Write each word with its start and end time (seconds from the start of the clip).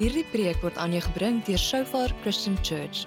Hierdie 0.00 0.24
preek 0.32 0.62
word 0.64 0.78
aan 0.80 0.94
jou 0.96 1.02
gebring 1.04 1.42
deur 1.44 1.60
Shofar 1.60 2.08
Christian 2.22 2.54
Church. 2.64 3.02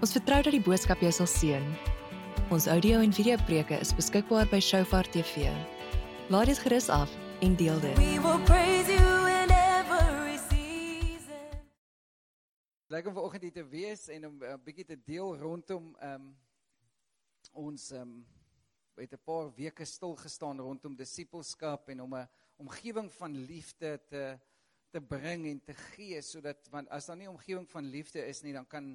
Ons 0.00 0.14
vertrou 0.16 0.38
dat 0.46 0.54
die 0.54 0.62
boodskap 0.64 1.02
jou 1.04 1.10
sal 1.12 1.26
seën. 1.28 1.66
Ons 2.48 2.64
audio 2.72 3.02
en 3.04 3.12
video 3.12 3.36
preke 3.44 3.76
is 3.76 3.90
beskikbaar 3.92 4.48
by 4.48 4.56
Shofar 4.56 5.04
TV. 5.12 5.50
Laat 6.32 6.48
dit 6.48 6.62
gerus 6.64 6.88
af 6.88 7.12
en 7.44 7.58
deel 7.60 7.76
dit. 7.84 8.00
We 8.00 8.16
will 8.24 8.40
praise 8.48 8.88
you 8.88 9.26
in 9.34 9.52
every 9.52 10.38
season. 10.46 11.60
Lekker 12.88 13.12
om 13.12 13.18
vanoggend 13.20 13.44
hier 13.44 13.56
te 13.58 13.66
wees 13.68 14.08
en 14.08 14.24
om 14.30 14.40
'n 14.40 14.48
uh, 14.48 14.56
bietjie 14.64 14.88
te 14.94 14.96
deel 14.96 15.36
rondom 15.36 15.92
ehm 16.00 16.24
um, 16.24 16.32
ons 17.52 17.90
ehm 17.92 18.00
um, 18.00 18.24
het 18.96 19.12
'n 19.12 19.24
paar 19.28 19.52
weke 19.52 19.84
stil 19.84 20.16
gestaan 20.16 20.56
rondom 20.56 20.96
disippelskap 20.96 21.88
en 21.92 22.00
om 22.00 22.16
'n 22.16 22.28
omgewing 22.56 23.12
van 23.12 23.36
liefde 23.44 24.00
te 24.08 24.40
te 24.94 25.02
bring 25.02 25.46
en 25.50 25.60
te 25.66 25.74
gee 25.74 26.20
sodat 26.22 26.70
want 26.72 26.90
as 26.94 27.08
daar 27.10 27.18
nie 27.18 27.30
omgewing 27.30 27.66
van 27.70 27.90
liefde 27.90 28.22
is 28.30 28.42
nie 28.46 28.54
dan 28.56 28.66
kan 28.70 28.94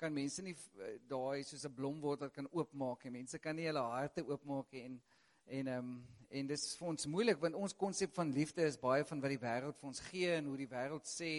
kan 0.00 0.14
mense 0.14 0.42
nie 0.42 0.54
uh, 0.54 0.94
daai 1.10 1.42
soos 1.44 1.66
'n 1.66 1.74
blomwortel 1.74 2.30
kan 2.30 2.48
oopmaak 2.52 3.04
en 3.04 3.18
mense 3.18 3.38
kan 3.38 3.56
nie 3.56 3.66
hulle 3.68 3.84
harte 3.94 4.24
oopmaak 4.24 4.72
en 4.84 5.00
en 5.46 5.66
ehm 5.66 5.78
um, 5.78 6.00
en 6.30 6.46
dis 6.46 6.64
vir 6.78 6.88
ons 6.88 7.06
moeilik 7.10 7.40
want 7.42 7.56
ons 7.58 7.72
konsep 7.74 8.12
van 8.14 8.30
liefde 8.32 8.62
is 8.62 8.78
baie 8.78 9.04
van 9.04 9.20
wat 9.20 9.32
die 9.34 9.44
wêreld 9.44 9.78
vir 9.80 9.88
ons 9.88 10.02
gee 10.10 10.34
en 10.36 10.46
hoe 10.52 10.58
die 10.60 10.70
wêreld 10.74 11.06
sê 11.18 11.32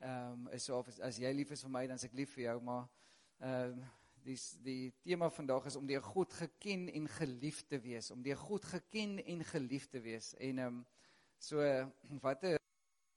ehm 0.00 0.32
um, 0.32 0.48
is 0.52 0.64
so 0.64 0.78
of 0.78 0.88
as, 0.88 1.00
as 1.00 1.18
jy 1.18 1.32
lief 1.32 1.50
is 1.56 1.64
vir 1.64 1.72
my 1.76 1.86
dan 1.86 1.96
is 1.96 2.04
ek 2.04 2.18
lief 2.20 2.34
vir 2.36 2.44
jou 2.50 2.58
maar 2.70 2.84
ehm 3.40 3.78
um, 3.78 3.86
die 4.28 4.36
die 4.62 4.92
tema 5.02 5.30
vandag 5.30 5.66
is 5.70 5.76
om 5.76 5.86
deur 5.88 6.04
God 6.04 6.32
geken 6.42 6.88
en 6.92 7.08
geliefd 7.08 7.68
te 7.68 7.80
wees 7.80 8.10
om 8.10 8.22
deur 8.22 8.36
God 8.36 8.64
geken 8.64 9.18
en 9.24 9.44
geliefd 9.44 9.90
te 9.96 10.00
wees. 10.04 10.34
En 10.36 10.58
ehm 10.58 10.80
um, 10.80 10.86
so 11.38 11.62
wat 12.20 12.57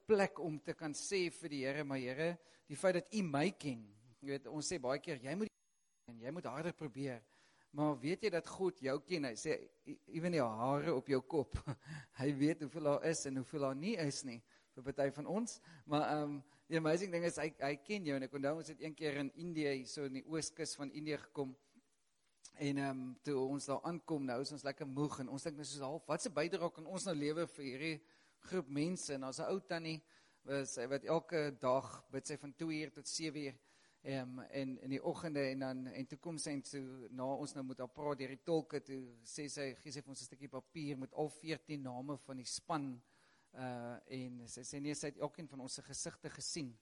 plek 0.07 0.39
om 0.39 0.59
te 0.59 0.73
kan 0.77 0.93
sê 0.97 1.27
vir 1.41 1.53
die 1.53 1.63
Here 1.65 1.83
maar 1.87 2.01
Here 2.01 2.35
die 2.67 2.79
feit 2.79 2.99
dat 2.99 3.13
U 3.13 3.23
my 3.23 3.49
ken 3.51 3.83
jy 4.21 4.35
weet 4.35 4.47
ons 4.51 4.67
sê 4.67 4.79
baie 4.81 4.99
keer 5.01 5.21
jy 5.23 5.35
moet 5.35 5.51
en 6.11 6.19
jy 6.21 6.31
moet 6.35 6.47
harder 6.49 6.73
probeer. 6.75 7.21
Maar 7.71 7.95
weet 8.01 8.25
jy 8.25 8.31
dat 8.33 8.47
God 8.51 8.79
jou 8.83 8.97
ken? 9.07 9.29
Hy 9.29 9.35
sê 9.39 9.55
ewen 10.11 10.35
die 10.35 10.43
hare 10.43 10.91
op 10.95 11.07
jou 11.07 11.21
kop. 11.23 11.55
Hy 12.19 12.27
weet 12.35 12.65
hoeveel 12.65 12.89
daar 12.89 13.05
is 13.07 13.23
en 13.29 13.39
hoeveel 13.39 13.63
daar 13.69 13.77
nie 13.79 13.93
is 14.03 14.25
nie 14.27 14.41
vir 14.75 14.87
party 14.87 15.07
van 15.15 15.29
ons. 15.31 15.59
Maar 15.87 16.07
ehm 16.09 16.25
um, 16.25 16.41
die 16.71 16.79
amazing 16.79 17.11
ding 17.11 17.25
is 17.27 17.35
hy 17.35 17.49
hy 17.59 17.73
ken 17.83 18.05
jou 18.07 18.15
en 18.15 18.23
ek 18.23 18.35
onthou 18.37 18.53
ons 18.61 18.69
het 18.71 18.79
een 18.79 18.93
keer 18.95 19.17
in 19.19 19.31
Indië 19.43 19.81
so 19.91 20.05
in 20.07 20.21
die 20.21 20.23
ooskus 20.23 20.71
van 20.79 20.91
Indië 20.95 21.17
gekom 21.25 21.49
en 22.63 22.77
ehm 22.79 23.01
um, 23.01 23.01
toe 23.27 23.35
ons 23.43 23.67
daar 23.67 23.81
aankom 23.89 24.23
nou 24.29 24.37
is 24.39 24.53
ons 24.55 24.63
lekker 24.63 24.87
moeg 24.87 25.17
en 25.19 25.33
ons 25.35 25.47
dink 25.47 25.59
net 25.59 25.67
soos 25.67 25.83
half 25.83 26.07
wat 26.07 26.23
se 26.23 26.31
bydrae 26.31 26.71
kan 26.71 26.87
ons 26.87 27.09
nou 27.09 27.15
lewer 27.17 27.49
vir 27.57 27.65
hierdie 27.67 27.97
groep 28.49 28.69
mense 28.69 29.13
en 29.13 29.21
daar's 29.21 29.39
'n 29.39 29.51
ou 29.53 29.59
tannie 29.59 30.01
wat 30.43 30.77
wat 30.89 31.03
elke 31.03 31.41
dag 31.59 31.89
bid 32.11 32.27
sy 32.27 32.37
van 32.37 32.53
2 32.53 32.81
uur 32.81 32.91
tot 32.91 33.07
7 33.07 33.41
uur 33.41 33.57
um, 34.03 34.39
en 34.39 34.79
in 34.81 34.89
die 34.89 35.03
oggende 35.03 35.39
en 35.39 35.59
dan 35.59 35.87
en 35.87 36.07
toe 36.07 36.17
kom 36.17 36.37
sy 36.37 36.55
en 36.57 36.61
toe 36.61 37.07
na 37.09 37.23
ons 37.23 37.53
nou 37.53 37.63
moet 37.65 37.79
haar 37.83 37.93
praat 37.93 38.17
deur 38.17 38.33
die 38.33 38.43
tolke 38.43 38.81
toe 38.81 39.01
sê 39.23 39.47
sy 39.49 39.71
gee 39.83 39.91
sy 39.91 40.01
vir 40.01 40.13
ons 40.13 40.21
'n 40.21 40.29
stukkie 40.29 40.49
papier 40.49 40.97
met 40.97 41.13
al 41.13 41.29
14 41.29 41.81
name 41.81 42.17
van 42.17 42.37
die 42.37 42.45
span 42.49 43.01
uh 43.53 43.97
en 44.07 44.47
sy 44.47 44.63
sê 44.63 44.79
nee 44.79 44.95
sy 44.95 45.11
het 45.11 45.19
elkeen 45.19 45.47
van 45.47 45.59
ons 45.59 45.73
se 45.73 45.81
gesigte 45.81 46.29
gesien. 46.29 46.77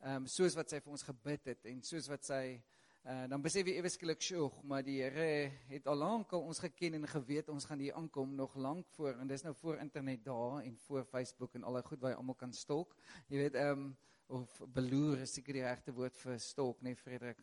Ehm 0.00 0.22
um, 0.22 0.26
soos 0.26 0.54
wat 0.54 0.70
sy 0.70 0.80
vir 0.80 0.92
ons 0.92 1.02
gebid 1.02 1.46
het 1.46 1.66
en 1.66 1.82
soos 1.82 2.08
wat 2.08 2.24
sy 2.24 2.62
uh 3.00 3.24
dan 3.32 3.40
besef 3.40 3.64
jy 3.64 3.78
ewe 3.80 3.88
skielik 3.88 4.20
sjoeg, 4.20 4.56
maar 4.68 4.82
die 4.84 4.98
Here 5.00 5.50
het 5.70 5.86
al 5.88 5.96
lank 5.96 6.32
al 6.36 6.42
ons 6.44 6.58
geken 6.60 6.98
en 6.98 7.06
geweet 7.08 7.48
ons 7.48 7.64
gaan 7.64 7.80
hier 7.80 7.94
aankom 7.96 8.34
nog 8.36 8.56
lank 8.60 8.88
voor 8.96 9.14
en 9.14 9.28
dis 9.28 9.42
nou 9.42 9.54
voor 9.54 9.78
internet 9.80 10.24
daar 10.24 10.60
en 10.60 10.76
voor 10.86 11.04
Facebook 11.04 11.54
en 11.54 11.64
al 11.64 11.78
daai 11.78 11.86
goed 11.86 12.00
waar 12.00 12.12
jy 12.12 12.18
almal 12.18 12.36
kan 12.36 12.52
stalk. 12.52 12.92
Jy 13.28 13.38
weet 13.40 13.54
ehm 13.54 13.86
um, 13.86 13.96
of 14.26 14.60
beloer 14.68 15.24
is 15.24 15.32
seker 15.34 15.56
die 15.56 15.64
regte 15.64 15.92
woord 15.92 16.18
vir 16.22 16.36
stalk, 16.38 16.82
nee, 16.82 16.94
Frederik? 16.94 17.40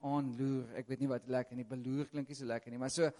Aanloer. 0.00 0.72
Ek 0.80 0.88
weet 0.88 1.04
nie 1.04 1.10
wat 1.12 1.28
lekker 1.28 1.56
nie. 1.56 1.64
Beloer 1.64 2.08
klink 2.10 2.28
nie 2.28 2.38
so 2.38 2.48
lekker 2.48 2.72
nie, 2.72 2.80
maar 2.80 2.90
so 2.90 3.12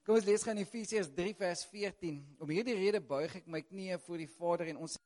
Kom 0.00 0.16
ons 0.16 0.24
lees 0.24 0.42
gaan 0.42 0.56
Efesiërs 0.56 1.10
3 1.12 1.34
vers 1.36 1.66
14. 1.68 2.16
Om 2.40 2.50
hierdie 2.50 2.74
rede 2.78 3.02
buig 3.04 3.34
ek 3.36 3.44
my 3.52 3.60
knieë 3.60 3.98
voor 4.00 4.22
die 4.22 4.30
Vader 4.32 4.70
en 4.72 4.80
ons 4.86 4.96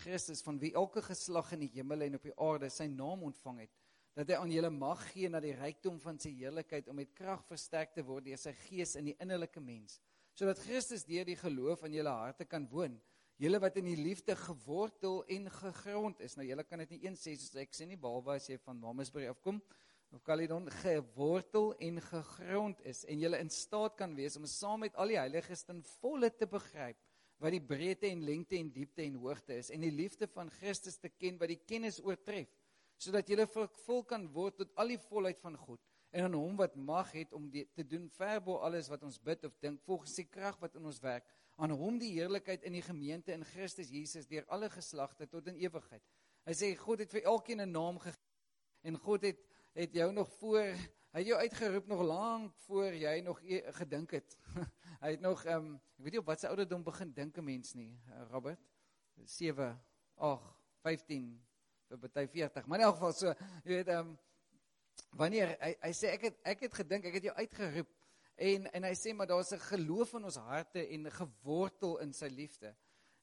Christus 0.00 0.40
van 0.40 0.56
wie 0.62 0.72
elke 0.72 1.02
geslag 1.04 1.52
in 1.52 1.66
die 1.66 1.72
hemel 1.74 2.06
en 2.06 2.16
op 2.16 2.24
die 2.24 2.32
aarde 2.40 2.70
sy 2.72 2.86
naam 2.88 3.26
ontvang 3.28 3.66
het, 3.66 3.74
dat 4.18 4.30
hy 4.30 4.38
aan 4.38 4.52
julle 4.52 4.70
mag 4.74 5.02
gee 5.12 5.30
na 5.30 5.40
die 5.42 5.54
rykdom 5.54 6.00
van 6.02 6.18
sy 6.20 6.32
heerlikheid 6.34 6.88
om 6.90 6.98
met 6.98 7.12
krag 7.16 7.44
versterk 7.48 7.94
te 7.94 8.04
word 8.06 8.26
deur 8.26 8.40
sy 8.40 8.52
gees 8.66 8.96
in 8.98 9.10
die 9.12 9.16
innerlike 9.22 9.62
mens, 9.62 10.00
sodat 10.34 10.62
Christus 10.64 11.06
deur 11.06 11.28
die 11.28 11.38
geloof 11.38 11.84
in 11.86 12.00
julle 12.00 12.14
harte 12.14 12.46
kan 12.48 12.66
woon. 12.70 12.98
Julle 13.40 13.60
wat 13.62 13.78
in 13.80 13.86
die 13.88 13.96
liefde 13.96 14.34
gewortel 14.36 15.22
en 15.32 15.46
gegrond 15.48 16.18
is. 16.20 16.34
Nou 16.36 16.44
julle 16.44 16.64
kan 16.68 16.82
dit 16.82 16.90
nie 16.92 17.06
eens 17.06 17.22
sê 17.24 17.32
soos 17.38 17.56
ek 17.62 17.72
sê 17.72 17.86
nie 17.88 17.96
behalwe 17.96 18.34
as 18.36 18.50
jy 18.50 18.58
van 18.66 18.76
Mamasbury 18.82 19.30
afkom 19.30 19.62
of 20.12 20.22
Caledon 20.22 20.66
gewortel 20.70 21.74
en 21.78 22.00
gegrond 22.02 22.80
is 22.82 23.04
en 23.06 23.20
jy 23.22 23.30
in 23.38 23.52
staat 23.54 23.94
kan 23.98 24.14
wees 24.18 24.36
om 24.36 24.46
saam 24.50 24.82
met 24.84 24.96
al 24.98 25.12
die 25.12 25.18
heiliges 25.20 25.62
ten 25.66 25.82
volle 26.00 26.32
te 26.34 26.48
begryp 26.50 26.98
wat 27.40 27.54
die 27.54 27.62
breedte 27.62 28.08
en 28.10 28.24
lengte 28.26 28.58
en 28.58 28.72
diepte 28.74 29.04
en 29.04 29.20
hoogte 29.22 29.54
is 29.62 29.70
en 29.70 29.86
die 29.86 29.94
liefde 29.94 30.26
van 30.34 30.50
Christus 30.58 30.98
te 30.98 31.12
ken 31.14 31.38
wat 31.38 31.52
die 31.52 31.60
kennis 31.62 32.00
oortref 32.02 32.50
sodat 33.00 33.28
jy 33.28 33.46
vervul 33.48 34.04
kan 34.04 34.26
word 34.34 34.58
tot 34.60 34.74
al 34.76 34.92
die 34.92 35.00
volheid 35.08 35.40
van 35.40 35.56
God 35.56 35.80
en 36.10 36.26
aan 36.26 36.34
hom 36.34 36.56
wat 36.58 36.74
mag 36.76 37.12
het 37.14 37.32
om 37.32 37.46
die, 37.50 37.64
te 37.74 37.86
doen 37.86 38.08
verbo 38.16 38.58
alles 38.66 38.90
wat 38.92 39.02
ons 39.06 39.18
bid 39.18 39.44
of 39.46 39.56
dink 39.62 39.80
volgens 39.86 40.16
die 40.18 40.26
krag 40.26 40.58
wat 40.60 40.74
in 40.76 40.88
ons 40.90 41.00
werk 41.04 41.28
aan 41.60 41.72
hom 41.76 41.98
die 42.00 42.12
heerlikheid 42.16 42.64
in 42.66 42.76
die 42.76 42.84
gemeente 42.84 43.32
in 43.32 43.46
Christus 43.52 43.92
Jesus 43.94 44.28
deur 44.28 44.48
alle 44.48 44.70
geslagte 44.72 45.28
tot 45.30 45.48
in 45.52 45.60
ewigheid 45.62 46.04
hy 46.48 46.56
sê 46.56 46.74
God 46.76 47.04
het 47.04 47.14
vir 47.14 47.28
elkeen 47.34 47.64
'n 47.64 47.72
naam 47.72 47.98
gegee 47.98 48.28
en 48.82 48.96
God 48.96 49.28
het 49.28 49.46
het 49.74 49.92
jou 49.94 50.12
nog 50.12 50.28
voor 50.40 50.74
hy 51.10 51.22
het 51.22 51.26
jou 51.26 51.38
uitgeroep 51.38 51.86
nog 51.86 52.02
lank 52.06 52.54
voor 52.66 52.94
jy 52.94 53.20
nog 53.20 53.40
e 53.42 53.62
gedink 53.80 54.10
het. 54.10 54.36
hy 55.02 55.10
het 55.16 55.20
nog 55.20 55.44
ehm 55.44 55.72
um, 55.72 55.74
ek 55.98 56.04
weet 56.04 56.16
nie 56.16 56.22
op 56.22 56.30
wat 56.30 56.40
se 56.40 56.48
ouderdom 56.48 56.84
begin 56.86 57.12
dink 57.12 57.38
'n 57.38 57.44
mens 57.44 57.74
nie, 57.74 58.00
Robert. 58.30 58.60
7, 59.24 59.82
8, 60.14 60.54
15 60.82 61.49
vir 61.90 61.98
party 61.98 62.26
40. 62.26 62.66
Maar 62.66 62.78
in 62.78 62.84
elk 62.84 62.98
geval 62.98 63.16
so, 63.16 63.32
jy 63.64 63.78
weet 63.78 63.88
ehm 63.94 64.10
um, 64.10 64.18
wanneer 65.16 65.56
hy 65.58 65.70
hy 65.80 65.90
sê 65.96 66.12
ek 66.14 66.28
het 66.28 66.38
ek 66.52 66.62
het 66.66 66.74
gedink 66.82 67.06
ek 67.08 67.16
het 67.18 67.26
jou 67.30 67.34
uitgeroep 67.38 67.90
en 68.50 68.66
en 68.78 68.86
hy 68.86 68.92
sê 68.98 69.14
maar 69.16 69.28
daar's 69.30 69.52
'n 69.52 69.62
geloof 69.66 70.14
in 70.14 70.24
ons 70.24 70.36
harte 70.36 70.86
en 70.86 71.10
gewortel 71.10 71.98
in 72.04 72.12
sy 72.12 72.28
liefde. 72.28 72.74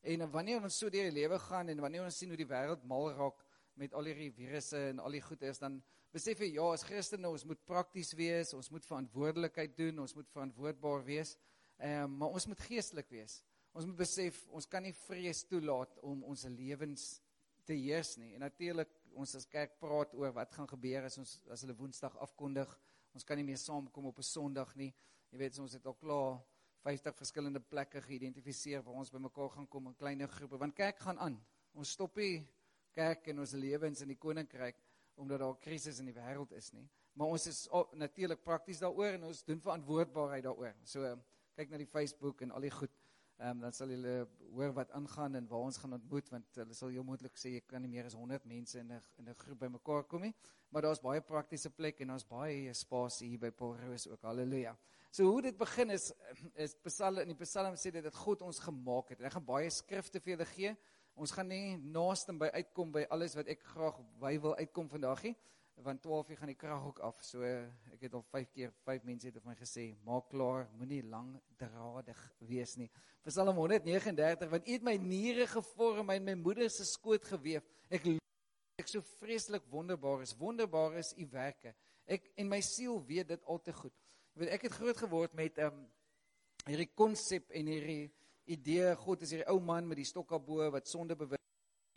En 0.02 0.32
wanneer 0.32 0.64
ons 0.64 0.78
so 0.78 0.90
deur 0.90 1.10
die 1.10 1.20
lewe 1.22 1.40
gaan 1.40 1.70
en 1.70 1.82
wanneer 1.82 2.04
ons 2.04 2.18
sien 2.18 2.30
hoe 2.30 2.38
die 2.38 2.48
wêreld 2.50 2.84
mal 2.84 3.12
raak 3.12 3.46
met 3.74 3.94
al 3.94 4.04
hierdie 4.04 4.32
virusse 4.32 4.78
en 4.90 5.00
al 5.00 5.12
die 5.12 5.22
goed 5.22 5.42
is 5.42 5.60
dan 5.60 5.82
besef 6.12 6.40
jy 6.40 6.54
ja, 6.56 6.72
as 6.74 6.84
Christene 6.84 7.30
ons 7.30 7.46
moet 7.46 7.60
prakties 7.66 8.14
wees, 8.14 8.54
ons 8.54 8.70
moet 8.72 8.86
verantwoordelikheid 8.86 9.78
doen, 9.78 10.00
ons 10.00 10.16
moet 10.16 10.30
verantwoordbaar 10.30 11.04
wees. 11.06 11.38
Ehm 11.78 12.04
um, 12.04 12.18
maar 12.18 12.30
ons 12.30 12.48
moet 12.48 12.60
geestelik 12.60 13.10
wees. 13.10 13.44
Ons 13.78 13.86
moet 13.86 13.98
besef 13.98 14.48
ons 14.50 14.66
kan 14.66 14.82
nie 14.82 14.96
vrees 15.06 15.44
toelaat 15.46 16.00
om 16.02 16.24
ons 16.24 16.44
lewens 16.50 17.22
te 17.68 17.76
heers 17.76 18.16
nie. 18.18 18.34
En 18.36 18.46
natuurlik 18.46 18.92
ons 19.18 19.36
as 19.36 19.48
kerk 19.50 19.78
praat 19.82 20.14
oor 20.16 20.34
wat 20.36 20.54
gaan 20.56 20.70
gebeur 20.70 21.08
as 21.08 21.18
ons 21.22 21.38
as 21.54 21.64
hulle 21.66 21.76
Woensdag 21.78 22.16
afkondig. 22.24 22.72
Ons 23.14 23.26
kan 23.28 23.40
nie 23.40 23.46
meer 23.48 23.60
saamkom 23.62 24.10
op 24.12 24.20
'n 24.20 24.24
Sondag 24.24 24.76
nie. 24.76 24.94
Jy 25.32 25.38
weet 25.38 25.60
ons 25.60 25.74
het 25.74 25.86
al 25.86 25.96
klaar 25.96 26.40
50 26.84 27.16
verskillende 27.16 27.60
plekke 27.60 28.02
geïdentifiseer 28.02 28.84
waar 28.84 28.96
ons 29.02 29.12
bymekaar 29.12 29.50
gaan 29.50 29.68
kom 29.68 29.88
in 29.88 29.96
kleiner 29.96 30.28
groepe 30.28 30.58
want 30.58 30.76
kerk 30.76 31.00
gaan 31.00 31.20
aan. 31.20 31.46
Ons 31.74 31.92
stop 31.92 32.16
nie 32.16 32.48
kerk 32.92 33.28
en 33.28 33.40
ons 33.40 33.52
lewens 33.52 34.02
in 34.02 34.08
die 34.08 34.18
koninkryk 34.18 34.78
omdat 35.16 35.40
daar 35.40 35.54
'n 35.54 35.60
krisis 35.60 36.00
in 36.00 36.06
die 36.06 36.14
wêreld 36.14 36.52
is 36.52 36.72
nie. 36.74 36.90
Maar 37.14 37.28
ons 37.28 37.48
is 37.48 37.68
natuurlik 37.94 38.44
prakties 38.44 38.80
daaroor 38.80 39.14
en 39.18 39.24
ons 39.24 39.44
doen 39.44 39.62
verantwoordbaarheid 39.62 40.44
daaroor. 40.44 40.76
So 40.84 41.18
kyk 41.56 41.70
na 41.70 41.78
die 41.78 41.90
Facebook 41.90 42.42
en 42.42 42.52
al 42.52 42.62
die 42.62 42.72
goed. 42.72 42.92
Um, 43.38 43.60
dan 43.62 43.74
sal 43.74 43.92
julle 43.94 44.28
hoor 44.56 44.72
wat 44.74 44.92
aangaan 44.98 45.36
en 45.38 45.48
waar 45.48 45.68
ons 45.68 45.78
gaan 45.78 45.94
ontmoet 45.94 46.30
want 46.34 46.56
hulle 46.58 46.74
sal 46.74 46.90
heel 46.90 47.04
moontlik 47.06 47.36
sê 47.38 47.52
jy 47.54 47.62
kan 47.70 47.84
nie 47.86 47.92
meer 47.92 48.08
as 48.10 48.16
100 48.18 48.46
mense 48.50 48.80
in 48.80 48.92
'n 48.92 49.02
in 49.20 49.30
'n 49.30 49.36
groep 49.44 49.60
bymekaar 49.60 50.04
kom 50.04 50.22
nie. 50.22 50.34
Maar 50.72 50.82
daar's 50.82 51.02
baie 51.02 51.22
praktiese 51.22 51.70
plek 51.70 52.02
en 52.02 52.08
daar's 52.08 52.26
baie 52.26 52.74
spasie 52.74 53.30
hier 53.30 53.40
by 53.40 53.52
Paul 53.52 53.78
Rose 53.78 54.10
ook. 54.10 54.22
Halleluja. 54.22 54.78
So 55.12 55.24
hoe 55.24 55.42
dit 55.42 55.58
begin 55.58 55.90
is 55.90 56.14
is 56.56 56.76
Psalm 56.84 57.20
in 57.20 57.28
die 57.28 57.46
Psalm 57.46 57.76
sê 57.76 57.92
dit 57.92 58.04
dat 58.04 58.16
God 58.16 58.42
ons 58.42 58.60
gemaak 58.60 59.10
het. 59.10 59.20
En 59.20 59.26
ek 59.26 59.34
gaan 59.34 59.46
baie 59.46 59.70
skrifte 59.70 60.20
vir 60.20 60.38
julle 60.38 60.46
gee 60.46 60.78
Ons 61.18 61.34
gaan 61.34 61.48
nie 61.50 61.78
naaste 61.82 62.34
by 62.38 62.52
uitkom 62.54 62.92
by 62.94 63.08
alles 63.10 63.34
wat 63.38 63.48
ek 63.50 63.64
graag 63.72 63.96
wy 64.22 64.36
wil 64.42 64.54
uitkom 64.60 64.90
vandag 64.92 65.24
nie, 65.26 65.34
want 65.84 66.02
12 66.02 66.30
uur 66.30 66.38
gaan 66.38 66.52
die 66.52 66.58
krag 66.58 66.86
ook 66.86 67.00
af. 67.06 67.20
So 67.26 67.44
ek 67.46 68.02
het 68.08 68.14
al 68.18 68.24
5 68.32 68.52
keer 68.52 68.72
5 68.86 69.04
mense 69.06 69.30
het 69.30 69.38
vir 69.38 69.46
my 69.46 69.56
gesê, 69.60 69.88
maak 70.06 70.30
klaar, 70.32 70.68
moenie 70.78 71.04
langdradig 71.06 72.22
wees 72.50 72.76
nie. 72.78 72.90
Psalm 73.28 73.56
139, 73.56 74.50
want 74.50 74.68
U 74.68 74.72
het 74.72 74.86
my 74.88 74.96
niere 75.02 75.48
gevorm 75.52 76.14
en 76.14 76.24
my 76.24 76.38
moeder 76.40 76.70
se 76.72 76.86
skoot 76.88 77.26
gewewe. 77.28 77.64
Ek 77.90 78.08
ek 78.78 78.90
so 78.92 79.02
vreeslik 79.18 79.66
wonderbaar 79.72 80.22
is. 80.22 80.36
Wonderbaar 80.38 80.98
is 81.02 81.14
U 81.18 81.26
werke. 81.32 81.74
Ek 82.08 82.30
en 82.40 82.50
my 82.50 82.62
siel 82.64 83.02
weet 83.08 83.34
dit 83.34 83.48
al 83.50 83.62
te 83.62 83.74
goed. 83.76 83.94
Jy 84.34 84.44
weet 84.44 84.54
ek 84.56 84.68
het 84.68 84.78
groot 84.78 85.02
geword 85.02 85.34
met 85.38 85.58
ehm 85.60 85.82
um, 85.82 85.86
hierdie 86.68 86.90
konsep 87.00 87.52
en 87.56 87.70
hierdie 87.72 88.10
idee 88.52 88.92
God 89.00 89.22
is 89.24 89.32
hierdie 89.32 89.48
ou 89.52 89.60
man 89.64 89.88
met 89.88 90.00
die 90.02 90.08
stokkabo 90.08 90.66
wat 90.74 90.90
sonde 90.90 91.16
bewus 91.16 91.40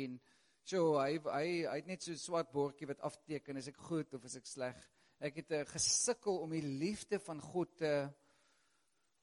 en 0.03 0.19
So 0.65 0.99
hy 1.01 1.19
hy 1.25 1.47
hy 1.67 1.77
het 1.81 1.87
net 1.87 2.03
so 2.03 2.13
'n 2.13 2.21
swart 2.21 2.53
bordjie 2.53 2.87
wat 2.87 3.01
afteken 3.01 3.57
is 3.57 3.69
ek 3.69 3.77
goed 3.77 4.15
of 4.15 4.25
is 4.25 4.37
ek 4.37 4.47
sleg. 4.47 4.77
Ek 5.21 5.37
het 5.37 5.51
uh, 5.53 5.65
gesukkel 5.65 6.39
om 6.41 6.51
die 6.51 6.65
liefde 6.65 7.19
van 7.19 7.41
God 7.41 7.77
te 7.77 8.09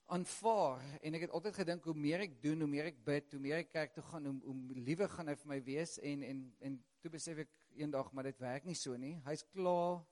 aanvaar 0.07 0.83
en 1.01 1.17
ek 1.17 1.25
het 1.25 1.33
altyd 1.35 1.55
gedink 1.55 1.83
hoe 1.83 1.95
meer 1.97 2.23
ek 2.23 2.41
doen, 2.41 2.61
hoe 2.63 2.69
meer 2.69 2.91
ek 2.91 2.99
bid, 3.03 3.31
hoe 3.31 3.41
meer 3.43 3.57
ek 3.63 3.71
kerk 3.71 3.93
toe 3.93 4.03
gaan, 4.03 4.25
hoe, 4.25 4.37
hoe 4.43 4.83
liewer 4.87 5.09
gaan 5.09 5.27
hy 5.27 5.35
vir 5.35 5.51
my 5.51 5.57
wees 5.63 5.97
en 5.99 6.23
en 6.23 6.43
en 6.69 6.77
toe 7.01 7.11
besef 7.11 7.41
ek 7.43 7.51
eendag 7.75 8.11
maar 8.13 8.29
dit 8.29 8.39
werk 8.39 8.65
nie 8.65 8.77
so 8.77 8.95
nie. 8.97 9.17
Hy's 9.25 9.43
klaar 9.51 10.03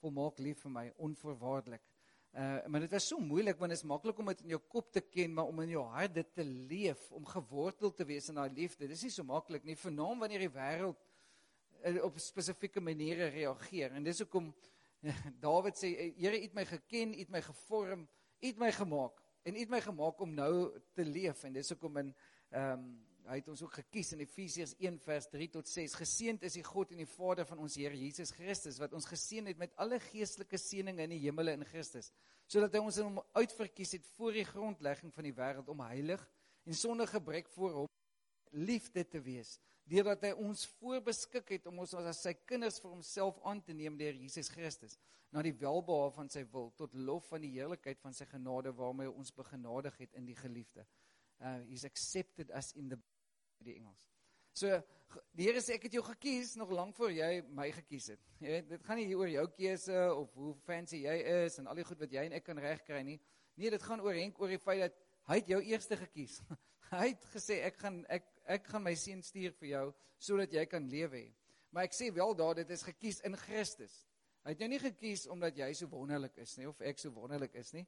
volmaak 0.00 0.38
lief 0.38 0.64
vir 0.64 0.74
my 0.74 0.86
onvoorwaardelik. 0.96 1.89
Uh 2.30 2.66
maar 2.70 2.84
dit 2.84 2.92
was 2.94 3.08
so 3.10 3.18
moeilik 3.18 3.58
want 3.58 3.72
dit 3.74 3.80
is 3.80 3.88
maklik 3.90 4.18
om 4.18 4.28
dit 4.30 4.42
in 4.44 4.52
jou 4.54 4.60
kop 4.70 4.92
te 4.92 5.00
ken, 5.02 5.32
maar 5.34 5.48
om 5.50 5.60
in 5.64 5.72
jou 5.74 5.82
hart 5.90 6.14
dit 6.14 6.34
te 6.34 6.44
leef, 6.44 7.08
om 7.10 7.26
gewortel 7.26 7.90
te 7.94 8.06
wees 8.06 8.28
in 8.30 8.38
daai 8.38 8.52
liefde. 8.54 8.86
Dis 8.86 9.02
nie 9.02 9.10
so 9.10 9.26
maklik 9.26 9.66
nie, 9.66 9.76
veral 9.76 10.18
wanneer 10.20 10.44
die 10.46 10.52
wêreld 10.54 11.00
uh, 11.82 12.04
op 12.06 12.18
spesifieke 12.22 12.80
maniere 12.80 13.32
reageer. 13.34 13.96
En 13.98 14.06
dis 14.06 14.22
hoekom 14.22 14.52
Dawid 15.44 15.78
sê 15.80 15.90
Here, 16.20 16.38
U 16.38 16.42
het 16.44 16.54
my 16.54 16.64
geken, 16.68 17.14
U 17.16 17.22
het 17.24 17.34
my 17.34 17.42
gevorm, 17.42 18.06
U 18.40 18.46
het 18.46 18.58
my 18.60 18.70
gemaak 18.78 19.22
en 19.42 19.56
U 19.56 19.62
het 19.62 19.70
my 19.72 19.80
gemaak 19.80 20.20
om 20.20 20.34
nou 20.36 20.52
te 20.94 21.04
leef 21.04 21.44
en 21.48 21.54
dis 21.56 21.72
hoekom 21.74 22.02
in 22.04 22.12
ehm 22.50 22.72
um, 22.78 22.90
hy 23.28 23.38
het 23.38 23.48
ons 23.52 23.62
ook 23.62 23.74
gekies 23.80 24.12
in 24.14 24.22
Efesiërs 24.24 24.72
1 24.78 24.98
vers 25.04 25.28
3 25.32 25.48
tot 25.56 25.68
6. 25.68 25.94
Geseënd 26.00 26.44
is 26.48 26.56
die 26.58 26.64
God 26.66 26.92
en 26.94 27.02
die 27.02 27.08
Vader 27.08 27.46
van 27.48 27.60
ons 27.62 27.76
Here 27.78 27.96
Jesus 27.96 28.32
Christus 28.36 28.80
wat 28.82 28.94
ons 28.96 29.08
geseën 29.08 29.50
het 29.50 29.60
met 29.60 29.74
alle 29.82 30.00
geestelike 30.10 30.58
seënings 30.58 31.04
in 31.04 31.14
die 31.14 31.20
hemele 31.26 31.54
in 31.58 31.66
Christus, 31.68 32.10
sodat 32.50 32.74
hy 32.74 32.82
ons 32.84 32.98
in 33.00 33.10
hom 33.10 33.20
uitverkies 33.38 33.96
het 33.98 34.08
voor 34.16 34.38
die 34.38 34.46
grondlegging 34.48 35.12
van 35.14 35.28
die 35.28 35.34
wêreld 35.36 35.68
om 35.70 35.84
heilig 35.86 36.24
en 36.66 36.76
sonder 36.76 37.10
gebrek 37.10 37.50
voor 37.54 37.82
hom 37.82 37.90
liefde 38.50 39.04
te 39.06 39.20
wees, 39.22 39.58
deurdat 39.90 40.24
hy 40.26 40.32
ons 40.38 40.64
voorbeskik 40.78 41.54
het 41.56 41.68
om 41.70 41.82
ons 41.84 41.94
as 41.98 42.24
sy 42.24 42.34
kinders 42.46 42.80
vir 42.82 42.92
homself 42.92 43.38
aan 43.46 43.62
te 43.62 43.74
neem 43.74 43.98
deur 43.98 44.16
Jesus 44.18 44.50
Christus, 44.50 44.96
na 45.30 45.42
die 45.46 45.54
welbehae 45.54 46.10
van 46.14 46.30
sy 46.30 46.42
wil 46.50 46.72
tot 46.78 46.94
lof 46.94 47.28
van 47.30 47.44
die 47.44 47.52
heerlikheid 47.54 48.00
van 48.02 48.14
sy 48.16 48.26
genade 48.30 48.72
waarmee 48.74 49.06
hy 49.06 49.14
ons 49.14 49.34
begenadig 49.34 49.96
het 50.02 50.18
in 50.18 50.26
die 50.26 50.38
geliefde. 50.38 50.86
Uh 51.40 51.60
he's 51.70 51.86
accepted 51.86 52.50
us 52.50 52.74
in 52.76 52.90
the 52.90 52.98
die 53.64 53.76
Engels. 53.78 54.06
So 54.56 54.80
die 55.34 55.46
Here 55.48 55.60
sê 55.62 55.76
ek 55.76 55.88
het 55.88 55.96
jou 55.96 56.02
gekies 56.06 56.54
nog 56.58 56.70
lank 56.74 56.94
voor 56.98 57.12
jy 57.14 57.30
my 57.56 57.68
gekies 57.74 58.10
het. 58.12 58.22
Jy 58.42 58.54
weet, 58.54 58.68
dit 58.70 58.84
gaan 58.86 59.00
nie 59.00 59.16
oor 59.18 59.30
jou 59.30 59.46
keuse 59.56 60.02
of 60.14 60.34
hoe 60.38 60.52
fancy 60.66 61.02
jy 61.04 61.16
is 61.44 61.58
en 61.60 61.70
al 61.70 61.80
die 61.80 61.86
goed 61.86 62.02
wat 62.04 62.12
jy 62.14 62.26
en 62.28 62.36
ek 62.38 62.46
kan 62.46 62.60
regkry 62.62 63.02
nie. 63.06 63.18
Nee, 63.58 63.72
dit 63.74 63.82
gaan 63.82 64.02
oor 64.04 64.16
Henk 64.16 64.38
oor 64.40 64.52
die 64.52 64.60
feit 64.62 64.84
dat 64.86 65.00
hy 65.30 65.40
het 65.40 65.50
jou 65.50 65.60
eerste 65.72 65.98
gekies. 66.00 66.38
hy 66.94 67.10
het 67.12 67.26
gesê 67.34 67.60
ek 67.66 67.80
gaan 67.82 68.04
ek 68.10 68.28
ek 68.50 68.70
gaan 68.70 68.82
my 68.82 68.94
seun 68.98 69.20
stuur 69.22 69.54
vir 69.60 69.68
jou 69.70 69.86
sodat 70.20 70.54
jy 70.54 70.64
kan 70.70 70.86
lewe. 70.90 71.26
Maar 71.70 71.86
ek 71.86 71.94
sê 71.94 72.10
wel 72.14 72.34
daar 72.38 72.56
dit 72.58 72.70
is 72.74 72.86
gekies 72.86 73.20
in 73.26 73.36
Christus. 73.38 73.92
Hy 74.42 74.54
het 74.54 74.62
jou 74.62 74.70
nie 74.72 74.80
gekies 74.82 75.26
omdat 75.30 75.58
jy 75.58 75.68
so 75.76 75.90
wonderlik 75.92 76.38
is 76.42 76.56
nie 76.58 76.66
of 76.70 76.80
ek 76.82 76.98
so 76.98 77.12
wonderlik 77.14 77.54
is 77.60 77.74
nie 77.76 77.86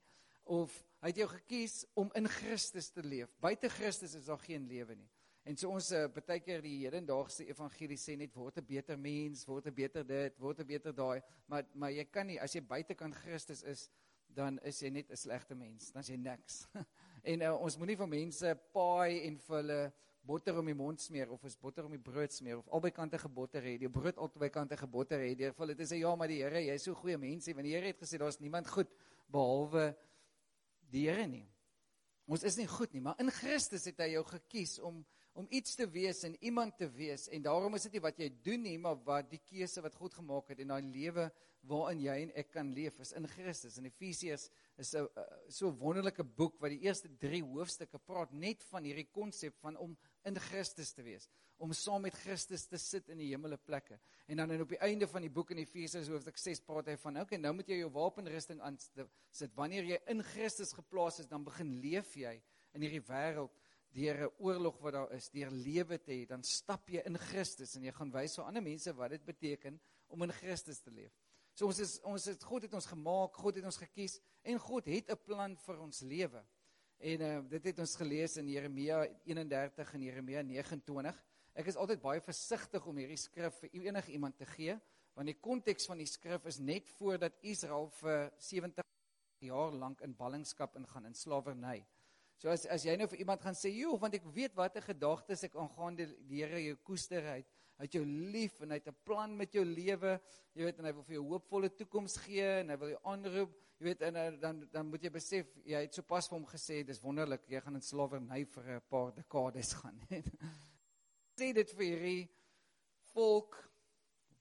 of 0.50 0.74
hy 1.02 1.12
het 1.12 1.20
jou 1.22 1.28
gekies 1.30 1.82
om 1.98 2.10
in 2.18 2.26
Christus 2.26 2.90
te 2.90 3.02
leef. 3.06 3.30
Buite 3.42 3.70
Christus 3.70 4.16
is 4.18 4.26
daar 4.26 4.40
geen 4.42 4.66
lewe 4.66 4.96
nie. 4.98 5.10
En 5.42 5.56
so 5.58 5.72
ons 5.74 5.88
uh, 5.90 6.04
baie 6.14 6.38
keer 6.38 6.60
die 6.62 6.84
hedendaagse 6.84 7.48
evangelie 7.50 7.98
sê 7.98 8.14
net 8.18 8.34
word 8.38 8.60
'n 8.60 8.66
beter 8.66 8.98
mens, 8.98 9.42
word 9.48 9.66
'n 9.66 9.74
beter 9.74 10.04
dit, 10.06 10.38
word 10.38 10.60
'n 10.60 10.66
beter 10.66 10.94
daai, 10.94 11.22
maar 11.48 11.66
maar 11.74 11.90
jy 11.90 12.04
kan 12.04 12.26
nie 12.26 12.38
as 12.38 12.54
jy 12.54 12.60
buite 12.62 12.94
kan 12.94 13.12
Christus 13.12 13.62
is, 13.62 13.90
dan 14.28 14.58
is 14.62 14.78
jy 14.82 14.90
net 14.90 15.10
'n 15.10 15.16
slegte 15.16 15.54
mens, 15.54 15.90
dan 15.90 16.00
is 16.00 16.08
jy 16.08 16.16
niks. 16.16 16.66
en 17.30 17.42
uh, 17.42 17.54
ons 17.58 17.76
moenie 17.76 17.96
vir 17.96 18.06
mense 18.06 18.54
paai 18.72 19.26
en 19.26 19.38
vir 19.38 19.56
hulle 19.56 19.92
botter 20.22 20.58
om 20.58 20.66
die 20.66 20.78
mond 20.78 21.00
smeer 21.02 21.32
of 21.34 21.42
is 21.44 21.58
botter 21.58 21.84
om 21.84 21.90
die 21.90 21.98
brood 21.98 22.30
smeer 22.32 22.60
of 22.60 22.68
albei 22.68 22.92
kante 22.94 23.18
gebotter 23.18 23.66
hê, 23.66 23.78
die 23.78 23.90
brood 23.90 24.18
albei 24.22 24.50
kante 24.54 24.76
gebotter 24.78 25.18
hê. 25.18 25.34
Deur 25.34 25.56
vir 25.56 25.64
hulle 25.66 25.74
te 25.74 25.88
sê 25.90 25.98
ja, 25.98 26.14
maar 26.14 26.30
die 26.30 26.38
Here, 26.44 26.62
jy's 26.62 26.86
so 26.86 26.94
goeie 26.94 27.18
mense, 27.18 27.50
want 27.52 27.66
die 27.66 27.74
Here 27.74 27.90
het 27.90 27.98
gesê 27.98 28.20
daar's 28.22 28.38
niemand 28.38 28.70
goed 28.70 28.94
behalwe 29.26 29.88
die 30.94 31.08
Here 31.08 31.26
nie. 31.26 31.48
Ons 32.30 32.46
is 32.46 32.56
nie 32.56 32.68
goed 32.70 32.94
nie, 32.94 33.02
maar 33.02 33.18
in 33.18 33.32
Christus 33.34 33.88
het 33.90 33.98
hy 33.98 34.12
jou 34.12 34.22
gekies 34.30 34.78
om 34.78 35.02
om 35.38 35.46
iets 35.50 35.76
te 35.78 35.86
wees 35.88 36.22
en 36.28 36.36
iemand 36.44 36.76
te 36.76 36.88
wees. 36.92 37.28
En 37.32 37.42
daarom 37.42 37.74
is 37.74 37.86
dit 37.88 37.96
nie 37.96 38.04
wat 38.04 38.18
jy 38.20 38.28
doen 38.44 38.62
nie 38.66 38.76
maar 38.78 38.98
wat 39.06 39.30
die 39.30 39.40
keuse 39.40 39.82
wat 39.84 39.96
God 39.96 40.14
gemaak 40.20 40.52
het 40.52 40.60
en 40.60 40.74
daai 40.74 40.90
lewe 40.92 41.30
waarin 41.70 42.00
jy 42.02 42.16
en 42.24 42.32
ek 42.42 42.50
kan 42.52 42.72
leef 42.74 42.98
is 43.00 43.14
in 43.16 43.28
Christus. 43.30 43.78
En 43.78 43.86
Efesiërs 43.86 44.48
is 44.82 44.94
'n 44.94 45.06
so 45.48 45.70
wonderlike 45.70 46.24
boek 46.24 46.58
wat 46.60 46.70
die 46.70 46.82
eerste 46.82 47.08
3 47.08 47.42
hoofstukke 47.42 47.98
praat 47.98 48.32
net 48.32 48.62
van 48.64 48.84
hierdie 48.84 49.08
konsep 49.10 49.54
van 49.60 49.76
om 49.76 49.96
in 50.24 50.38
Christus 50.38 50.92
te 50.92 51.02
wees 51.02 51.28
om 51.62 51.72
saam 51.72 52.02
met 52.02 52.16
Christus 52.24 52.64
te 52.66 52.78
sit 52.80 53.08
in 53.12 53.20
die 53.22 53.28
hemele 53.30 53.56
plekke. 53.56 53.98
En 54.26 54.40
dan 54.40 54.50
en 54.50 54.64
op 54.64 54.72
die 54.72 54.80
einde 54.82 55.06
van 55.06 55.22
die 55.22 55.30
boek 55.30 55.52
in 55.54 55.60
Efesiërs 55.62 56.08
hoofstuk 56.10 56.40
6 56.40 56.60
praat 56.66 56.90
hy 56.90 56.96
van 57.04 57.20
okay 57.22 57.38
nou 57.38 57.52
moet 57.54 57.68
jy 57.70 57.78
jou 57.84 57.90
wapenrusting 57.94 58.60
aan 58.66 58.78
sit. 58.78 59.54
Wanneer 59.54 59.86
jy 59.92 59.98
in 60.10 60.24
Christus 60.32 60.74
geplaas 60.74 61.20
is 61.22 61.30
dan 61.30 61.44
begin 61.46 61.76
leef 61.84 62.16
jy 62.18 62.34
in 62.74 62.82
hierdie 62.82 63.04
wêreld 63.06 63.61
deur 63.92 64.24
'n 64.24 64.32
oorlog 64.38 64.78
wat 64.80 64.92
daar 64.92 65.12
is, 65.12 65.28
deur 65.30 65.50
lewe 65.50 65.98
te 65.98 66.12
hê, 66.12 66.26
dan 66.26 66.42
stap 66.42 66.88
jy 66.88 67.02
in 67.06 67.18
Christus 67.18 67.76
en 67.76 67.84
jy 67.84 67.92
gaan 67.92 68.12
wys 68.12 68.36
vir 68.36 68.44
ander 68.44 68.62
mense 68.62 68.92
wat 68.96 69.10
dit 69.10 69.24
beteken 69.24 69.80
om 70.08 70.22
in 70.22 70.32
Christus 70.32 70.80
te 70.80 70.90
leef. 70.90 71.12
So 71.54 71.66
ons 71.66 71.78
is 71.78 71.98
ons 72.08 72.24
het 72.24 72.44
God 72.44 72.62
het 72.62 72.74
ons 72.74 72.86
gemaak, 72.86 73.36
God 73.36 73.56
het 73.56 73.64
ons 73.64 73.76
gekies 73.76 74.20
en 74.42 74.58
God 74.58 74.86
het 74.86 75.10
'n 75.10 75.24
plan 75.24 75.56
vir 75.56 75.80
ons 75.80 76.00
lewe. 76.00 76.44
En 76.98 77.20
uh, 77.20 77.40
dit 77.50 77.64
het 77.64 77.78
ons 77.78 77.96
gelees 77.96 78.36
in 78.36 78.48
Jeremia 78.48 79.02
31 79.24 79.94
en 79.94 80.02
Jeremia 80.02 80.42
29. 80.42 81.22
Ek 81.54 81.66
is 81.66 81.76
altyd 81.76 82.00
baie 82.00 82.20
versigtig 82.20 82.86
om 82.86 82.96
hierdie 82.96 83.18
skrif 83.20 83.58
vir 83.60 83.70
enige 83.72 84.12
iemand 84.12 84.38
te 84.38 84.46
gee, 84.46 84.78
want 85.14 85.26
die 85.26 85.40
konteks 85.40 85.86
van 85.86 85.98
die 85.98 86.06
skrif 86.06 86.46
is 86.46 86.58
net 86.58 86.88
voordat 86.96 87.32
Israel 87.42 87.90
vir 88.00 88.30
70 88.38 88.86
jaar 89.40 89.72
lank 89.72 90.00
in 90.00 90.14
ballingskap 90.16 90.76
ingaan 90.76 91.10
in 91.10 91.14
slawerny. 91.14 91.84
So 92.42 92.50
as 92.50 92.64
as 92.66 92.82
jy 92.82 92.96
nou 92.98 93.06
vir 93.06 93.20
iemand 93.22 93.42
gaan 93.44 93.54
sê, 93.54 93.70
"Joe, 93.70 93.96
want 94.02 94.14
ek 94.18 94.24
weet 94.34 94.56
watter 94.58 94.82
gedagtes 94.82 95.44
ek 95.44 95.54
aangaande 95.54 96.08
die 96.26 96.40
Here 96.42 96.58
jou 96.58 96.74
koester 96.82 97.22
het, 97.22 97.46
hy 97.78 97.84
het 97.86 97.94
jou 97.94 98.04
lief 98.04 98.60
en 98.60 98.70
hy 98.70 98.80
het 98.80 98.88
'n 98.88 98.96
plan 99.04 99.36
met 99.36 99.52
jou 99.52 99.64
lewe, 99.64 100.20
jy 100.52 100.64
weet 100.64 100.78
en 100.78 100.84
hy 100.84 100.92
wil 100.92 101.04
vir 101.04 101.14
jou 101.14 101.22
hoopvolle 101.28 101.70
toekoms 101.70 102.16
gee 102.16 102.42
en 102.42 102.70
hy 102.70 102.76
wil 102.76 102.88
jou 102.88 103.00
aanroep, 103.04 103.54
jy 103.78 103.84
weet 103.84 104.02
en 104.02 104.16
eh, 104.16 104.40
dan 104.40 104.68
dan 104.72 104.86
moet 104.86 105.02
jy 105.02 105.10
besef 105.10 105.46
jy 105.64 105.82
het 105.82 105.94
sopas 105.94 106.28
vir 106.28 106.38
hom 106.38 106.46
gesê 106.46 106.84
dis 106.84 107.00
wonderlik, 107.00 107.46
jy 107.48 107.60
gaan 107.60 107.76
in 107.76 107.80
slawerny 107.80 108.44
vir 108.44 108.64
'n 108.64 108.82
paar 108.90 109.14
dekades 109.14 109.72
gaan." 109.80 110.00
sê 111.38 111.52
dit 111.54 111.70
vir 111.70 111.86
hierdie 111.86 112.28
volk 113.14 113.70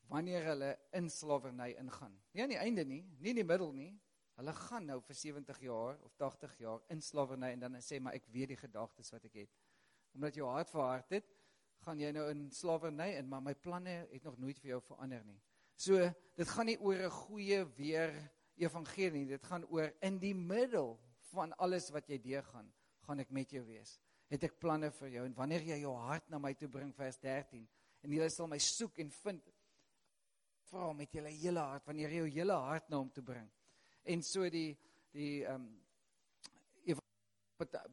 wanneer 0.10 0.44
hulle 0.44 0.80
in 0.94 1.08
slawerny 1.10 1.76
ingaan. 1.78 2.20
Nie 2.34 2.42
aan 2.42 2.50
die 2.50 2.58
einde 2.58 2.84
nie, 2.84 3.06
nie 3.20 3.30
in 3.30 3.36
die 3.36 3.44
middel 3.44 3.72
nie, 3.74 4.02
Hulle 4.40 4.54
gaan 4.56 4.88
nou 4.90 4.98
vir 5.06 5.18
70 5.18 5.60
jaar 5.66 6.00
of 6.06 6.16
80 6.20 6.58
jaar 6.64 6.82
in 6.94 7.02
slawerny 7.02 7.52
en 7.56 7.66
dan 7.66 7.78
sê 7.84 8.00
maar 8.00 8.16
ek 8.18 8.30
weet 8.34 8.54
die 8.54 8.60
gedagtes 8.60 9.12
wat 9.14 9.26
ek 9.28 9.44
het. 9.44 9.54
Omdat 10.16 10.40
jou 10.40 10.48
hart 10.50 10.72
verhard 10.72 11.16
het, 11.18 11.28
gaan 11.86 12.00
jy 12.00 12.12
nou 12.16 12.28
in 12.32 12.46
slawerny 12.54 13.12
in, 13.18 13.28
maar 13.30 13.44
my 13.44 13.54
planne 13.58 13.96
het 14.12 14.24
nog 14.28 14.38
nooit 14.40 14.60
vir 14.62 14.76
jou 14.76 14.82
verander 14.92 15.24
nie. 15.26 15.40
So, 15.76 15.98
dit 16.38 16.48
gaan 16.48 16.70
nie 16.70 16.78
oor 16.80 17.06
'n 17.06 17.10
goeie 17.10 17.66
weer 17.78 18.14
evangelie 18.56 19.26
dit 19.26 19.44
gaan 19.44 19.66
oor 19.66 19.94
in 20.02 20.20
die 20.20 20.36
middel 20.36 21.00
van 21.32 21.54
alles 21.58 21.90
wat 21.90 22.08
jy 22.08 22.20
deurgaan, 22.22 22.72
gaan 23.08 23.20
ek 23.20 23.32
met 23.32 23.50
jou 23.50 23.64
wees. 23.66 24.00
Het 24.30 24.44
ek 24.44 24.60
planne 24.60 24.92
vir 24.92 25.10
jou 25.10 25.26
en 25.26 25.34
wanneer 25.34 25.62
jy 25.62 25.80
jou 25.82 25.96
hart 25.96 26.30
na 26.30 26.38
my 26.38 26.54
toe 26.54 26.70
bring 26.70 26.94
vers 26.96 27.18
13 27.20 27.68
en 28.02 28.12
jy 28.12 28.30
sal 28.30 28.48
my 28.48 28.58
soek 28.58 29.00
en 29.00 29.10
vind 29.10 29.50
vra 30.72 30.94
met 30.94 31.12
jou 31.12 31.26
hele 31.26 31.60
hart 31.60 31.86
wanneer 31.86 32.10
jy 32.10 32.22
jou 32.24 32.30
hele 32.30 32.54
hart 32.54 32.90
na 32.90 32.98
hom 32.98 33.10
toe 33.10 33.24
bring 33.24 33.50
En 34.04 34.24
so 34.24 34.50
die 34.50 34.78
die 35.12 35.44
ehm 35.44 35.68
um, 35.68 35.78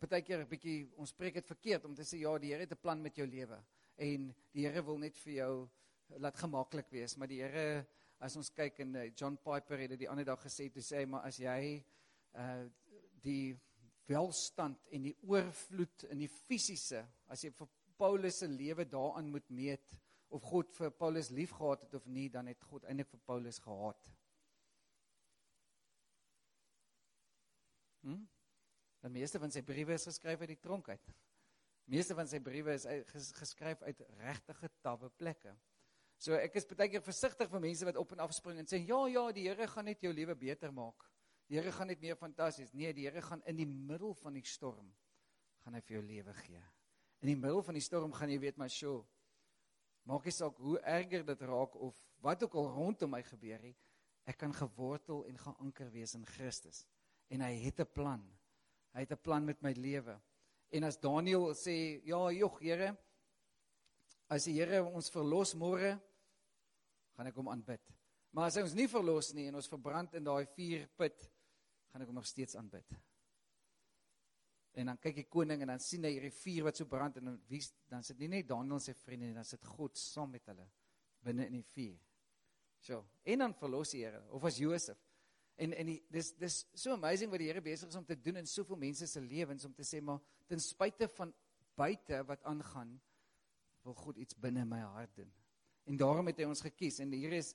partykeer 0.01 0.41
'n 0.41 0.49
bietjie 0.49 0.89
ons 0.97 1.11
spreek 1.13 1.35
dit 1.35 1.47
verkeerd 1.47 1.85
om 1.85 1.95
te 1.95 2.05
sê 2.07 2.23
ja, 2.23 2.39
die 2.39 2.53
Here 2.53 2.65
het 2.65 2.73
'n 2.73 2.81
plan 2.81 3.03
met 3.03 3.17
jou 3.17 3.27
lewe 3.27 3.59
en 3.97 4.35
die 4.53 4.65
Here 4.67 4.83
wil 4.83 4.99
net 4.99 5.17
vir 5.19 5.33
jou 5.33 5.69
laat 6.17 6.37
gemaklik 6.37 6.89
wees, 6.91 7.17
maar 7.17 7.29
die 7.29 7.43
Here 7.43 7.87
as 8.19 8.37
ons 8.37 8.51
kyk 8.51 8.81
in 8.81 8.95
uh, 8.97 9.11
John 9.15 9.37
Piper 9.37 9.79
het 9.79 9.91
dit 9.91 9.99
die 9.99 10.09
ander 10.09 10.25
dag 10.25 10.41
gesê 10.43 10.71
toe 10.73 10.83
sê 10.83 11.03
hy 11.03 11.07
maar 11.07 11.27
as 11.29 11.39
jy 11.39 11.85
uh 12.35 12.69
die 13.19 13.57
welstand 14.07 14.79
en 14.95 15.03
die 15.03 15.17
oorvloed 15.27 16.05
in 16.13 16.19
die 16.19 16.29
fisiese 16.29 17.03
as 17.27 17.43
jy 17.45 17.51
vir 17.51 17.69
Paulus 17.99 18.39
se 18.39 18.47
lewe 18.49 18.85
daaraan 18.85 19.29
moet 19.31 19.51
meet 19.51 19.99
of 20.31 20.43
God 20.43 20.71
vir 20.77 20.91
Paulus 20.91 21.31
liefgehad 21.31 21.83
het 21.83 21.95
of 21.95 22.07
nie 22.07 22.29
dan 22.31 22.47
het 22.47 22.63
God 22.63 22.85
eintlik 22.85 23.11
vir 23.11 23.21
Paulus 23.27 23.59
gehaat. 23.59 24.11
Hm? 28.07 28.21
Die 29.05 29.15
meeste 29.15 29.39
van 29.39 29.53
sy 29.55 29.63
briewe 29.63 29.95
is 29.95 30.07
geskryf 30.09 30.43
uit 30.43 30.53
die 30.53 30.61
tronk 30.63 30.89
uit. 30.91 31.11
Meeste 31.89 32.17
van 32.19 32.29
sy 32.29 32.41
briewe 32.45 32.75
is 32.77 32.87
geskryf 33.39 33.83
uit 33.87 34.01
regtige 34.19 34.71
tawwe 34.85 35.11
plekke. 35.17 35.55
So 36.19 36.35
ek 36.35 36.59
is 36.59 36.67
baie 36.67 36.91
keer 36.91 37.05
versigtig 37.05 37.51
vir 37.51 37.63
mense 37.63 37.87
wat 37.87 37.99
op 38.01 38.13
en 38.13 38.25
af 38.25 38.35
spring 38.35 38.59
en 38.59 38.67
sê 38.67 38.81
ja 38.83 38.99
ja, 39.07 39.29
die 39.33 39.47
Here 39.47 39.69
gaan 39.71 39.87
net 39.87 40.03
jou 40.03 40.11
lewe 40.13 40.35
beter 40.35 40.75
maak. 40.75 41.07
Die 41.49 41.57
Here 41.57 41.71
gaan 41.73 41.89
net 41.89 42.03
meer 42.03 42.19
fantasties. 42.19 42.75
Nee, 42.75 42.91
die 42.93 43.07
Here 43.07 43.23
gaan 43.23 43.45
in 43.47 43.63
die 43.63 43.69
middel 43.69 44.17
van 44.19 44.35
die 44.35 44.45
storm 44.45 44.91
gaan 45.63 45.79
hy 45.79 45.83
vir 45.87 45.99
jou 45.99 46.05
lewe 46.09 46.35
gee. 46.43 46.65
In 47.23 47.33
die 47.33 47.39
middel 47.39 47.63
van 47.63 47.79
die 47.79 47.85
storm 47.85 48.13
gaan 48.15 48.35
jy 48.35 48.41
weet 48.43 48.59
maar 48.59 48.73
sjo. 48.73 49.01
Maak 50.11 50.27
nie 50.27 50.35
saak 50.35 50.59
hoe 50.65 50.79
erger 50.81 51.25
dit 51.29 51.47
raak 51.47 51.75
of 51.79 51.97
wat 52.25 52.43
ook 52.43 52.55
al 52.59 52.71
rondom 52.75 53.13
my 53.15 53.23
gebeur 53.23 53.63
nie, 53.63 53.75
ek 54.29 54.41
kan 54.43 54.53
gewortel 54.53 55.23
en 55.29 55.39
geanker 55.39 55.91
wees 55.95 56.17
in 56.19 56.27
Christus. 56.27 56.83
En 57.29 57.41
hy 57.45 57.55
het 57.65 57.81
'n 57.81 57.93
plan. 57.93 58.23
Hy 58.95 59.01
het 59.01 59.13
'n 59.13 59.23
plan 59.23 59.45
met 59.45 59.63
my 59.63 59.73
lewe. 59.73 60.21
En 60.71 60.85
as 60.85 61.01
Daniel 61.01 61.55
sê, 61.55 62.01
"Ja, 62.05 62.31
jog, 62.31 62.59
Here, 62.61 62.97
as 64.29 64.45
die 64.45 64.55
Here 64.55 64.85
ons 64.85 65.11
verlos 65.11 65.55
môre, 65.55 66.01
gaan 67.17 67.27
ek 67.27 67.35
hom 67.35 67.49
aanbid. 67.49 67.81
Maar 68.31 68.47
as 68.47 68.55
hy 68.55 68.63
ons 68.63 68.75
nie 68.75 68.89
verlos 68.89 69.33
nie 69.35 69.47
en 69.47 69.55
ons 69.55 69.69
verbrand 69.69 70.15
in 70.15 70.25
daai 70.25 70.47
vuurput, 70.47 71.31
gaan 71.91 72.03
ek 72.03 72.07
hom 72.07 72.15
nog 72.15 72.27
steeds 72.27 72.57
aanbid." 72.57 72.87
En 74.79 74.87
dan 74.87 74.99
kyk 74.99 75.15
die 75.15 75.29
koning 75.29 75.63
en 75.65 75.73
dan 75.73 75.81
sien 75.81 76.05
hy 76.05 76.13
hierdie 76.13 76.35
vuur 76.35 76.69
wat 76.69 76.77
so 76.77 76.85
brand 76.85 77.17
en 77.17 77.25
dan 77.25 77.41
wie 77.49 77.63
dan 77.91 78.05
sit 78.07 78.19
nie 78.19 78.29
net 78.29 78.49
Daniel 78.49 78.79
se 78.79 78.95
vriende 78.95 79.27
nie, 79.27 79.35
dan 79.35 79.45
sit 79.45 79.65
God 79.65 79.99
saam 79.99 80.31
met 80.31 80.47
hulle 80.47 80.69
binne 81.25 81.47
in 81.47 81.53
die 81.53 81.65
vuur. 81.65 81.99
So, 82.81 83.05
en 83.25 83.39
dan 83.39 83.55
verlos 83.59 83.91
die 83.91 84.05
Here 84.05 84.23
of 84.31 84.45
as 84.45 84.61
Josef. 84.61 84.99
En 85.59 85.75
en 85.75 85.91
die, 85.91 85.99
dis 86.15 86.31
dis 86.39 86.57
so 86.79 86.95
amazing 86.95 87.31
wat 87.33 87.43
die 87.43 87.49
Here 87.51 87.63
besig 87.65 87.91
is 87.91 87.99
om 87.99 88.07
te 88.07 88.17
doen 88.23 88.39
in 88.39 88.47
soveel 88.47 88.79
mense 88.79 89.07
se 89.11 89.21
lewens 89.21 89.67
om 89.67 89.75
te 89.75 89.87
sê 89.87 90.01
maar 90.01 90.21
ten 90.47 90.63
spyte 90.63 91.09
van 91.17 91.33
buite 91.79 92.21
wat 92.27 92.45
aangaan, 92.47 92.93
wil 93.87 93.97
God 93.99 94.19
iets 94.23 94.39
binne 94.39 94.65
my 94.67 94.79
hart 94.95 95.17
doen. 95.17 95.33
En 95.91 95.99
daarom 95.99 96.31
het 96.31 96.39
hy 96.39 96.47
ons 96.47 96.63
gekies 96.63 97.01
en 97.03 97.15
hier 97.17 97.35
is 97.41 97.55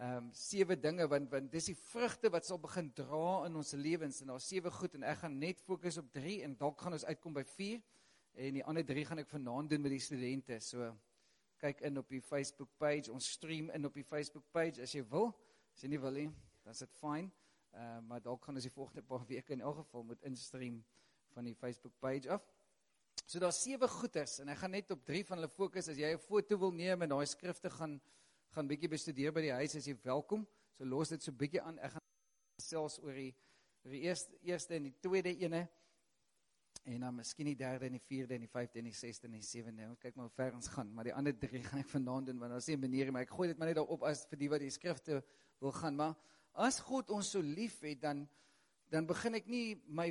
ehm 0.00 0.22
um, 0.22 0.28
sewe 0.32 0.78
dinge 0.80 1.04
want 1.12 1.28
want 1.30 1.50
dis 1.52 1.66
die 1.68 1.76
vrugte 1.76 2.30
wat 2.32 2.46
sal 2.48 2.56
begin 2.58 2.88
dra 2.96 3.44
in 3.46 3.56
ons 3.60 3.74
lewens 3.76 4.22
en 4.22 4.32
daar's 4.32 4.46
sewe 4.48 4.70
goed 4.72 4.94
en 4.96 5.04
ek 5.04 5.18
gaan 5.20 5.36
net 5.38 5.60
fokus 5.60 5.98
op 6.00 6.08
3 6.14 6.38
en 6.46 6.54
dalk 6.56 6.80
gaan 6.80 6.96
ons 6.96 7.04
uitkom 7.04 7.36
by 7.36 7.44
4 7.44 7.82
en 8.46 8.56
die 8.56 8.64
ander 8.64 8.86
3 8.88 9.04
gaan 9.10 9.20
ek 9.20 9.28
vanaand 9.28 9.70
doen 9.70 9.84
met 9.84 9.92
die 9.92 10.00
studente. 10.00 10.60
So 10.64 10.88
kyk 11.60 11.84
in 11.86 11.98
op 12.00 12.08
die 12.08 12.22
Facebook 12.24 12.72
page. 12.78 13.12
Ons 13.12 13.28
stream 13.36 13.70
in 13.70 13.86
op 13.86 13.94
die 13.94 14.06
Facebook 14.06 14.48
page 14.50 14.82
as 14.82 14.94
jy 14.96 15.04
wil. 15.12 15.30
As 15.76 15.84
jy 15.84 15.92
nie 15.92 16.00
wil 16.00 16.16
nie, 16.16 16.28
dan 16.64 16.74
is 16.74 16.82
dit 16.82 16.96
fyn. 16.98 17.28
Uh, 17.72 17.98
maar 18.04 18.20
dalk 18.20 18.44
gaan 18.44 18.54
ons 18.54 18.66
die 18.68 18.72
volgende 18.74 19.02
paar 19.02 19.22
weke 19.26 19.52
in 19.52 19.60
elk 19.60 19.76
geval 19.76 20.02
moet 20.04 20.22
instream 20.28 20.82
van 21.32 21.44
die 21.44 21.54
Facebook 21.54 21.94
page 21.98 22.28
af. 22.30 22.44
So 23.24 23.40
daar's 23.40 23.62
sewe 23.62 23.88
goeters 23.88 24.38
en 24.42 24.50
ek 24.52 24.58
gaan 24.60 24.74
net 24.76 24.90
op 24.92 25.04
3 25.08 25.22
van 25.24 25.40
hulle 25.40 25.48
fokus. 25.48 25.88
As 25.88 25.96
jy 25.96 26.12
'n 26.12 26.18
foto 26.20 26.58
wil 26.58 26.72
neem 26.72 27.02
en 27.02 27.08
daai 27.08 27.26
skrifte 27.26 27.70
gaan 27.70 28.00
gaan 28.52 28.68
bietjie 28.68 28.88
bestudeer 28.88 29.32
by 29.32 29.40
die 29.40 29.52
huis, 29.52 29.74
as 29.76 29.86
jy 29.86 29.96
welkom. 30.04 30.46
So 30.76 30.84
los 30.84 31.08
dit 31.08 31.22
so 31.22 31.32
bietjie 31.32 31.62
aan. 31.62 31.78
Ek 31.78 31.94
gaan 31.94 32.02
selfs 32.60 32.98
oor 33.00 33.14
die 33.14 33.34
oor 33.84 33.94
die 33.96 34.02
eerste 34.02 34.36
eerste 34.42 34.74
en 34.74 34.90
die 34.90 34.96
tweede 35.00 35.32
ene 35.40 35.68
en 36.84 37.00
dan 37.00 37.14
miskien 37.14 37.46
die 37.46 37.56
derde 37.56 37.86
en 37.86 37.96
die 37.96 38.04
vierde 38.04 38.34
en 38.34 38.44
die 38.44 38.50
vyfde 38.50 38.78
en 38.78 38.84
die 38.90 38.94
sesde 38.94 39.26
en 39.26 39.38
die 39.38 39.42
sewende. 39.46 39.88
Ons 39.88 40.02
kyk 40.02 40.16
maar 40.16 40.28
hoe 40.28 40.34
ver 40.34 40.54
ons 40.54 40.68
gaan, 40.68 40.92
maar 40.92 41.04
die 41.04 41.14
ander 41.14 41.34
drie 41.38 41.62
gaan 41.62 41.80
ek 41.80 41.90
vanaand 41.90 42.26
doen 42.30 42.38
want 42.42 42.52
daar's 42.52 42.68
nie 42.68 42.76
'n 42.76 42.80
manier 42.80 43.12
maar 43.12 43.22
ek 43.22 43.30
gooi 43.30 43.48
dit 43.48 43.58
maar 43.58 43.68
net 43.68 43.76
daarop 43.76 44.02
as 44.02 44.26
vir 44.26 44.38
die 44.38 44.48
wat 44.48 44.60
die 44.60 44.70
skrifte 44.70 45.22
wil 45.60 45.72
gaan, 45.72 45.96
maar 45.96 46.14
as 46.54 46.80
God 46.80 47.10
ons 47.10 47.30
so 47.32 47.40
liefhet 47.40 48.00
dan 48.00 48.28
dan 48.92 49.06
begin 49.08 49.34
ek 49.34 49.46
nie 49.48 49.80
my 49.88 50.10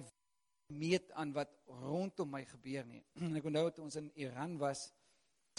meet 0.73 1.11
aan 1.19 1.33
wat 1.35 1.51
rondom 1.67 2.31
my 2.31 2.41
gebeur 2.45 2.85
nie. 2.87 3.03
Ek 3.37 3.45
onthou 3.45 3.69
toe 3.75 3.85
ons 3.85 3.97
in 3.99 4.09
Iran 4.23 4.57
was 4.61 4.87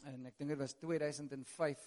en 0.09 0.27
ek 0.27 0.39
dink 0.41 0.51
dit 0.51 0.59
was 0.59 0.75
2005 0.81 1.83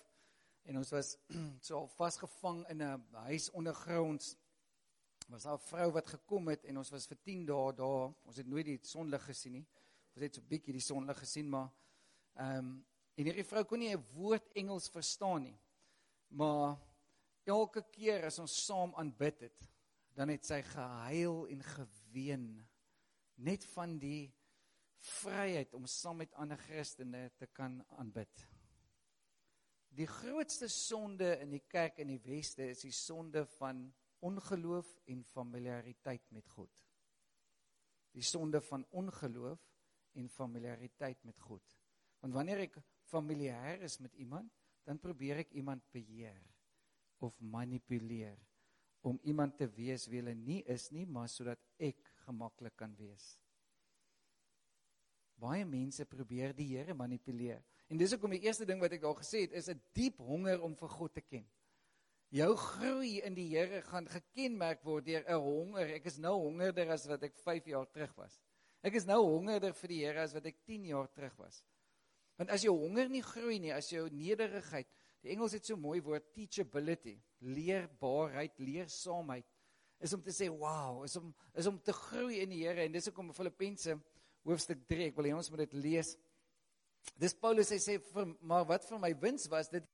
en 0.69 0.79
ons 0.79 0.91
was 0.95 1.15
so 1.67 1.81
vasgevang 1.97 2.63
in 2.71 2.83
'n 2.85 3.03
huis 3.27 3.49
ondergronds. 3.51 4.35
Was 5.27 5.43
daar 5.43 5.57
'n 5.57 5.67
vrou 5.67 5.89
wat 5.91 6.07
gekom 6.07 6.47
het 6.53 6.63
en 6.65 6.77
ons 6.77 6.93
was 6.93 7.07
vir 7.07 7.17
10 7.17 7.45
dae 7.45 7.73
daar. 7.73 8.13
Ons 8.23 8.37
het 8.37 8.47
nooit 8.47 8.65
die 8.65 8.79
sonlig 8.83 9.25
gesien 9.25 9.59
nie. 9.59 9.65
Ons 10.15 10.23
het 10.23 10.35
so 10.35 10.41
bietjie 10.41 10.73
die 10.73 10.81
sonlig 10.81 11.17
gesien, 11.19 11.49
maar 11.49 11.71
ehm 12.35 12.57
um, 12.57 12.85
en 13.15 13.23
hierdie 13.23 13.47
vrou 13.47 13.63
kon 13.63 13.79
nie 13.79 13.95
'n 13.95 14.05
woord 14.13 14.51
Engels 14.53 14.89
verstaan 14.89 15.41
nie. 15.41 15.59
Maar 16.27 16.77
elke 17.45 17.83
keer 17.93 18.25
as 18.27 18.39
ons 18.41 18.55
saam 18.65 18.95
aanbid 18.99 19.45
het, 19.47 19.67
dan 20.15 20.31
het 20.31 20.47
sy 20.47 20.61
gehuil 20.63 21.45
en 21.51 21.63
geween 21.63 22.47
net 23.35 23.65
van 23.73 23.97
die 23.99 24.31
vryheid 25.19 25.73
om 25.75 25.85
saam 25.89 26.21
met 26.23 26.33
ander 26.39 26.57
Christene 26.57 27.27
te 27.37 27.47
kan 27.51 27.81
aanbid. 27.99 28.45
Die 29.95 30.07
grootste 30.07 30.67
sonde 30.71 31.35
in 31.43 31.53
die 31.55 31.63
kerk 31.71 31.99
in 32.03 32.09
die 32.11 32.21
weste 32.23 32.65
is 32.71 32.83
die 32.83 32.95
sonde 32.95 33.45
van 33.55 33.85
ongeloof 34.25 34.89
en 35.11 35.23
familiariteit 35.23 36.25
met 36.35 36.49
God. 36.55 36.71
Die 38.15 38.23
sonde 38.23 38.61
van 38.61 38.85
ongeloof 38.91 39.61
en 40.15 40.29
familiariteit 40.31 41.23
met 41.23 41.39
God. 41.39 41.77
Want 42.23 42.33
wanneer 42.33 42.65
ek 42.65 42.79
familier 43.05 43.83
is 43.85 43.99
met 43.99 44.15
iemand, 44.19 44.51
dan 44.87 44.99
probeer 44.99 45.43
ek 45.43 45.55
iemand 45.59 45.83
beheer 45.93 46.39
of 47.25 47.39
manipuleer 47.39 48.37
om 49.05 49.19
iemand 49.23 49.57
te 49.57 49.67
wees 49.69 50.07
wie 50.09 50.21
hulle 50.21 50.33
nie 50.37 50.61
is 50.71 50.87
nie, 50.93 51.05
maar 51.05 51.29
sodat 51.29 51.61
ek 51.77 51.99
gemaklik 52.25 52.73
kan 52.79 52.95
wees. 52.97 53.35
Baie 55.37 55.65
mense 55.67 56.07
probeer 56.09 56.55
die 56.57 56.71
Here 56.71 56.95
manipuleer. 56.97 57.61
En 57.91 57.99
dis 57.99 58.15
hoekom 58.15 58.33
die 58.33 58.45
eerste 58.47 58.65
ding 58.65 58.79
wat 58.81 58.95
ek 58.95 59.03
daar 59.03 59.19
gesê 59.19 59.43
het 59.45 59.53
is 59.53 59.69
'n 59.69 59.81
diep 59.93 60.17
honger 60.17 60.61
om 60.63 60.73
vir 60.75 60.89
God 60.89 61.13
te 61.13 61.21
ken. 61.21 61.45
Jou 62.33 62.55
groei 62.55 63.21
in 63.21 63.35
die 63.35 63.49
Here 63.51 63.81
gaan 63.81 64.07
gekenmerk 64.07 64.83
word 64.83 65.05
deur 65.05 65.23
'n 65.27 65.39
honger. 65.39 65.93
Ek 65.95 66.05
is 66.05 66.17
nou 66.17 66.33
hongerder 66.39 66.89
as 66.89 67.05
wat 67.05 67.23
ek 67.23 67.37
5 67.37 67.65
jaar 67.65 67.85
terug 67.91 68.15
was. 68.15 68.41
Ek 68.81 68.95
is 68.95 69.05
nou 69.05 69.21
hongerder 69.21 69.73
vir 69.73 69.87
die 69.87 70.01
Here 70.05 70.21
as 70.21 70.33
wat 70.33 70.45
ek 70.45 70.63
10 70.65 70.85
jaar 70.85 71.07
terug 71.11 71.35
was. 71.37 71.63
Want 72.37 72.49
as 72.49 72.63
jou 72.63 72.75
honger 72.75 73.09
nie 73.09 73.23
groei 73.23 73.59
nie, 73.59 73.73
as 73.73 73.89
jou 73.89 74.09
nederigheid, 74.09 74.87
die 75.25 75.33
Engels 75.33 75.55
het 75.57 75.65
so 75.65 75.77
mooi 75.79 75.97
woord 76.05 76.27
teachability, 76.35 77.15
leerbaarheid, 77.41 78.59
leersaamheid, 78.61 79.47
is 80.05 80.13
om 80.13 80.21
te 80.21 80.33
sê 80.35 80.49
wow, 80.51 81.01
is 81.07 81.15
om 81.17 81.31
is 81.57 81.69
om 81.69 81.79
te 81.81 81.95
groei 81.95 82.41
in 82.43 82.51
die 82.53 82.61
Here 82.61 82.85
en 82.85 82.93
dis 82.93 83.09
hoekom 83.09 83.33
Filippense 83.33 83.97
hoofstuk 84.45 84.83
3, 84.89 85.09
ek 85.09 85.17
wil 85.17 85.29
hê 85.29 85.33
ons 85.33 85.49
moet 85.49 85.63
dit 85.63 85.75
lees. 85.87 86.13
Dis 87.21 87.33
Paulus 87.37 87.71
hy 87.73 87.79
sê 87.81 87.97
vir 88.11 88.33
maar 88.45 88.67
wat 88.69 88.85
vir 88.85 89.01
my 89.01 89.13
wins 89.21 89.47
was 89.49 89.71
dit 89.73 89.85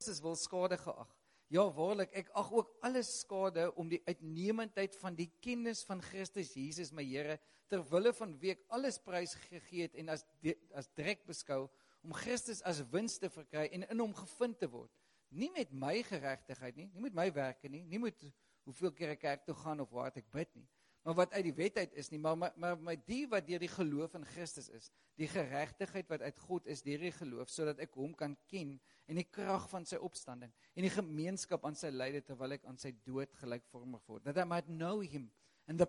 Jesus 0.00 0.22
wil 0.24 0.38
skade 0.40 0.78
geag. 0.80 1.10
Ja 1.52 1.66
waarlik 1.76 2.14
ek 2.16 2.30
ag 2.38 2.52
ook 2.54 2.70
alles 2.86 3.10
skade 3.24 3.66
om 3.80 3.90
die 3.90 4.00
uitnemendheid 4.06 4.94
van 5.02 5.16
die 5.18 5.28
kennis 5.44 5.82
van 5.84 6.00
Christus 6.04 6.54
Jesus 6.56 6.94
my 6.94 7.04
Here 7.04 7.36
ter 7.68 7.82
wille 7.90 8.14
van 8.16 8.32
wie 8.40 8.54
ek 8.54 8.64
alles 8.72 9.00
prys 9.02 9.36
gegee 9.48 9.88
het 9.88 9.98
en 10.00 10.14
as 10.14 10.24
de, 10.44 10.54
as 10.78 10.88
drek 10.96 11.26
beskou 11.28 11.66
om 12.06 12.14
Christus 12.16 12.62
as 12.66 12.82
wins 12.92 13.18
te 13.20 13.30
verkry 13.32 13.68
en 13.74 13.86
in 13.88 14.02
hom 14.02 14.14
gevind 14.16 14.58
te 14.60 14.68
word. 14.70 14.92
Nie 15.30 15.50
met 15.54 15.72
my 15.72 16.00
geregtigheid 16.06 16.76
nie, 16.76 16.88
nie 16.94 17.04
met 17.06 17.14
my 17.14 17.28
werke 17.34 17.70
nie, 17.70 17.84
nie 17.86 18.00
met 18.02 18.24
hoeveel 18.66 18.92
keer 18.96 19.14
ek 19.14 19.22
kerk 19.22 19.44
toe 19.46 19.56
gaan 19.62 19.82
of 19.84 19.92
waar 19.94 20.14
ek 20.16 20.26
bid 20.32 20.50
nie, 20.58 20.66
maar 21.06 21.16
wat 21.22 21.32
uit 21.32 21.44
die 21.46 21.54
wet 21.56 21.78
uit 21.78 21.94
is 22.02 22.10
nie, 22.12 22.18
maar 22.20 22.36
maar 22.38 22.56
maar 22.60 22.80
my 22.90 22.96
die 23.06 23.22
wat 23.30 23.46
deur 23.46 23.62
die 23.62 23.70
geloof 23.72 24.16
in 24.18 24.26
Christus 24.34 24.68
is, 24.76 24.90
die 25.20 25.28
geregtigheid 25.28 26.08
wat 26.08 26.22
uit 26.24 26.38
God 26.46 26.68
is 26.70 26.82
deur 26.84 27.02
die 27.02 27.12
geloof 27.12 27.50
sodat 27.52 27.80
ek 27.84 27.96
hom 28.00 28.12
kan 28.16 28.36
ken 28.50 28.76
en 29.10 29.18
die 29.20 29.26
krag 29.26 29.66
van 29.72 29.86
sy 29.88 29.98
opstanding 30.00 30.52
en 30.74 30.86
die 30.86 30.92
gemeenskap 30.92 31.64
aan 31.66 31.76
sy 31.76 31.90
lyde 31.92 32.22
terwyl 32.24 32.56
ek 32.56 32.64
aan 32.68 32.78
sy 32.80 32.92
dood 33.06 33.32
gelykvormig 33.40 34.04
word 34.08 34.24
that 34.24 34.40
I 34.40 34.46
might 34.48 34.70
know 34.70 35.00
him 35.00 35.28
and 35.68 35.80
the 35.80 35.88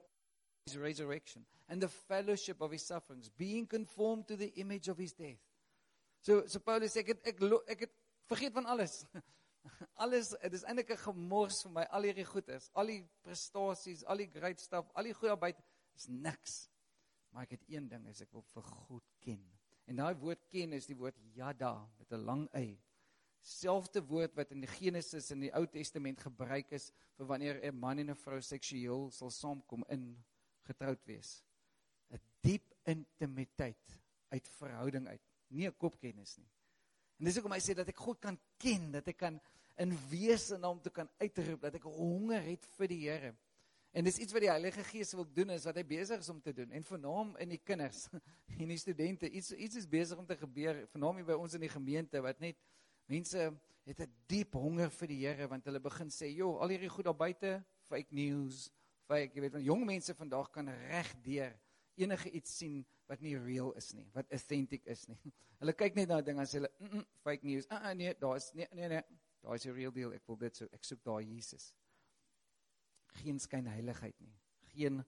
his 0.67 0.77
resurrection 0.77 1.45
and 1.67 1.81
the 1.81 1.89
fellowship 1.89 2.61
of 2.61 2.71
his 2.75 2.83
sufferings 2.85 3.31
being 3.37 3.65
conformed 3.67 4.27
to 4.27 4.37
the 4.37 4.51
image 4.61 4.91
of 4.91 4.99
his 4.99 5.13
death 5.13 5.39
so 6.21 6.47
so 6.47 6.59
Paulus 6.59 6.93
sê 6.93 7.03
ek 7.03 7.13
het, 7.15 7.27
ek 7.27 7.43
ek 7.67 7.85
het 7.87 7.93
vergeet 8.29 8.53
van 8.53 8.65
alles 8.65 9.05
Alles, 10.03 10.31
dit 10.41 10.53
is 10.57 10.63
eintlik 10.65 10.91
'n 10.95 11.03
gemors 11.05 11.61
vir 11.65 11.73
my 11.77 11.83
al 11.95 12.07
hierdie 12.09 12.25
goeders, 12.25 12.69
al 12.73 12.89
die 12.89 13.01
prestasies, 13.25 14.03
al 14.03 14.23
die 14.23 14.29
great 14.33 14.61
stuff, 14.61 14.89
al 14.97 15.09
die 15.09 15.17
goeie 15.17 15.35
byt 15.37 15.59
is 15.97 16.07
niks. 16.07 16.55
Maar 17.31 17.47
ek 17.47 17.57
het 17.57 17.67
een 17.69 17.89
ding, 17.89 18.07
is 18.09 18.21
ek 18.21 18.31
wil 18.33 18.45
vir 18.53 18.63
God 18.63 19.11
ken. 19.23 19.43
En 19.87 20.01
daai 20.01 20.15
woord 20.15 20.47
ken 20.51 20.73
is 20.73 20.87
die 20.89 20.97
woord 20.97 21.17
yada 21.35 21.73
met 21.99 22.11
'n 22.11 22.25
lang 22.25 22.47
y. 22.55 22.79
Selfde 23.41 24.01
woord 24.05 24.35
wat 24.35 24.51
in 24.51 24.61
die 24.61 24.69
Genesis 24.69 25.31
in 25.31 25.41
die 25.41 25.53
Ou 25.53 25.65
Testament 25.65 26.19
gebruik 26.19 26.71
is 26.71 26.91
vir 27.17 27.25
wanneer 27.25 27.61
'n 27.63 27.79
man 27.79 27.99
en 27.99 28.09
'n 28.09 28.15
vrou 28.15 28.41
seksueel 28.41 29.11
sal 29.11 29.29
saamkom 29.29 29.83
in 29.89 30.23
getroud 30.63 31.05
wees. 31.05 31.43
'n 32.09 32.19
Diep 32.41 32.73
intimiteit 32.85 34.01
uit 34.29 34.47
verhouding 34.47 35.07
uit, 35.07 35.21
nie 35.51 35.67
'n 35.67 35.77
kopkennis 35.77 36.37
nie. 36.37 36.49
En 37.19 37.25
dis 37.25 37.35
hoekom 37.35 37.53
hy 37.53 37.59
sê 37.59 37.75
dat 37.77 37.87
ek 37.87 37.97
God 38.01 38.19
kan 38.19 38.37
ken, 38.57 38.91
dat 38.91 39.07
ek 39.07 39.17
kan 39.17 39.39
in 39.77 39.93
wese 40.09 40.57
na 40.57 40.67
hom 40.67 40.81
toe 40.81 40.91
kan 40.91 41.09
uitroep, 41.21 41.61
dat 41.61 41.75
ek 41.75 41.83
honger 41.83 42.41
het 42.41 42.65
vir 42.77 42.87
die 42.87 43.01
Here. 43.09 43.35
En 43.91 44.03
dis 44.03 44.17
iets 44.17 44.31
wat 44.31 44.41
die 44.41 44.49
Heilige 44.49 44.83
Gees 44.83 45.11
wil 45.13 45.27
doen 45.33 45.49
is 45.49 45.65
wat 45.67 45.75
hy 45.75 45.83
besig 45.83 46.19
is 46.19 46.29
om 46.29 46.39
te 46.41 46.53
doen. 46.53 46.71
En 46.71 46.83
vernaam 46.83 47.35
in 47.43 47.49
die 47.49 47.59
kinders 47.59 48.07
en 48.61 48.67
die 48.67 48.79
studente, 48.79 49.29
iets 49.29 49.51
iets 49.51 49.75
is 49.75 49.87
besig 49.87 50.17
om 50.17 50.25
te 50.25 50.37
gebeur, 50.39 50.85
vernaam 50.93 51.19
hier 51.19 51.27
by 51.27 51.37
ons 51.37 51.57
in 51.57 51.65
die 51.65 51.71
gemeente 51.71 52.21
wat 52.23 52.39
net 52.39 52.57
mense 53.11 53.51
het 53.85 53.99
'n 53.99 54.13
diep 54.27 54.53
honger 54.53 54.89
vir 54.89 55.07
die 55.07 55.21
Here 55.25 55.47
want 55.47 55.65
hulle 55.65 55.79
begin 55.79 56.09
sê, 56.09 56.31
"Jo, 56.31 56.57
al 56.57 56.69
hierdie 56.69 56.89
goed 56.89 57.05
daar 57.05 57.17
buite, 57.17 57.63
fake 57.89 58.13
news, 58.15 58.71
fake, 59.07 59.35
jy 59.35 59.41
weet, 59.41 59.53
want 59.53 59.65
jong 59.65 59.85
mense 59.85 60.13
vandag 60.15 60.49
kan 60.51 60.69
reg 60.69 61.13
deur 61.21 61.53
enige 61.95 62.31
iets 62.31 62.57
sien 62.57 62.85
wat 63.11 63.23
nie 63.23 63.35
real 63.35 63.73
is 63.79 63.91
nie, 63.93 64.07
wat 64.15 64.29
authentic 64.31 64.85
is 64.89 65.03
nie. 65.11 65.19
Hulle 65.61 65.75
kyk 65.77 65.97
net 65.99 66.11
na 66.11 66.21
dinge 66.25 66.43
en 66.43 66.49
sê 66.49 66.61
hulle, 66.61 66.71
mm 66.79 66.93
-mm, 66.93 67.07
fake 67.25 67.47
news. 67.47 67.67
Ah 67.69 67.89
uh, 67.89 67.95
nee, 67.97 68.13
daar 68.19 68.37
is 68.39 68.51
nee 68.55 68.67
nee 68.71 68.87
nee. 68.87 69.03
Daar 69.41 69.57
is 69.57 69.65
'n 69.65 69.75
real 69.75 69.91
deal. 69.91 70.13
Ek 70.13 70.27
wil 70.27 70.37
dit 70.37 70.55
so 70.55 70.67
ek 70.71 70.83
soek 70.85 71.03
daai 71.03 71.25
Jesus. 71.25 71.73
Geen 73.21 73.39
skynheiligheid 73.39 74.19
nie. 74.19 74.37
Geen 74.71 75.03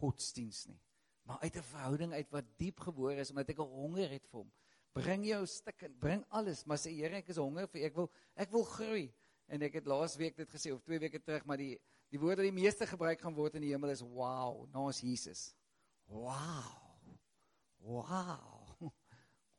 godsdiens 0.00 0.66
nie. 0.66 0.80
Maar 1.26 1.38
uit 1.40 1.56
'n 1.56 1.62
verhouding 1.62 2.12
uit 2.12 2.30
wat 2.30 2.44
diep 2.56 2.80
gebore 2.80 3.16
is 3.16 3.30
omdat 3.30 3.48
ek 3.48 3.58
'n 3.58 3.74
honger 3.82 4.10
het 4.10 4.26
vir 4.26 4.38
hom. 4.40 4.52
Bring 4.92 5.24
jou 5.26 5.46
stik, 5.46 5.86
bring 5.98 6.24
alles, 6.28 6.64
maar 6.64 6.78
sê 6.78 6.90
Here, 6.90 7.16
ek 7.16 7.28
is 7.28 7.36
honger 7.36 7.68
vir 7.68 7.84
ek 7.84 7.94
wil 7.94 8.10
ek 8.34 8.50
wil 8.50 8.64
groei. 8.64 9.14
En 9.46 9.62
ek 9.62 9.72
het 9.72 9.86
laas 9.86 10.16
week 10.16 10.36
dit 10.36 10.50
gesê 10.50 10.72
of 10.72 10.82
2 10.82 10.98
weke 10.98 11.22
terug, 11.22 11.44
maar 11.44 11.56
die 11.56 11.80
die 12.10 12.18
woord 12.18 12.36
wat 12.36 12.46
die 12.46 12.62
meeste 12.62 12.86
gebruik 12.86 13.20
gaan 13.20 13.34
word 13.34 13.54
in 13.54 13.62
die 13.62 13.70
hemel 13.70 13.90
is 13.90 14.02
wow, 14.02 14.66
naas 14.72 15.00
Jesus. 15.00 15.54
Wow. 16.06 16.79
Wow. 17.80 18.92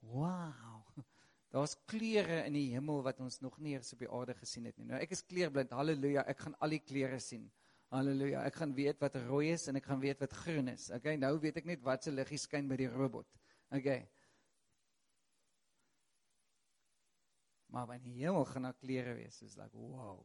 Wow. 0.02 0.86
Daar's 1.52 1.76
kleure 1.86 2.46
in 2.48 2.56
die 2.56 2.70
hemel 2.72 3.02
wat 3.04 3.20
ons 3.20 3.42
nog 3.44 3.58
nie 3.60 3.76
eens 3.76 3.92
op 3.94 4.00
die 4.00 4.10
aarde 4.10 4.34
gesien 4.40 4.70
het 4.70 4.78
nie. 4.80 4.88
Nou 4.88 5.02
ek 5.04 5.12
is 5.18 5.26
kleurblind. 5.28 5.74
Halleluja. 5.76 6.24
Ek 6.32 6.46
gaan 6.46 6.56
al 6.64 6.78
die 6.78 6.82
kleure 6.84 7.20
sien. 7.20 7.50
Halleluja. 7.92 8.46
Ek 8.48 8.56
gaan 8.62 8.74
weet 8.78 9.02
wat 9.04 9.18
rooi 9.28 9.52
is 9.52 9.68
en 9.68 9.76
ek 9.76 9.90
gaan 9.92 10.00
weet 10.00 10.24
wat 10.24 10.34
groen 10.46 10.72
is. 10.72 10.88
Okay, 10.96 11.18
nou 11.20 11.34
weet 11.44 11.60
ek 11.60 11.68
net 11.68 11.84
wat 11.84 12.08
se 12.08 12.14
liggie 12.14 12.40
skyn 12.40 12.70
by 12.72 12.80
die 12.80 12.90
robot. 12.92 13.28
Okay. 13.76 14.06
Maar 17.72 17.88
wanneer 17.88 18.08
die 18.08 18.24
hemel 18.24 18.48
gaan 18.48 18.68
na 18.68 18.72
kleure 18.76 19.16
wees, 19.16 19.42
is 19.44 19.58
like 19.60 19.76
wow. 19.76 20.24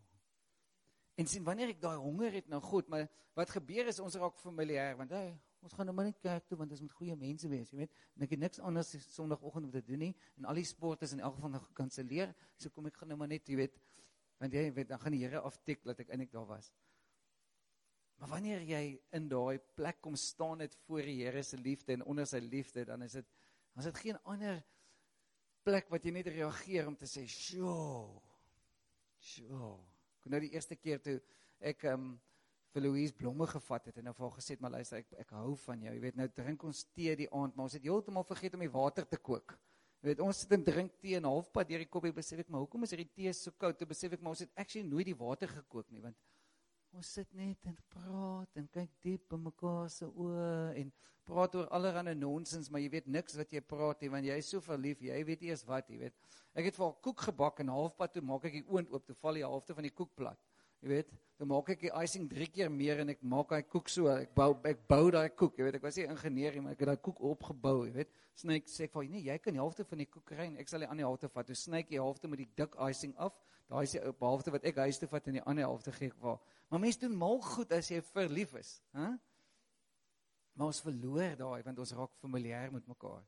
En 1.19 1.27
sien 1.31 1.45
wanneer 1.47 1.75
ek 1.75 1.83
daai 1.83 1.97
honger 1.99 2.39
het 2.39 2.49
na 2.51 2.59
God, 2.61 2.89
maar 2.93 3.07
wat 3.39 3.53
gebeur 3.55 3.91
is 3.91 4.01
ons 4.03 4.17
raak 4.19 4.39
familier 4.41 4.97
want 4.99 5.15
hey, 5.15 5.35
ons 5.65 5.73
gaan 5.73 5.89
nou 5.89 5.95
maar 5.97 6.09
net 6.09 6.19
kerk 6.23 6.47
toe 6.49 6.59
want 6.59 6.71
dit 6.71 6.81
moet 6.81 6.97
goeie 6.99 7.17
mense 7.17 7.49
wees, 7.49 7.71
jy 7.73 7.79
weet. 7.83 7.95
En 8.17 8.27
ek 8.27 8.35
het 8.37 8.43
niks 8.43 8.61
anders 8.61 8.93
Sondagoggend 9.15 9.69
om 9.69 9.73
te 9.75 9.83
doen 9.83 10.05
nie 10.07 10.13
en 10.37 10.49
al 10.51 10.61
die 10.61 10.67
sport 10.69 11.03
is 11.03 11.15
in 11.17 11.21
elk 11.21 11.39
geval 11.39 11.55
nog 11.57 11.67
gekanselleer. 11.71 12.35
So 12.57 12.71
kom 12.71 12.87
ek 12.91 13.01
gaan 13.01 13.13
nou 13.13 13.19
maar 13.19 13.31
net, 13.33 13.49
jy 13.49 13.57
weet, 13.63 13.79
want 14.43 14.55
jy 14.55 14.69
weet 14.77 14.93
dan 14.93 15.01
gaan 15.03 15.17
die 15.17 15.23
Here 15.25 15.41
aftik 15.41 15.85
dat 15.85 16.01
ek 16.05 16.13
eintlik 16.13 16.33
daar 16.35 16.47
was. 16.51 16.71
Maar 18.21 18.33
wanneer 18.37 18.63
jy 18.65 18.83
in 19.17 19.27
daai 19.29 19.59
plek 19.77 20.01
kom 20.05 20.17
staan 20.17 20.63
net 20.63 20.77
voor 20.87 21.05
die 21.05 21.19
Here 21.21 21.43
se 21.45 21.59
liefde 21.61 21.97
en 21.97 22.07
onder 22.09 22.29
sy 22.29 22.41
liefde, 22.45 22.87
dan 22.89 23.05
is 23.05 23.19
dit 23.19 23.35
dan 23.77 23.85
is 23.85 23.91
dit 23.91 23.99
geen 24.07 24.17
ander 24.25 24.63
plek 25.67 25.91
wat 25.93 26.05
jy 26.07 26.15
net 26.17 26.31
reageer 26.33 26.87
om 26.89 26.97
te 26.97 27.05
sê, 27.05 27.27
"Sjoe." 27.29 28.23
Sjoe. 29.21 29.77
Ek 30.23 30.31
nou 30.31 30.41
die 30.41 30.53
eerste 30.55 30.77
keer 30.77 31.03
toe 31.03 31.21
ek 31.61 31.85
ehm 31.85 32.01
um, 32.01 32.21
vir 32.77 32.85
Louise 32.85 33.15
blomme 33.17 33.47
gevat 33.49 33.89
het 33.89 34.01
en 34.01 34.05
nou 34.05 34.13
vir 34.15 34.27
haar 34.27 34.37
gesê, 34.37 34.57
"Maar 34.61 34.71
luister, 34.71 34.99
ek 34.99 35.13
ek 35.19 35.31
hou 35.31 35.57
van 35.57 35.81
jou. 35.81 35.95
Jy 35.95 36.01
weet, 36.01 36.17
nou 36.17 36.29
drink 36.29 36.63
ons 36.63 36.85
tee 36.95 37.17
die 37.17 37.31
aand, 37.33 37.57
maar 37.57 37.65
ons 37.65 37.73
het 37.73 37.83
heeltemal 37.83 38.25
vergeet 38.25 38.55
om 38.55 38.61
die 38.61 38.71
water 38.71 39.09
te 39.09 39.17
kook." 39.17 39.59
Jy 40.03 40.09
weet, 40.09 40.21
ons 40.21 40.39
sit 40.39 40.53
en 40.53 40.65
drink 40.65 40.93
tee 41.01 41.17
en 41.17 41.25
halfpad 41.25 41.69
deur 41.69 41.79
die 41.79 41.89
koppie 41.89 42.13
besef 42.13 42.39
ek, 42.39 42.49
"Maar 42.49 42.61
hoekom 42.61 42.83
is 42.83 42.91
hierdie 42.91 43.13
tee 43.15 43.33
so 43.33 43.51
koud?" 43.51 43.79
Toe 43.79 43.87
besef 43.87 44.13
ek, 44.13 44.21
"Maar 44.21 44.31
ons 44.31 44.41
het 44.41 44.51
actually 44.55 44.87
nooit 44.87 45.07
die 45.07 45.17
water 45.17 45.49
gekook 45.49 45.91
nie, 45.91 46.01
want 46.01 46.17
ons 46.93 47.13
sit 47.13 47.33
net 47.35 47.59
en 47.67 47.77
praat 47.89 48.49
en 48.57 48.69
kyk 48.69 48.91
diep 49.03 49.33
in 49.33 49.43
mekaar 49.43 49.91
se 49.91 50.05
oë 50.05 50.77
en 50.77 50.93
praat 51.25 51.55
oor 51.55 51.69
allerlei 51.69 52.15
nonsens, 52.15 52.71
maar 52.71 52.81
jy 52.81 52.91
weet 52.91 53.07
niks 53.07 53.37
wat 53.37 53.51
jy 53.53 53.61
praat 53.61 54.01
nie, 54.01 54.09
want 54.09 54.25
jy 54.25 54.37
is 54.37 54.49
so 54.49 54.61
verlief, 54.61 55.01
jy 55.01 55.25
weet 55.25 55.43
eers 55.43 55.65
wat, 55.65 55.89
jy 55.89 55.99
weet. 55.99 56.15
Ek 56.55 56.65
het 56.65 56.77
vir 56.77 56.85
haar 56.87 57.01
koek 57.03 57.21
gebak 57.21 57.61
en 57.61 57.69
halfpad 57.69 58.13
toe 58.13 58.23
maak 58.23 58.45
ek 58.45 58.53
die 58.53 58.67
oond 58.69 58.91
oop, 58.91 59.07
toe 59.07 59.15
val 59.15 59.35
die 59.35 59.43
helfte 59.43 59.75
van 59.75 59.89
die 59.89 59.91
koek 59.91 60.15
plat. 60.15 60.39
Jy 60.85 60.91
weet, 60.93 61.13
dan 61.37 61.51
maak 61.51 61.69
ek 61.73 61.83
die 61.85 61.93
icing 62.03 62.29
3 62.31 62.47
keer 62.53 62.71
meer 62.73 63.03
en 63.03 63.13
ek 63.13 63.23
maak 63.25 63.51
daai 63.53 63.67
koek 63.69 63.91
so, 63.93 64.09
ek 64.13 64.33
bou 64.37 64.55
ek 64.69 64.87
bou 64.89 65.11
daai 65.13 65.29
koek, 65.29 65.59
jy 65.59 65.67
weet, 65.67 65.79
ek 65.79 65.85
was 65.85 65.99
nie 66.01 66.07
ingenieur 66.09 66.57
nie, 66.57 66.63
maar 66.65 66.77
ek 66.77 66.85
het 66.85 66.91
daai 66.93 67.03
koek 67.09 67.21
opgebou, 67.33 67.75
jy 67.89 67.93
weet. 67.99 68.15
Snyk 68.37 68.69
sê 68.69 68.87
ek 68.89 68.97
vir 68.97 69.09
nee, 69.09 69.25
jy 69.29 69.37
kan 69.41 69.57
die 69.57 69.61
helfte 69.61 69.85
van 69.89 70.03
die 70.03 70.09
koek 70.09 70.25
kry 70.29 70.49
en 70.51 70.57
ek 70.61 70.69
sal 70.69 70.85
die 70.85 70.89
ander 70.89 71.09
helfte 71.09 71.29
vat. 71.33 71.49
Toe 71.49 71.57
snyk 71.57 71.89
jy 71.89 71.97
die 71.97 72.03
helfte 72.03 72.29
met 72.29 72.43
die 72.43 72.49
dik 72.61 72.77
icing 72.89 73.15
af. 73.17 73.37
Daai 73.69 73.83
is 73.85 73.95
die 73.97 74.03
helfte 74.03 74.53
wat 74.55 74.67
ek 74.69 74.83
huis 74.85 75.01
toe 75.01 75.09
vat 75.11 75.29
en 75.31 75.39
die 75.41 75.45
ander 75.49 75.67
helfte 75.67 75.95
gee 75.97 76.13
ek 76.13 76.19
vir. 76.21 76.37
Maar 76.71 76.83
mense 76.83 77.01
doen 77.03 77.17
mal 77.17 77.41
goed 77.43 77.73
as 77.73 77.89
jy 77.91 78.03
verlief 78.13 78.53
is, 78.61 78.77
hè? 78.97 79.15
Maar 80.57 80.71
ons 80.73 80.83
verloor 80.85 81.35
daai 81.37 81.63
want 81.67 81.81
ons 81.85 81.95
raak 81.99 82.13
familier 82.21 82.71
met 82.73 82.87
mekaar. 82.89 83.25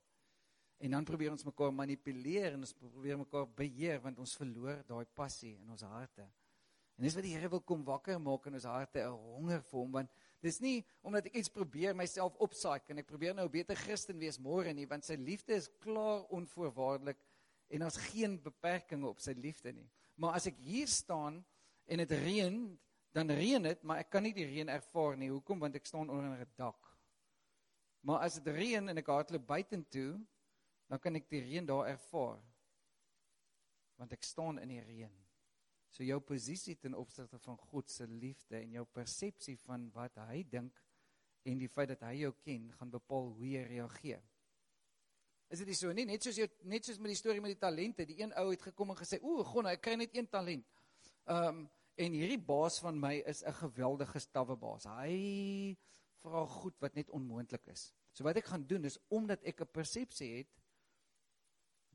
En 0.78 0.94
dan 0.94 1.04
probeer 1.04 1.32
ons 1.34 1.44
mekaar 1.44 1.72
manipuleer 1.74 2.54
en 2.54 2.62
ons 2.64 2.74
probeer 2.78 3.18
mekaar 3.18 3.48
beheer 3.58 4.00
want 4.04 4.20
ons 4.22 4.36
verloor 4.38 4.84
daai 4.86 5.04
passie 5.14 5.56
in 5.56 5.74
ons 5.74 5.82
harte. 5.82 6.28
En 6.98 7.06
dis 7.06 7.14
wat 7.14 7.22
die 7.22 7.34
Here 7.36 7.48
wil 7.48 7.62
kom 7.62 7.84
wakker 7.86 8.18
maak 8.18 8.48
in 8.50 8.58
ons 8.58 8.64
harte, 8.66 8.98
'n 8.98 9.14
honger 9.34 9.62
vir 9.62 9.78
hom 9.78 9.92
want 9.92 10.10
dis 10.42 10.60
nie 10.60 10.84
omdat 11.02 11.26
ek 11.26 11.36
iets 11.38 11.48
probeer 11.48 11.94
myself 11.94 12.34
opsaai 12.36 12.80
en 12.88 12.98
ek 12.98 13.06
probeer 13.06 13.34
nou 13.34 13.46
'n 13.46 13.50
beter 13.50 13.76
Christen 13.76 14.18
wees 14.18 14.38
môre 14.38 14.74
nie 14.74 14.86
want 14.86 15.04
sy 15.04 15.14
liefde 15.14 15.54
is 15.54 15.70
klaar 15.80 16.26
onvoorwaardelik 16.30 17.18
en 17.70 17.80
daar's 17.80 17.96
geen 17.96 18.42
beperkings 18.42 19.06
op 19.06 19.20
sy 19.20 19.32
liefde 19.32 19.72
nie. 19.72 19.88
Maar 20.16 20.34
as 20.34 20.46
ek 20.46 20.56
hier 20.56 20.88
staan 20.88 21.44
en 21.86 21.98
dit 21.98 22.10
reën, 22.10 22.78
dan 23.14 23.30
reën 23.30 23.62
dit, 23.62 23.82
maar 23.82 23.98
ek 23.98 24.10
kan 24.10 24.22
nie 24.22 24.34
die 24.34 24.46
reën 24.46 24.68
ervaar 24.68 25.16
nie. 25.16 25.30
Hoekom? 25.30 25.60
Want 25.60 25.76
ek 25.76 25.86
staan 25.86 26.10
onder 26.10 26.40
'n 26.40 26.46
dak. 26.56 26.98
Maar 28.00 28.20
as 28.26 28.40
dit 28.40 28.54
reën 28.54 28.88
en 28.88 28.98
ek 28.98 29.06
hardloop 29.06 29.46
buitentoe, 29.46 30.18
dan 30.88 30.98
kan 30.98 31.14
ek 31.14 31.28
die 31.28 31.40
reën 31.40 31.66
daar 31.66 31.86
ervaar. 31.86 32.42
Want 33.96 34.12
ek 34.12 34.22
staan 34.22 34.58
in 34.58 34.68
die 34.68 34.80
reën. 34.80 35.27
So 35.98 36.06
jou 36.06 36.20
posisie 36.22 36.76
ten 36.78 36.94
opsigte 36.94 37.40
van 37.42 37.56
God 37.58 37.88
se 37.90 38.04
liefde 38.06 38.54
en 38.60 38.76
jou 38.76 38.84
persepsie 38.94 39.56
van 39.64 39.88
wat 39.96 40.14
hy 40.28 40.44
dink 40.46 40.76
en 41.42 41.58
die 41.58 41.70
feit 41.72 41.90
dat 41.90 42.04
hy 42.06 42.20
jou 42.20 42.30
ken, 42.44 42.68
gaan 42.78 42.92
bepaal 42.92 43.32
hoe 43.34 43.48
jy 43.50 43.64
reageer. 43.66 44.22
Is 45.50 45.64
dit 45.64 45.72
nie 45.72 45.74
so 45.74 45.90
nie? 45.96 46.04
Net 46.06 46.22
soos 46.22 46.38
jy 46.38 46.46
net 46.70 46.86
soos 46.86 47.00
met 47.02 47.10
die 47.10 47.18
storie 47.18 47.42
met 47.42 47.56
die 47.56 47.58
talente, 47.58 48.06
die 48.06 48.20
een 48.20 48.30
ou 48.38 48.46
het 48.52 48.62
gekom 48.68 48.92
en 48.94 49.00
gesê, 49.00 49.18
"O, 49.26 49.42
gon, 49.42 49.66
ek 49.66 49.82
kry 49.82 49.96
net 49.96 50.14
een 50.14 50.28
talent." 50.28 50.66
Ehm 51.26 51.48
um, 51.48 51.68
en 51.98 52.12
hierdie 52.12 52.38
baas 52.38 52.78
van 52.78 53.00
my 53.00 53.14
is 53.26 53.42
'n 53.42 53.52
geweldige 53.52 54.20
stawwe 54.20 54.56
baas. 54.56 54.84
Hy 54.84 55.76
vra 56.22 56.46
goed 56.46 56.78
wat 56.78 56.94
net 56.94 57.10
onmoontlik 57.10 57.66
is. 57.66 57.92
So 58.12 58.22
wat 58.22 58.36
ek 58.36 58.44
gaan 58.44 58.66
doen 58.66 58.84
is 58.84 58.98
omdat 59.08 59.42
ek 59.42 59.60
'n 59.60 59.72
persepsie 59.72 60.36
het 60.36 60.57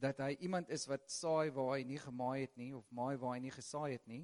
dat 0.03 0.19
hy 0.23 0.33
iemand 0.45 0.69
is 0.69 0.85
wat 0.91 1.09
saai 1.11 1.51
waar 1.55 1.77
hy 1.77 1.83
nie 1.87 1.99
gemaai 2.01 2.43
het 2.43 2.55
nie 2.59 2.71
of 2.75 2.89
maai 2.91 3.15
waar 3.17 3.37
hy 3.37 3.43
nie 3.45 3.53
gesaai 3.55 3.91
het 3.95 4.07
nie. 4.07 4.23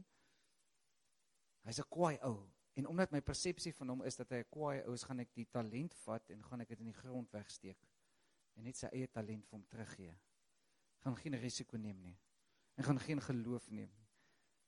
Hy's 1.68 1.80
'n 1.80 1.90
kwaai 1.96 2.18
ou 2.30 2.50
en 2.76 2.88
omdat 2.88 3.12
my 3.12 3.22
persepsie 3.22 3.74
van 3.74 3.90
hom 3.90 4.04
is 4.04 4.16
dat 4.16 4.30
hy 4.30 4.42
'n 4.44 4.50
kwaai 4.52 4.84
ou 4.86 4.94
is, 4.94 5.04
gaan 5.04 5.20
ek 5.20 5.34
die 5.34 5.46
talent 5.46 5.94
vat 6.06 6.30
en 6.30 6.44
gaan 6.44 6.62
ek 6.62 6.70
dit 6.70 6.80
in 6.80 6.92
die 6.92 7.02
grond 7.02 7.32
wegsteek 7.32 7.88
en 8.56 8.64
net 8.64 8.76
sy 8.76 8.88
eie 8.92 9.08
talent 9.08 9.46
vir 9.46 9.58
hom 9.58 9.66
teruggee. 9.68 10.16
Gaan 11.04 11.16
geen 11.16 11.36
risiko 11.40 11.78
neem 11.78 12.02
nie. 12.02 12.18
En 12.76 12.84
gaan 12.84 13.00
geen 13.00 13.22
geloof 13.22 13.70
neem. 13.70 13.92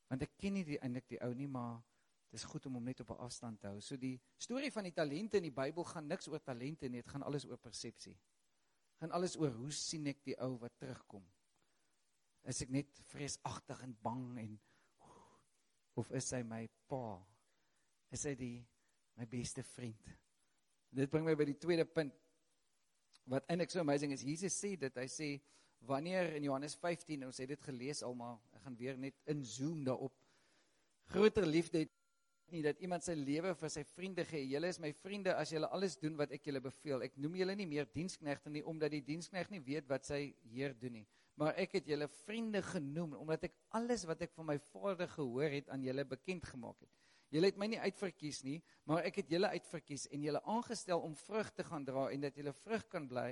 Want 0.08 0.22
ek 0.22 0.38
ken 0.38 0.54
nie 0.54 0.64
die 0.64 0.80
eintlik 0.80 1.08
die 1.08 1.20
ou 1.22 1.34
nie, 1.34 1.48
maar 1.48 1.84
Dis 2.32 2.48
goed 2.48 2.66
om 2.66 2.78
hom 2.80 2.86
net 2.88 3.00
op 3.04 3.10
'n 3.12 3.24
afstand 3.28 3.60
te 3.60 3.68
hou. 3.68 3.82
So 3.82 3.98
die 3.98 4.22
storie 4.38 4.72
van 4.72 4.84
die 4.84 4.94
talente 4.94 5.38
in 5.38 5.44
die 5.44 5.52
Bybel 5.52 5.84
gaan 5.84 6.08
niks 6.08 6.28
oor 6.28 6.44
talente 6.44 6.88
nie, 6.88 7.02
dit 7.02 7.12
gaan 7.12 7.24
alles 7.24 7.46
oor 7.46 7.58
persepsie. 7.58 8.18
Gaan 9.02 9.16
alles 9.18 9.34
oor 9.42 9.54
hoe 9.58 9.72
sien 9.74 10.06
ek 10.12 10.20
die 10.28 10.36
ou 10.46 10.60
wat 10.62 10.76
terugkom? 10.78 11.24
Is 12.46 12.60
ek 12.62 12.70
net 12.74 13.00
vreesagtig 13.10 13.80
en 13.82 13.96
bang 14.06 14.26
en 14.44 14.52
of 15.98 16.12
is 16.18 16.28
hy 16.36 16.44
my 16.46 16.62
pa? 16.90 17.18
Is 18.14 18.28
hy 18.30 18.36
die 18.38 18.58
my 19.18 19.26
beste 19.30 19.66
vriend? 19.66 20.12
Dit 20.94 21.10
bring 21.10 21.26
my 21.26 21.34
by 21.40 21.48
die 21.50 21.58
tweede 21.58 21.88
punt. 21.90 22.14
Wat 23.32 23.50
eintlik 23.50 23.74
so 23.74 23.82
amazing 23.82 24.14
is, 24.14 24.26
Jesus 24.28 24.54
sê 24.54 24.76
dit, 24.78 25.02
hy 25.02 25.08
sê 25.10 25.32
wanneer 25.90 26.36
in 26.38 26.46
Johannes 26.46 26.78
15 26.78 27.26
ons 27.26 27.42
het 27.42 27.50
dit 27.50 27.66
gelees 27.66 28.04
almal, 28.06 28.38
ek 28.54 28.66
gaan 28.68 28.78
weer 28.78 29.02
net 29.02 29.18
inzoom 29.34 29.82
daarop. 29.88 30.14
Groter 31.10 31.50
liefde 31.50 31.88
het 31.88 31.98
nie 32.52 32.62
dat 32.66 32.80
iemand 32.84 33.06
sy 33.06 33.16
lewe 33.18 33.54
vir 33.58 33.72
sy 33.74 33.84
vriende 33.94 34.26
gee. 34.28 34.44
Julle 34.52 34.70
is 34.72 34.80
my 34.82 34.92
vriende 35.02 35.36
as 35.38 35.52
julle 35.54 35.70
alles 35.74 35.98
doen 36.00 36.16
wat 36.20 36.34
ek 36.36 36.48
julle 36.50 36.62
beveel. 36.64 37.06
Ek 37.08 37.18
noem 37.22 37.36
julle 37.42 37.56
nie 37.58 37.68
meer 37.70 37.90
diensknegte 37.94 38.52
nie 38.54 38.64
omdat 38.68 38.96
die 38.96 39.04
diensknegt 39.06 39.52
nie 39.54 39.62
weet 39.66 39.90
wat 39.90 40.08
sy 40.10 40.34
heer 40.54 40.76
doen 40.78 41.02
nie. 41.02 41.06
Maar 41.40 41.58
ek 41.64 41.78
het 41.80 41.88
julle 41.90 42.08
vriende 42.22 42.62
genoem 42.66 43.16
omdat 43.20 43.48
ek 43.50 43.56
alles 43.78 44.04
wat 44.10 44.22
ek 44.28 44.34
van 44.36 44.52
my 44.52 44.58
Vader 44.72 45.10
gehoor 45.10 45.56
het 45.56 45.72
aan 45.72 45.86
julle 45.86 46.06
bekend 46.06 46.46
gemaak 46.50 46.84
het. 46.84 46.92
Julle 47.32 47.48
het 47.48 47.60
my 47.60 47.70
nie 47.72 47.80
uitverkies 47.80 48.42
nie, 48.44 48.58
maar 48.86 49.06
ek 49.08 49.22
het 49.22 49.32
julle 49.32 49.54
uitverkies 49.56 50.10
en 50.12 50.26
julle 50.26 50.42
aangestel 50.52 51.00
om 51.00 51.16
vrug 51.16 51.54
te 51.56 51.64
gaan 51.64 51.88
dra 51.88 52.10
en 52.12 52.28
dat 52.28 52.36
julle 52.36 52.52
vrug 52.66 52.84
kan 52.92 53.08
bly 53.08 53.30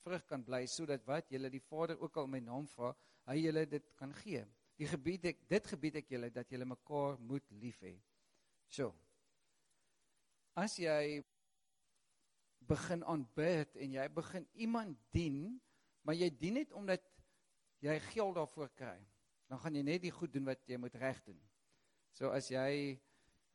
vrug 0.00 0.24
kan 0.28 0.44
bly 0.44 0.64
sodat 0.70 1.04
wat 1.08 1.28
julle 1.32 1.50
die 1.52 1.62
Vader 1.62 1.98
ook 2.00 2.16
al 2.20 2.28
my 2.30 2.40
naam 2.40 2.66
vra, 2.72 2.94
hy 3.28 3.36
julle 3.42 3.66
dit 3.68 3.90
kan 4.00 4.12
gee. 4.22 4.44
Die 4.80 4.88
gebied 4.88 5.26
ek 5.32 5.42
dit 5.50 5.66
gebied 5.74 6.00
ek 6.00 6.14
julle 6.14 6.30
dat 6.32 6.48
julle 6.52 6.68
mekaar 6.68 7.18
moet 7.20 7.44
lief 7.60 7.82
hê. 7.84 7.98
So. 8.70 8.92
As 10.54 10.76
jy 10.78 11.24
begin 12.70 13.02
aanbid 13.02 13.74
en 13.82 13.94
jy 13.96 14.06
begin 14.14 14.46
iemand 14.62 14.98
dien, 15.14 15.58
maar 16.06 16.14
jy 16.14 16.28
dien 16.38 16.60
net 16.60 16.74
omdat 16.78 17.02
jy 17.82 17.96
geld 18.12 18.36
daarvoor 18.38 18.70
kry, 18.78 18.98
dan 19.50 19.58
gaan 19.58 19.74
jy 19.74 19.82
net 19.86 20.02
die 20.04 20.14
goed 20.14 20.30
doen 20.32 20.46
wat 20.46 20.62
jy 20.70 20.78
moet 20.78 20.94
reg 21.02 21.18
doen. 21.26 21.38
So 22.14 22.30
as 22.30 22.50
jy 22.52 22.98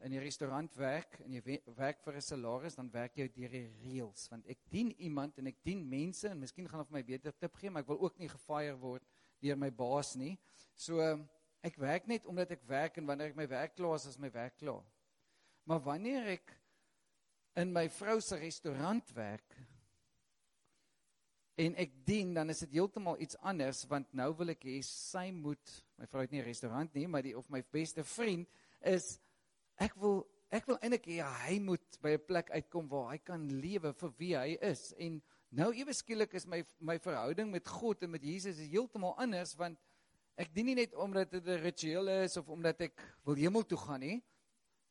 in 0.03 0.11
die 0.11 0.19
restaurant 0.19 0.75
werk 0.75 1.21
en 1.23 1.37
jy 1.37 1.41
we- 1.45 1.73
werk 1.77 2.01
vir 2.03 2.15
'n 2.15 2.21
salaris, 2.21 2.75
dan 2.75 2.91
werk 2.91 3.15
jy 3.15 3.27
deur 3.29 3.49
die 3.49 3.67
reëls 3.83 4.27
want 4.29 4.45
ek 4.47 4.59
dien 4.69 4.91
iemand 4.99 5.37
en 5.37 5.47
ek 5.47 5.63
dien 5.63 5.87
mense 5.89 6.27
en 6.27 6.39
miskien 6.39 6.67
gaan 6.67 6.79
hulle 6.79 6.91
vir 6.91 6.99
my 6.99 7.03
beter 7.03 7.31
tip 7.31 7.55
gee, 7.55 7.69
maar 7.69 7.83
ek 7.83 7.87
wil 7.87 8.01
ook 8.01 8.19
nie 8.19 8.27
gefire 8.27 8.77
word 8.77 9.03
deur 9.39 9.55
my 9.55 9.69
baas 9.69 10.15
nie. 10.15 10.37
So 10.75 10.99
ek 11.63 11.77
werk 11.77 12.07
net 12.07 12.25
omdat 12.25 12.51
ek 12.51 12.67
werk 12.67 12.97
en 12.97 13.05
wanneer 13.05 13.29
ek 13.29 13.35
my 13.35 13.47
werk 13.47 13.75
klaar 13.75 13.95
is, 13.95 14.05
is 14.05 14.19
my 14.19 14.29
werk 14.29 14.57
klaar. 14.57 14.83
Maar 15.65 15.81
wanneer 15.81 16.27
ek 16.35 16.51
in 17.57 17.71
my 17.73 17.87
vrou 17.89 18.19
se 18.21 18.37
restaurant 18.37 19.07
werk 19.17 19.55
en 21.55 21.77
ek 21.79 21.93
dien, 22.05 22.33
dan 22.35 22.51
is 22.51 22.61
dit 22.65 22.75
heeltemal 22.75 23.17
iets 23.23 23.37
anders 23.39 23.85
want 23.89 24.11
nou 24.13 24.27
wil 24.37 24.51
ek 24.53 24.67
hê 24.67 24.75
sy 24.85 25.29
moet, 25.33 25.73
my 25.97 26.05
vrou 26.11 26.21
het 26.21 26.35
nie 26.35 26.41
'n 26.43 26.49
restaurant 26.49 26.93
nie, 26.93 27.07
maar 27.07 27.23
die 27.23 27.37
of 27.37 27.49
my 27.49 27.63
beste 27.71 28.03
vriend 28.03 28.47
is 28.81 29.17
ek 29.81 29.95
wil 29.95 30.27
ek 30.53 30.67
wil 30.67 30.77
eintlik 30.77 31.07
hê 31.09 31.23
hy 31.47 31.57
moet 31.59 31.97
by 32.01 32.13
'n 32.13 32.25
plek 32.27 32.51
uitkom 32.51 32.87
waar 32.87 33.09
hy 33.13 33.17
kan 33.17 33.49
lewe 33.49 33.93
vir 33.93 34.11
wie 34.19 34.35
hy 34.37 34.57
is. 34.61 34.93
En 34.99 35.21
nou 35.49 35.73
ewe 35.73 35.93
skielik 35.93 36.33
is 36.33 36.45
my 36.45 36.63
my 36.79 36.99
verhouding 36.99 37.49
met 37.51 37.67
God 37.67 38.03
en 38.03 38.11
met 38.11 38.23
Jesus 38.23 38.59
is 38.59 38.69
heeltemal 38.69 39.17
anders 39.17 39.55
want 39.55 39.79
ek 40.37 40.53
dien 40.53 40.65
nie 40.65 40.75
net 40.75 40.93
omdat 40.93 41.31
dit 41.31 41.47
'n 41.47 41.63
ritueel 41.63 42.07
is 42.21 42.37
of 42.37 42.49
omdat 42.49 42.81
ek 42.81 43.01
wil 43.25 43.35
hemel 43.35 43.63
toe 43.63 43.77
gaan 43.77 43.99
nie 43.99 44.21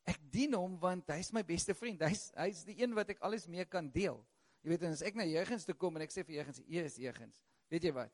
ek 0.07 0.21
dien 0.31 0.55
hom 0.55 0.79
want 0.81 1.09
hy's 1.15 1.33
my 1.33 1.43
beste 1.43 1.75
vriend 1.75 2.03
hy's 2.07 2.31
hy's 2.37 2.65
die 2.69 2.81
een 2.83 2.95
wat 2.95 3.11
ek 3.15 3.23
alles 3.25 3.49
mee 3.49 3.65
kan 3.65 3.91
deel 3.91 4.21
jy 4.63 4.75
weet 4.75 4.89
as 4.89 5.03
ek 5.03 5.17
na 5.17 5.29
Jeugens 5.29 5.65
toe 5.65 5.75
kom 5.75 5.97
en 5.97 6.07
ek 6.07 6.13
sê 6.15 6.25
vir 6.25 6.41
Jeugens 6.41 6.63
jy 6.67 6.85
is 6.85 6.99
Jeugens 7.01 7.45
weet 7.71 7.85
jy 7.85 7.95
wat 7.97 8.13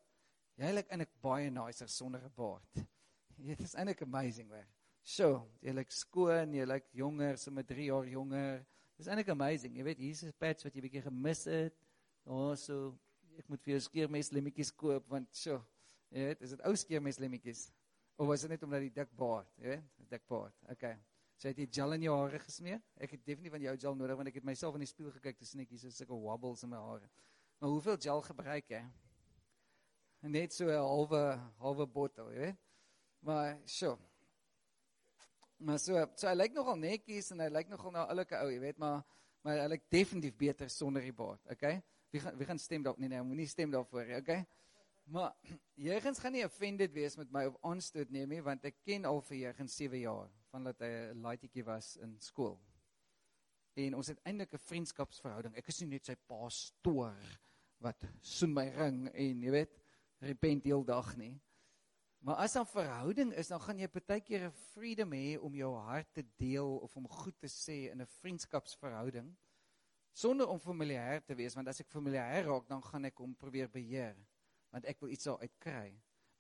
jy 0.61 0.75
lyk 0.75 0.91
eintlik 0.91 1.15
baie 1.23 1.51
nicer 1.51 1.89
sonder 1.89 2.23
'n 2.25 2.37
baard 2.37 2.85
dit 3.51 3.61
is 3.61 3.75
eintlik 3.75 4.03
amazing 4.03 4.51
weg 4.51 4.69
So, 5.11 5.41
jy 5.65 5.73
lyk 5.75 5.93
skoon, 5.95 6.53
jy 6.55 6.67
lyk 6.69 6.89
jonger, 6.97 7.39
so 7.41 7.53
met 7.55 7.69
3 7.71 7.89
jaar 7.89 8.09
jonger. 8.09 8.61
Dis 9.01 9.09
eintlik 9.09 9.33
amazing. 9.33 9.79
Jy 9.79 9.85
weet, 9.87 9.99
hier's 9.99 10.23
'n 10.25 10.33
patch 10.39 10.65
wat 10.65 10.75
jy 10.75 10.83
bietjie 10.85 11.03
gemis 11.03 11.45
het. 11.49 11.75
Oh, 12.27 12.55
so 12.55 12.99
ek 13.39 13.49
moet 13.49 13.63
vir 13.65 13.73
jou 13.73 13.81
skeermes 13.81 14.31
lemmetjies 14.31 14.71
koop 14.71 15.09
want 15.09 15.29
so, 15.35 15.65
jy 16.13 16.27
weet, 16.29 16.43
is 16.43 16.51
dit 16.51 16.61
ou 16.69 16.75
skeermes 16.77 17.19
lemmetjies? 17.19 17.71
Of 18.19 18.29
was 18.29 18.43
dit 18.43 18.51
net 18.51 18.63
omdat 18.63 18.85
die 18.85 18.93
dik 18.93 19.17
baard, 19.17 19.49
jy 19.57 19.73
weet, 19.73 19.85
dik 20.11 20.27
baard. 20.29 20.55
Okay. 20.71 20.99
So 21.41 21.49
het 21.49 21.57
jy 21.57 21.65
gel 21.73 21.97
in 21.97 22.03
jou 22.05 22.15
hare 22.19 22.39
gesmeer? 22.43 22.83
Ek 23.01 23.15
het 23.17 23.23
definitief 23.25 23.55
van 23.55 23.63
jou 23.65 23.73
gel 23.81 23.95
nodig 23.97 24.19
want 24.21 24.29
ek 24.29 24.35
het 24.43 24.45
myself 24.45 24.75
in 24.77 24.85
die 24.85 24.91
spieël 24.91 25.15
gekyk, 25.15 25.39
dis 25.41 25.55
net 25.57 25.71
hier's 25.73 25.97
sulke 25.97 26.13
wobbles 26.13 26.67
in 26.67 26.69
my 26.75 26.81
hare. 26.85 27.09
Maar 27.61 27.71
hoeveel 27.73 27.97
gel 28.05 28.21
gebruik 28.27 28.69
jy? 28.69 28.83
Net 30.29 30.53
so 30.53 30.69
'n 30.69 30.77
halwe 30.77 31.23
halwe 31.65 31.87
bottel, 31.87 32.29
jy 32.33 32.39
weet. 32.45 32.59
Maar 33.25 33.57
so, 33.65 33.97
Maar 35.61 35.79
so 35.79 36.07
so 36.17 36.29
hy 36.29 36.35
lyk 36.35 36.53
nogal 36.57 36.77
netjies 36.77 37.31
en 37.33 37.41
hy 37.41 37.49
lyk 37.49 37.69
nogal 37.69 37.93
na 37.93 38.05
'n 38.05 38.13
oulike 38.13 38.37
ou, 38.37 38.49
jy 38.51 38.61
weet, 38.61 38.79
maar 38.79 39.05
maar 39.45 39.57
hy 39.57 39.69
lyk 39.69 39.83
definitief 39.89 40.37
beter 40.37 40.69
sonder 40.69 41.03
die 41.03 41.13
baard, 41.13 41.41
okay? 41.51 41.83
Wie 42.13 42.21
gaan 42.21 42.37
wie 42.37 42.47
gaan 42.47 42.59
stem 42.59 42.83
dalk 42.83 42.99
nie 42.99 43.09
nee, 43.09 43.23
moenie 43.23 43.47
stem 43.49 43.71
daarvoor 43.71 44.05
nie, 44.05 44.17
okay? 44.17 44.47
Maar 45.05 45.33
Jeugens 45.89 46.19
gaan 46.19 46.33
nie 46.33 46.45
offended 46.45 46.93
wees 46.93 47.17
met 47.17 47.31
my 47.33 47.47
of 47.47 47.57
aanstoot 47.61 48.11
neem 48.11 48.29
nie, 48.29 48.43
want 48.43 48.65
ek 48.65 48.77
ken 48.85 49.05
al 49.05 49.21
vir 49.21 49.37
Jeugens 49.37 49.77
7 49.77 50.01
jaar 50.01 50.29
van 50.51 50.65
dat 50.65 50.81
hy 50.83 50.91
'n 51.13 51.23
laaitjie 51.23 51.65
was 51.65 51.97
in 51.97 52.17
skool. 52.21 52.59
En 53.75 53.95
ons 53.95 54.07
het 54.07 54.21
eintlik 54.25 54.53
'n 54.55 54.67
vriendskapsverhouding. 54.67 55.57
Ek 55.57 55.69
is 55.69 55.81
nie 55.81 55.89
net 55.89 56.07
sy 56.07 56.17
pastoor 56.27 57.41
wat 57.79 58.05
soen 58.21 58.53
my 58.53 58.69
ring 58.69 59.09
en 59.09 59.43
jy 59.43 59.51
weet, 59.51 59.79
repent 60.21 60.65
heeldag 60.65 61.17
nie. 61.17 61.41
Maar 62.21 62.37
as 62.37 62.57
'n 62.57 62.67
verhouding 62.67 63.33
is, 63.33 63.49
dan 63.49 63.61
gaan 63.61 63.79
jy 63.79 63.89
partykeer 63.89 64.47
'n 64.47 64.53
freedom 64.53 65.13
hê 65.13 65.39
om 65.39 65.55
jou 65.55 65.75
hart 65.77 66.13
te 66.13 66.25
deel 66.37 66.79
of 66.79 66.97
om 66.97 67.09
goed 67.09 67.39
te 67.39 67.49
sê 67.49 67.91
in 67.91 68.01
'n 68.01 68.07
vriendskapsverhouding 68.07 69.37
sonder 70.13 70.49
om 70.49 70.61
familier 70.61 71.23
te 71.25 71.35
wees, 71.35 71.55
want 71.55 71.69
as 71.69 71.81
ek 71.81 71.89
familier 71.89 72.45
raak, 72.45 72.69
dan 72.69 72.83
gaan 72.83 73.05
ek 73.09 73.19
hom 73.23 73.35
probeer 73.39 73.71
beheer, 73.73 74.17
want 74.71 74.85
ek 74.91 75.01
wil 75.01 75.13
iets 75.15 75.25
daaruit 75.29 75.59
kry. 75.63 75.89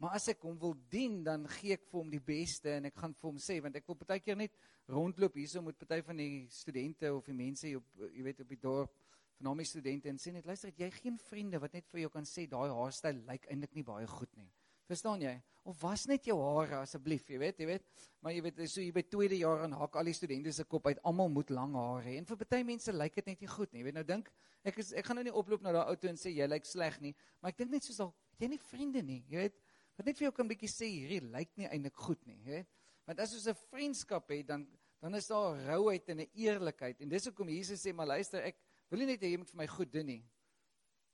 Maar 0.00 0.16
as 0.16 0.30
ek 0.32 0.40
hom 0.48 0.56
wil 0.56 0.72
dien, 0.88 1.18
dan 1.26 1.42
gee 1.58 1.74
ek 1.76 1.82
vir 1.90 2.00
hom 2.00 2.10
die 2.12 2.22
beste 2.24 2.72
en 2.72 2.88
ek 2.88 2.96
gaan 2.96 3.12
vir 3.12 3.28
hom 3.28 3.40
sê 3.42 3.58
want 3.60 3.74
ek 3.76 3.88
wil 3.90 3.98
partykeer 4.00 4.38
net 4.40 4.54
rondloop 4.88 5.36
hierso 5.36 5.60
met 5.62 5.76
party 5.76 6.00
van 6.06 6.22
die 6.22 6.46
studente 6.48 7.10
of 7.12 7.28
die 7.28 7.36
mense 7.36 7.68
hier 7.68 7.82
op 7.82 8.06
jy 8.08 8.24
weet 8.24 8.40
op 8.40 8.54
die 8.54 8.60
dorp 8.62 8.94
vanaand 9.40 9.62
die 9.62 9.68
studente 9.68 10.08
en 10.08 10.18
sê 10.20 10.32
net 10.32 10.48
luister, 10.48 10.72
jy 10.76 10.88
geen 10.94 11.18
vriende 11.20 11.60
wat 11.60 11.76
net 11.76 11.86
vir 11.92 12.06
jou 12.06 12.10
kan 12.16 12.26
sê 12.28 12.46
daai 12.48 12.72
haarstyl 12.72 13.20
lyk 13.28 13.46
eintlik 13.52 13.76
nie 13.76 13.84
baie 13.84 14.08
goed 14.08 14.32
nie. 14.36 14.48
Verstaan 14.90 15.22
jy? 15.22 15.32
Of 15.68 15.78
was 15.84 16.06
net 16.08 16.24
jou 16.26 16.36
hare 16.40 16.80
asseblief, 16.80 17.28
jy 17.30 17.38
weet, 17.38 17.60
jy 17.60 17.68
weet. 17.68 17.84
Maar 18.24 18.34
jy 18.34 18.42
weet, 18.46 18.62
so 18.72 18.82
jy 18.82 18.90
by 18.96 19.04
tweede 19.06 19.36
jaar 19.38 19.64
aan 19.64 19.76
hak 19.78 19.96
al 20.00 20.08
die 20.08 20.16
studente 20.16 20.52
se 20.56 20.64
kop 20.64 20.88
uit, 20.88 21.00
almal 21.06 21.30
moet 21.32 21.52
lang 21.54 21.76
hare 21.78 22.02
hê. 22.08 22.16
En 22.18 22.26
vir 22.28 22.40
party 22.40 22.62
mense 22.66 22.92
lyk 22.96 23.20
dit 23.20 23.30
net 23.30 23.44
nie 23.44 23.52
goed 23.52 23.72
nie. 23.72 23.84
Jy 23.84 23.86
weet, 23.90 23.98
nou 24.00 24.06
dink 24.08 24.32
ek 24.66 24.80
is 24.82 24.92
ek 24.96 25.06
gaan 25.08 25.20
nou 25.20 25.24
nie 25.28 25.36
oploop 25.36 25.62
na 25.64 25.76
daai 25.76 25.92
ou 25.92 25.96
toe 26.00 26.10
en 26.10 26.20
sê 26.20 26.32
jy 26.34 26.48
lyk 26.48 26.66
sleg 26.68 26.98
nie, 27.04 27.14
maar 27.40 27.54
ek 27.54 27.62
dink 27.62 27.76
net 27.76 27.86
soos 27.86 28.00
al 28.04 28.10
jy 28.40 28.50
nie 28.50 28.60
vriende 28.70 29.04
nie, 29.04 29.22
jy 29.30 29.44
weet. 29.46 29.60
Wat 30.00 30.06
net 30.08 30.16
vir 30.16 30.30
jou 30.30 30.32
kan 30.32 30.48
bietjie 30.48 30.68
sê 30.72 30.86
hierdie 30.88 31.20
lyk 31.28 31.50
nie 31.60 31.66
eintlik 31.68 31.98
goed 32.00 32.20
nie, 32.24 32.38
weet. 32.46 32.68
Want 33.04 33.18
as 33.20 33.34
ons 33.36 33.48
'n 33.52 33.58
vriendskap 33.68 34.30
het, 34.32 34.46
dan 34.48 34.64
dan 35.00 35.14
is 35.14 35.26
daar 35.28 35.56
rouheid 35.66 36.08
en 36.08 36.20
'n 36.20 36.30
eerlikheid. 36.32 37.00
En 37.00 37.08
dis 37.08 37.24
hoekom 37.24 37.48
Jesus 37.48 37.84
sê, 37.84 37.92
maar 37.92 38.06
luister, 38.06 38.42
ek 38.42 38.56
wil 38.88 38.98
nie 39.00 39.06
net 39.06 39.20
hê 39.20 39.30
jy 39.32 39.36
moet 39.36 39.50
vir 39.50 39.56
my 39.56 39.66
goed 39.66 39.92
doen 39.92 40.06
nie. 40.06 40.24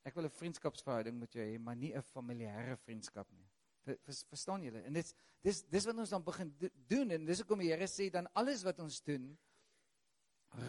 Ek 0.04 0.14
wil 0.14 0.24
'n 0.24 0.30
vriendskapsverhouding 0.30 1.18
met 1.18 1.32
jou 1.32 1.42
hê, 1.42 1.58
maar 1.58 1.76
nie 1.76 1.94
'n 1.94 2.02
familiêre 2.02 2.76
vriendskap 2.76 3.30
nie. 3.32 3.48
Vers, 4.04 4.24
verstaan 4.24 4.62
julle? 4.62 4.82
En 4.82 4.92
dit 4.92 5.14
dis 5.42 5.62
dis 5.62 5.84
wat 5.84 5.98
ons 5.98 6.10
dan 6.10 6.22
begin 6.22 6.54
do, 6.58 6.68
doen 6.88 7.10
en 7.10 7.24
dis 7.24 7.38
hoekom 7.38 7.58
die 7.58 7.70
Here 7.70 7.86
sê 7.86 8.10
dan 8.10 8.26
alles 8.34 8.62
wat 8.62 8.78
ons 8.80 9.00
doen 9.02 9.36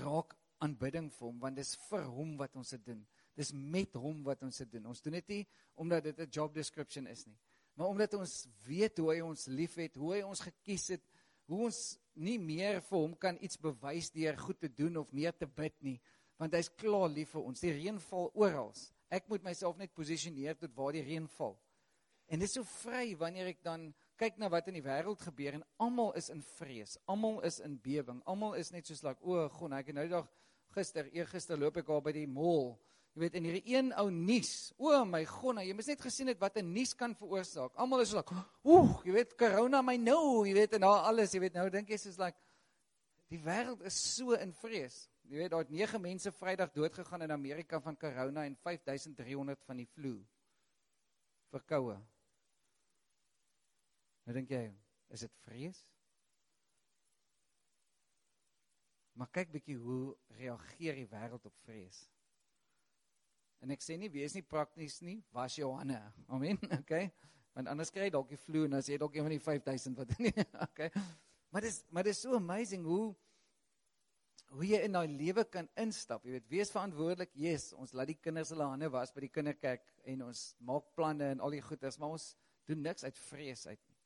raak 0.04 0.36
aanbidding 0.58 1.12
vir 1.12 1.28
hom 1.28 1.40
want 1.40 1.56
dis 1.56 1.76
vir 1.90 2.04
hom 2.04 2.38
wat 2.38 2.56
ons 2.56 2.70
dit 2.70 2.86
doen. 2.86 3.08
Dis 3.36 3.52
met 3.54 3.94
hom 3.94 4.24
wat 4.24 4.44
ons 4.44 4.58
dit 4.58 4.72
doen. 4.72 4.86
Ons 4.86 5.02
doen 5.02 5.14
dit 5.14 5.28
nie 5.28 5.48
omdat 5.76 6.04
dit 6.04 6.20
'n 6.20 6.30
job 6.30 6.54
description 6.54 7.08
is 7.08 7.26
nie, 7.26 7.38
maar 7.78 7.94
omdat 7.94 8.18
ons 8.18 8.34
weet 8.66 8.98
hoe 8.98 9.12
hy 9.14 9.22
ons 9.22 9.48
liefhet, 9.54 9.96
hoe 10.02 10.16
hy 10.16 10.22
ons 10.26 10.42
gekies 10.42 10.90
het, 10.96 11.04
hoe 11.48 11.68
ons 11.70 11.82
nie 12.18 12.40
meer 12.42 12.82
vir 12.90 12.98
hom 12.98 13.14
kan 13.22 13.38
iets 13.46 13.60
bewys 13.62 14.10
deur 14.16 14.38
goed 14.42 14.60
te 14.60 14.70
doen 14.74 14.98
of 15.04 15.14
meer 15.16 15.36
te 15.38 15.48
bid 15.48 15.76
nie, 15.86 16.00
want 16.42 16.58
hy's 16.58 16.72
klaar 16.74 17.08
lief 17.14 17.32
vir 17.36 17.46
ons. 17.46 17.62
Die 17.62 17.74
reën 17.74 18.02
val 18.10 18.32
oral. 18.34 18.74
Ek 19.14 19.30
moet 19.32 19.46
myself 19.46 19.78
net 19.80 19.94
posisioneer 19.96 20.58
tot 20.60 20.74
waar 20.76 20.98
die 20.98 21.06
reën 21.06 21.30
val. 21.38 21.56
En 22.28 22.42
dit 22.42 22.50
is 22.50 22.58
so 22.58 22.68
vry 22.82 23.14
wanneer 23.16 23.54
ek 23.54 23.62
dan 23.64 23.88
kyk 24.20 24.40
na 24.42 24.50
wat 24.52 24.68
in 24.68 24.76
die 24.80 24.84
wêreld 24.84 25.22
gebeur 25.24 25.60
en 25.60 25.64
almal 25.84 26.12
is 26.20 26.28
in 26.34 26.42
vrees. 26.58 26.98
Almal 27.08 27.40
is 27.48 27.62
in 27.64 27.78
bewing. 27.80 28.20
Almal 28.28 28.58
is 28.60 28.74
net 28.74 28.90
soos 28.90 29.06
like, 29.06 29.22
o, 29.24 29.46
gon, 29.60 29.78
ek 29.78 29.94
het 29.94 29.98
nou 29.98 30.08
dag 30.12 30.28
gister, 30.76 31.08
eergister 31.16 31.60
loop 31.60 31.80
ek 31.80 31.88
daar 31.88 32.04
by 32.04 32.14
die 32.18 32.28
mall. 32.28 32.74
Jy 33.18 33.24
weet, 33.24 33.36
en 33.40 33.46
hierdie 33.48 33.74
een 33.74 33.88
ou 33.98 34.12
nuus. 34.14 34.50
O 34.78 35.00
my 35.10 35.24
gon, 35.26 35.58
jy 35.66 35.74
mos 35.74 35.88
net 35.90 36.04
gesien 36.06 36.30
het 36.30 36.38
wat 36.38 36.60
'n 36.62 36.70
nuus 36.70 36.94
kan 36.94 37.16
veroorsaak. 37.18 37.74
Almal 37.74 38.02
is 38.02 38.10
so 38.12 38.18
like, 38.18 38.30
ooh, 38.62 39.02
jy 39.04 39.12
weet, 39.12 39.34
corona 39.36 39.82
my 39.82 39.96
nou, 39.98 40.46
jy 40.46 40.54
weet, 40.54 40.74
en 40.74 40.82
daar 40.82 41.08
alles, 41.10 41.32
jy 41.34 41.40
weet, 41.40 41.54
nou 41.54 41.68
dink 41.70 41.90
jy 41.90 41.98
soos 41.98 42.20
like 42.20 42.38
die 43.30 43.40
wêreld 43.40 43.82
is 43.82 43.98
so 44.16 44.34
in 44.34 44.54
vrees. 44.54 45.10
Jy 45.24 45.38
weet, 45.38 45.50
daar 45.50 45.66
het 45.66 45.70
9 45.70 46.02
mense 46.02 46.32
Vrydag 46.32 46.72
dood 46.72 46.94
gegaan 46.94 47.22
in 47.22 47.32
Amerika 47.32 47.80
van 47.82 47.98
corona 47.98 48.46
en 48.46 48.56
5300 48.56 49.64
van 49.66 49.78
die 49.78 49.88
flu. 49.88 50.24
Verkoue. 51.50 51.98
Nou 54.26 54.36
dink 54.36 54.50
jy, 54.50 54.76
is 55.10 55.26
dit 55.26 55.34
vrees? 55.48 55.82
Maar 59.14 59.28
kyk 59.32 59.52
bietjie 59.52 59.78
hoe 59.78 60.16
reageer 60.28 60.94
die 60.94 61.10
wêreld 61.10 61.46
op 61.50 61.58
vrees. 61.66 62.06
En 63.64 63.74
ek 63.74 63.82
sê 63.82 63.98
nie 63.98 64.10
wees 64.14 64.36
nie 64.38 64.46
prakties 64.46 65.00
nie, 65.06 65.18
was 65.34 65.58
jou 65.58 65.72
hande. 65.76 66.00
Amen. 66.28 66.60
Okay? 66.82 67.10
Want 67.58 67.72
anders 67.72 67.90
kry 67.90 68.06
jy 68.06 68.14
dalk 68.14 68.30
die 68.30 68.38
flu 68.38 68.68
en 68.68 68.78
as 68.78 68.86
jy 68.86 69.00
dalk 69.02 69.16
een 69.18 69.26
van 69.26 69.34
die 69.34 69.42
5000 69.42 69.98
wat 69.98 70.12
nie. 70.22 70.34
Okay? 70.68 70.92
Maar 71.54 71.66
dis 71.66 71.80
maar 71.90 72.06
dis 72.06 72.20
so 72.22 72.38
amazing 72.38 72.86
hoe 72.86 73.16
hoe 74.54 74.64
jy 74.64 74.80
in 74.86 74.94
daai 74.96 75.08
lewe 75.12 75.44
kan 75.52 75.68
instap. 75.82 76.24
Jy 76.24 76.38
weet, 76.38 76.46
wees 76.52 76.72
verantwoordelik. 76.72 77.34
Yes, 77.36 77.72
ons 77.76 77.92
laat 77.98 78.08
die 78.14 78.20
kinders 78.22 78.54
hulle 78.54 78.68
hande 78.70 78.88
was 78.94 79.12
by 79.12 79.26
die 79.26 79.32
kinderkerk 79.34 79.84
en 80.08 80.24
ons 80.30 80.44
maak 80.64 80.88
planne 80.96 81.34
en 81.34 81.44
al 81.44 81.58
die 81.58 81.64
goeders, 81.66 81.98
maar 82.00 82.16
ons 82.16 82.30
doen 82.70 82.80
niks 82.84 83.04
uit 83.04 83.20
vrees 83.28 83.66
uit 83.68 83.82
nie. 83.82 83.98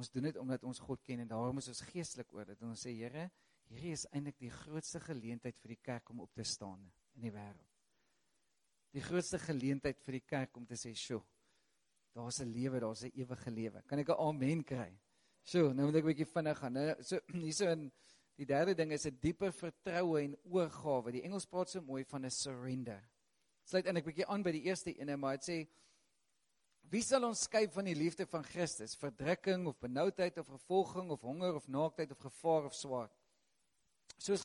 Ons 0.00 0.10
doen 0.12 0.26
dit 0.26 0.36
omdat 0.40 0.66
ons 0.66 0.82
God 0.84 1.00
ken 1.06 1.22
en 1.22 1.30
daarom 1.30 1.62
is 1.62 1.70
ons 1.70 1.84
geestelik 1.92 2.32
oor 2.34 2.48
dit. 2.50 2.60
En 2.60 2.74
ons 2.74 2.84
sê, 2.86 2.92
Here, 2.98 3.28
hierdie 3.70 3.94
is 3.94 4.08
eintlik 4.10 4.40
die 4.42 4.52
grootste 4.52 5.00
geleentheid 5.04 5.60
vir 5.62 5.76
die 5.76 5.80
kerk 5.80 6.10
om 6.12 6.24
op 6.26 6.34
te 6.34 6.44
staan 6.44 6.82
in 7.14 7.28
die 7.28 7.32
wêreld. 7.32 7.73
Die 8.94 9.02
grootste 9.02 9.40
geleentheid 9.42 9.98
vir 10.06 10.20
die 10.20 10.26
kerk 10.26 10.56
om 10.56 10.66
te 10.66 10.76
sê, 10.78 10.94
"Sjoe, 10.94 11.22
daar's 12.14 12.40
'n 12.40 12.52
lewe, 12.52 12.80
daar's 12.80 13.02
'n 13.04 13.12
ewige 13.14 13.50
lewe." 13.50 13.82
Kan 13.82 13.98
ek 13.98 14.08
'n 14.08 14.18
amen 14.18 14.64
kry? 14.64 14.98
So, 15.42 15.72
nou 15.72 15.86
moet 15.86 15.96
ek 15.96 16.04
'n 16.04 16.06
bietjie 16.06 16.32
vinnig 16.32 16.58
gaan. 16.58 16.72
Nou, 16.72 17.02
so 17.02 17.20
hierso 17.46 17.66
in 17.70 17.92
die 18.36 18.46
derde 18.46 18.74
ding 18.74 18.92
is 18.92 19.06
'n 19.06 19.18
dieper 19.20 19.52
vertroue 19.52 20.22
en 20.22 20.36
oorgawe. 20.44 21.12
Die 21.12 21.22
Engels 21.22 21.46
praat 21.46 21.70
so 21.70 21.80
mooi 21.80 22.04
van 22.04 22.24
'n 22.24 22.30
surrender. 22.30 23.02
Sluit 23.64 23.86
eintlik 23.86 24.04
bietjie 24.04 24.26
aan 24.26 24.42
by 24.42 24.52
die 24.52 24.64
eerste 24.64 24.94
ene, 24.94 25.16
maar 25.16 25.36
dit 25.36 25.44
sê 25.44 25.68
Wie 26.90 27.02
sal 27.02 27.24
ons 27.24 27.46
skei 27.48 27.64
van 27.72 27.88
die 27.88 27.96
liefde 27.96 28.26
van 28.28 28.44
Christus? 28.44 28.94
Verdrukking 29.00 29.66
of 29.66 29.78
benoudheid 29.80 30.36
of 30.38 30.46
vervolging 30.46 31.10
of 31.10 31.22
honger 31.24 31.54
of 31.54 31.66
naaktheid 31.66 32.10
of 32.12 32.18
gevaar 32.18 32.68
of 32.68 32.74
swaard? 32.74 33.12
Soos 34.18 34.44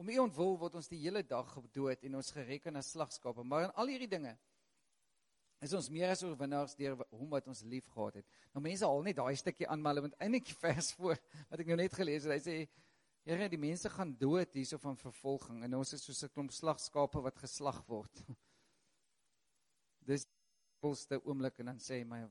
om 0.00 0.08
U 0.08 0.16
ontwil 0.22 0.54
word 0.62 0.78
ons 0.80 0.88
die 0.88 1.00
hele 1.02 1.20
dag 1.26 1.48
gedood 1.52 2.06
en 2.08 2.16
ons 2.20 2.32
gereken 2.32 2.80
as 2.80 2.94
slagskape, 2.94 3.44
maar 3.44 3.68
in 3.68 3.74
al 3.82 3.92
hierdie 3.92 4.08
dinge 4.08 4.32
is 5.60 5.74
ons 5.76 5.90
meer 5.92 6.14
as 6.14 6.22
oorwinnaars 6.24 6.72
deur 6.78 6.96
hom 7.12 7.28
wat 7.34 7.48
ons 7.52 7.60
liefgehad 7.68 8.22
het. 8.22 8.38
Nou 8.54 8.62
mense 8.64 8.86
haal 8.86 9.02
net 9.04 9.18
daai 9.18 9.36
stukkie 9.36 9.68
aan, 9.68 9.82
maar 9.82 9.92
hulle 9.92 10.06
moet 10.06 10.16
eintlik 10.24 10.46
die 10.48 10.56
vers 10.56 10.92
voor 10.96 11.20
wat 11.50 11.60
ek 11.60 11.68
nou 11.68 11.76
net 11.82 11.96
gelees 11.96 12.24
het. 12.24 12.38
Hy 12.38 12.44
sê 12.44 12.86
Here, 13.28 13.50
die 13.52 13.60
mense 13.60 13.90
gaan 13.92 14.14
dood 14.16 14.54
hierso 14.56 14.78
van 14.80 14.96
vervolging 14.96 15.58
en 15.66 15.74
ons 15.76 15.92
is 15.92 16.02
soos 16.06 16.22
'n 16.24 16.32
klomp 16.32 16.54
slagskape 16.56 17.20
wat 17.20 17.36
geslag 17.42 17.82
word. 17.86 18.22
Dis 20.08 20.24
volste 20.80 21.20
oomblik 21.20 21.60
en 21.60 21.68
dan 21.74 21.82
sê 21.84 22.00
hy 22.00 22.06
my 22.08 22.22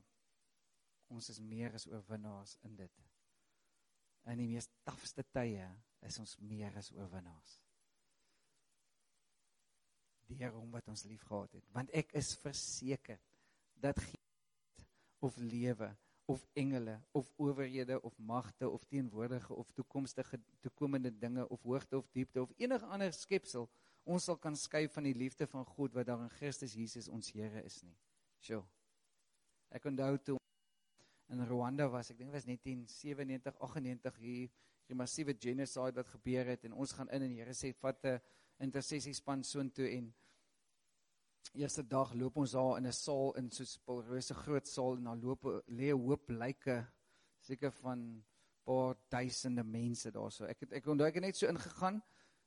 ons 1.14 1.30
is 1.30 1.38
meer 1.38 1.78
as 1.78 1.86
oorwinnaars 1.86 2.56
in 2.66 2.74
dit. 2.82 3.09
In 4.28 4.38
die 4.40 4.48
mees 4.50 4.68
tafste 4.84 5.24
tye 5.32 5.66
is 6.06 6.18
ons 6.20 6.36
meer 6.44 6.76
as 6.76 6.90
oorwinnaars. 6.92 7.56
Deur 10.30 10.52
hom 10.54 10.70
wat 10.70 10.88
ons 10.88 11.04
liefgehad 11.08 11.56
het, 11.58 11.66
want 11.74 11.90
ek 11.96 12.12
is 12.18 12.36
verseker 12.38 13.18
dat 13.80 13.98
geen 13.98 14.28
of 15.20 15.36
lewe 15.36 15.90
of 16.30 16.46
engele 16.52 17.00
of 17.12 17.32
owerhede 17.36 18.00
of 18.02 18.18
magte 18.18 18.68
of 18.68 18.84
teenwoordige 18.84 19.54
of 19.54 19.72
toekomstige 19.72 20.40
toekomende 20.60 21.18
dinge 21.18 21.48
of 21.48 21.62
hoogte 21.62 21.98
of 21.98 22.08
diepte 22.10 22.42
of 22.42 22.52
enige 22.56 22.86
ander 22.86 23.12
skepsel 23.12 23.68
ons 24.04 24.24
sal 24.24 24.38
kan 24.38 24.56
skei 24.56 24.88
van 24.88 25.08
die 25.08 25.14
liefde 25.14 25.46
van 25.46 25.66
God 25.66 25.94
wat 25.94 26.06
daar 26.06 26.22
in 26.22 26.32
Christus 26.38 26.74
Jesus 26.74 27.08
ons 27.08 27.32
Here 27.32 27.62
is 27.64 27.82
nie. 27.82 27.96
Sjoe. 28.40 28.62
Ek 29.70 29.84
onthou 29.84 30.16
toe 30.18 30.39
in 31.30 31.44
Rwanda 31.46 31.86
was, 31.90 32.10
ek 32.10 32.18
dink 32.18 32.32
was 32.34 32.44
1997, 32.44 33.58
98 33.62 34.16
hier 34.18 34.48
die 34.90 34.98
massiewe 34.98 35.36
genocide 35.38 36.00
wat 36.00 36.08
gebeur 36.10 36.48
het 36.50 36.64
en 36.66 36.74
ons 36.74 36.92
gaan 36.96 37.10
in 37.14 37.22
en 37.22 37.30
die 37.30 37.38
Here 37.38 37.54
sê 37.54 37.70
vat 37.78 38.04
'n 38.04 38.18
intersessiespan 38.66 39.44
soontoe 39.44 39.86
en 39.96 40.12
eerste 41.54 41.82
dag 41.86 42.14
loop 42.14 42.36
ons 42.36 42.52
daar 42.52 42.78
in 42.78 42.86
'n 42.86 42.92
saal 42.92 43.36
in 43.38 43.50
so 43.50 43.62
'n 43.62 43.84
Paulrose 43.86 44.34
groot 44.34 44.66
saal 44.66 44.96
en 44.96 45.04
daar 45.04 45.16
loop 45.16 45.44
lê 45.68 45.92
'n 45.94 46.02
hoop 46.02 46.30
lyke 46.30 46.86
seker 47.38 47.70
van 47.70 48.24
paar 48.64 48.96
duisende 49.08 49.64
mense 49.64 50.10
daarso. 50.10 50.44
Ek 50.44 50.60
het 50.60 50.72
ek 50.72 50.86
onthou 50.86 51.06
ek 51.06 51.14
het 51.14 51.24
net 51.24 51.36
so 51.36 51.46
ingegaan 51.46 52.02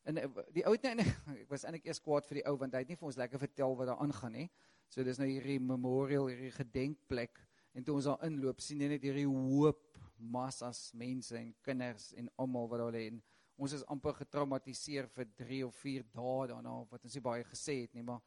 en 0.05 0.15
die 0.51 0.65
ou 0.65 0.73
het 0.73 0.83
net 0.83 1.07
ek 1.43 1.49
was 1.49 1.63
eintlik 1.63 1.85
eers 1.85 1.99
kwaad 1.99 2.25
vir 2.25 2.35
die 2.35 2.47
ou 2.47 2.57
want 2.57 2.73
hy 2.73 2.79
het 2.79 2.89
nie 2.89 2.99
vir 2.99 3.07
ons 3.07 3.17
lekker 3.17 3.39
vertel 3.39 3.75
wat 3.75 3.87
daar 3.87 4.03
aangaan 4.03 4.31
nie. 4.31 4.49
So 4.89 5.03
dis 5.03 5.17
nou 5.17 5.27
hierdie 5.27 5.59
memorial, 5.59 6.27
hierdie 6.27 6.51
gedenkplek 6.51 7.39
en 7.73 7.83
toe 7.83 7.95
ons 7.95 8.09
daar 8.09 8.25
inloop 8.27 8.61
sien 8.61 8.81
jy 8.81 8.89
net 8.93 9.03
hierdie 9.03 9.27
hoop 9.27 9.97
massas 10.17 10.91
mense 10.93 11.35
en 11.37 11.53
kinders 11.65 12.11
en 12.17 12.29
almal 12.37 12.69
wat 12.71 12.83
daar 12.83 12.93
lê 12.95 13.07
en 13.11 13.21
ons 13.57 13.73
is 13.73 13.85
amper 13.93 14.15
getraumatiseer 14.21 15.09
vir 15.15 15.27
3 15.41 15.63
of 15.67 15.81
4 15.81 16.05
dae 16.13 16.47
daarna 16.53 16.77
wat 16.91 17.03
ons 17.03 17.17
nie 17.17 17.25
baie 17.25 17.43
gesê 17.49 17.81
het 17.83 17.93
nie 17.93 18.05
maar 18.05 18.21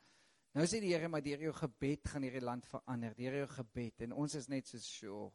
Nou 0.57 0.65
sê 0.65 0.79
die 0.81 0.95
Here 0.95 1.11
maar 1.13 1.21
deur 1.21 1.43
jou 1.45 1.51
gebed 1.53 2.09
gaan 2.09 2.25
hierdie 2.25 2.41
land 2.41 2.65
verander. 2.65 3.13
Deur 3.13 3.35
jou 3.43 3.49
gebed 3.59 4.07
en 4.07 4.15
ons 4.17 4.37
is 4.39 4.47
net 4.49 4.65
so 4.71 4.81
sure. 4.81 5.27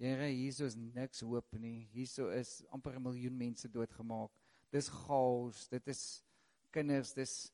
Here, 0.00 0.26
hier 0.26 0.64
is 0.66 0.74
niks 0.74 1.20
hoop 1.22 1.54
nie. 1.62 1.84
Hier 1.92 2.32
is 2.34 2.56
amper 2.74 2.96
'n 2.98 3.02
miljoen 3.04 3.36
mense 3.38 3.68
doodgemaak. 3.70 4.32
Dis 4.72 4.88
chaos. 4.88 5.68
Dit 5.68 5.86
is 5.86 6.24
kinders, 6.72 7.12
dis 7.12 7.52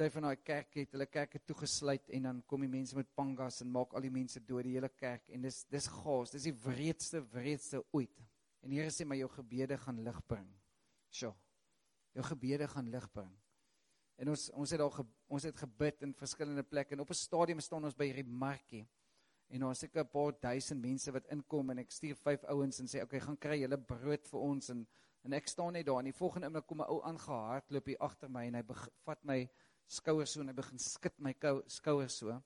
party 0.00 0.14
van 0.14 0.24
daai 0.30 0.40
kerk 0.40 0.76
het 0.78 0.94
hulle 0.94 1.06
kerke 1.12 1.38
toegesluit 1.44 2.06
en 2.16 2.24
dan 2.24 2.38
kom 2.48 2.62
die 2.64 2.70
mense 2.72 2.96
met 2.96 3.08
pangas 3.12 3.60
en 3.60 3.68
maak 3.68 3.92
al 3.92 4.06
die 4.06 4.12
mense 4.12 4.40
dood, 4.40 4.64
die 4.64 4.78
hele 4.78 4.88
kerk 4.96 5.28
en 5.28 5.42
dis 5.44 5.58
dis 5.68 5.88
chaos. 5.92 6.32
Dis 6.32 6.46
die 6.48 6.54
wreedste 6.64 7.20
wreedste 7.34 7.82
ooit. 7.92 8.22
En 8.64 8.72
Here 8.72 8.88
sê 8.88 9.04
maar 9.04 9.20
jou 9.20 9.28
gebede 9.34 9.76
gaan 9.82 10.00
lig 10.06 10.20
bring. 10.26 10.46
Sjoe. 11.12 11.34
Jou 12.16 12.24
gebede 12.30 12.68
gaan 12.72 12.88
lig 12.88 13.04
bring. 13.12 13.34
En 14.16 14.32
ons 14.32 14.46
ons 14.62 14.72
het 14.72 14.80
al 14.80 14.94
ge, 14.94 15.04
ons 15.28 15.48
het 15.50 15.60
gebid 15.66 16.08
in 16.08 16.16
verskillende 16.16 16.64
plekke 16.64 16.96
en 16.96 17.04
op 17.04 17.12
'n 17.12 17.20
stadium 17.20 17.60
staan 17.60 17.84
ons 17.84 17.96
by 17.96 18.08
hierdie 18.08 18.24
markie. 18.24 18.86
En 19.50 19.60
daar 19.60 19.76
seker 19.76 20.00
'n 20.04 20.08
paar 20.08 20.32
duisend 20.40 20.80
mense 20.80 21.12
wat 21.12 21.26
inkom 21.28 21.70
en 21.70 21.78
ek 21.78 21.90
stuur 21.90 22.16
vyf 22.16 22.44
ouens 22.44 22.80
en 22.80 22.86
sê 22.86 23.02
okay, 23.02 23.20
gaan 23.20 23.36
kry 23.36 23.60
julle 23.60 23.76
brood 23.76 24.26
vir 24.28 24.40
ons 24.40 24.70
en 24.70 24.86
en 25.24 25.32
ek 25.32 25.48
staan 25.48 25.72
net 25.72 25.86
daar 25.86 25.98
en 25.98 26.04
die 26.04 26.16
volgende 26.16 26.46
oomblik 26.46 26.66
kom 26.66 26.80
'n 26.80 26.88
ou 26.88 27.02
aangehardloop 27.02 27.86
hier 27.86 27.98
agter 28.00 28.30
my 28.30 28.46
en 28.46 28.54
hy 28.54 28.62
vat 29.04 29.24
my 29.24 29.50
skouers 29.90 30.34
so 30.34 30.42
en 30.42 30.50
hy 30.52 30.54
begin 30.56 30.78
skud 30.82 31.18
my 31.18 31.34
skouers 31.66 32.20
so. 32.22 32.36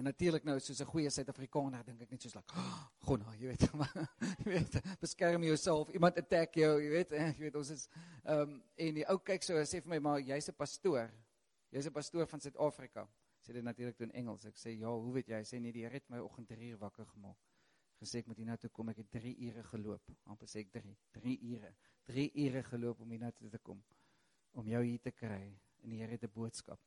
En 0.00 0.06
natuurlik 0.08 0.44
nou 0.44 0.56
soos 0.60 0.80
'n 0.80 0.88
goeie 0.88 1.10
Suid-Afrikaner 1.10 1.84
dink 1.84 2.00
ek 2.00 2.10
net 2.10 2.22
soos 2.22 2.34
like, 2.34 2.54
oh, 2.56 2.78
"Gonna, 3.06 3.34
jy 3.36 3.52
weet, 3.52 3.66
jy 4.44 4.48
weet, 4.48 4.78
beskerm 5.00 5.44
jouself. 5.44 5.90
Iemand 5.92 6.18
attack 6.18 6.54
jou, 6.56 6.80
jy 6.80 6.90
weet, 6.90 7.12
eh, 7.12 7.32
jy 7.36 7.44
weet 7.46 7.56
ons 7.56 7.70
is 7.70 7.88
ehm 8.24 8.40
um, 8.40 8.62
en 8.76 8.94
die 8.94 9.04
ou 9.08 9.18
kyk 9.18 9.42
so 9.42 9.56
en 9.56 9.68
sê 9.68 9.82
vir 9.82 9.90
my, 9.90 9.98
"Maar 9.98 10.20
jy's 10.20 10.48
'n 10.48 10.56
pastoor. 10.56 11.12
Jy's 11.70 11.86
'n 11.86 11.92
pastoor 11.92 12.26
van 12.26 12.40
Suid-Afrika." 12.40 13.08
Sê 13.42 13.52
dit 13.52 13.64
natuurlik 13.64 13.96
toe 13.96 14.06
in 14.06 14.12
Engels. 14.12 14.44
Ek 14.44 14.56
sê, 14.56 14.78
"Ja, 14.78 14.88
hoe 14.88 15.12
weet 15.12 15.28
jy?" 15.28 15.36
Hy 15.36 15.44
sê, 15.44 15.60
"Nee, 15.60 15.72
die 15.72 15.82
Here 15.82 15.94
het 15.94 16.08
my 16.08 16.18
oggend 16.18 16.48
3 16.48 16.70
uur 16.70 16.78
wakker 16.78 17.06
gemaak." 17.06 17.38
Gesê 18.00 18.18
ek 18.18 18.26
moet 18.26 18.36
hier 18.36 18.46
na 18.46 18.56
toe 18.56 18.70
kom. 18.70 18.88
Ek 18.88 18.96
het 18.96 19.10
3 19.10 19.36
ure 19.38 19.62
geloop. 19.62 20.10
Amper 20.24 20.46
sê 20.48 20.60
ek 20.60 20.72
3, 20.72 20.96
3 21.12 21.38
ure. 21.54 21.74
3 22.04 22.30
ure 22.34 22.62
geloop 22.62 23.00
om 23.00 23.10
hier 23.10 23.20
na 23.20 23.30
toe 23.30 23.50
te 23.50 23.58
kom 23.58 23.82
om 24.52 24.68
jou 24.68 24.82
hier 24.84 25.00
te 25.00 25.12
kry. 25.12 25.52
En 25.82 25.90
die 25.90 26.00
Here 26.00 26.12
het 26.12 26.24
'n 26.24 26.32
boodskap. 26.32 26.80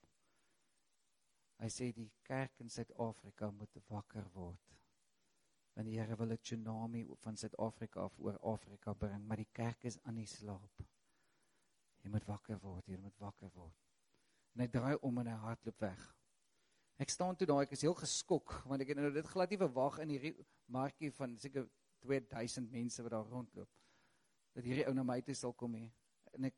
Hy 1.60 1.70
sê 1.72 1.92
die 1.96 2.12
kerk 2.24 2.60
in 2.60 2.70
Suid-Afrika 2.70 3.52
moet 3.52 3.78
wakker 3.88 4.28
word. 4.34 4.74
Want 5.76 5.88
die 5.88 6.00
Here 6.00 6.16
wil 6.16 6.32
'n 6.32 6.38
tsunami 6.42 7.06
van 7.24 7.38
Suid-Afrika 7.38 8.00
af 8.02 8.20
oor 8.20 8.40
Afrika 8.40 8.94
bring, 8.94 9.28
maar 9.28 9.38
die 9.38 9.52
kerk 9.52 9.84
is 9.84 10.00
aan 10.04 10.16
die 10.16 10.26
slaap. 10.26 10.84
Jy 12.04 12.10
moet 12.10 12.26
wakker 12.26 12.60
word, 12.60 12.88
jy 12.88 12.98
moet 12.98 13.18
wakker 13.18 13.50
word. 13.54 13.76
En 14.54 14.62
hy 14.62 14.68
draai 14.68 14.96
om 15.02 15.18
en 15.18 15.28
hy 15.28 15.38
hardloop 15.42 15.80
weg. 15.80 16.16
Ek 16.98 17.10
staan 17.10 17.36
toe 17.36 17.48
daai 17.48 17.66
ek 17.66 17.74
is 17.76 17.82
heel 17.82 17.96
geskok 17.98 18.62
want 18.70 18.82
ek 18.82 18.94
het 18.94 18.98
nou 18.98 19.12
dit 19.12 19.28
glad 19.28 19.50
nie 19.50 19.60
verwag 19.60 19.98
in 20.00 20.10
hierdie 20.10 20.46
markie 20.72 21.12
van 21.12 21.38
seker 21.38 21.68
2000 22.06 22.72
mense 22.72 23.04
wat 23.04 23.12
daar 23.12 23.28
rondloop. 23.28 23.70
Dat 24.56 24.64
hierdie 24.64 24.86
ou 24.88 24.94
na 24.94 25.04
my 25.04 25.20
toe 25.22 25.36
sal 25.36 25.54
kom 25.54 25.76
hê. 25.76 25.90
En 26.38 26.48
ek 26.48 26.56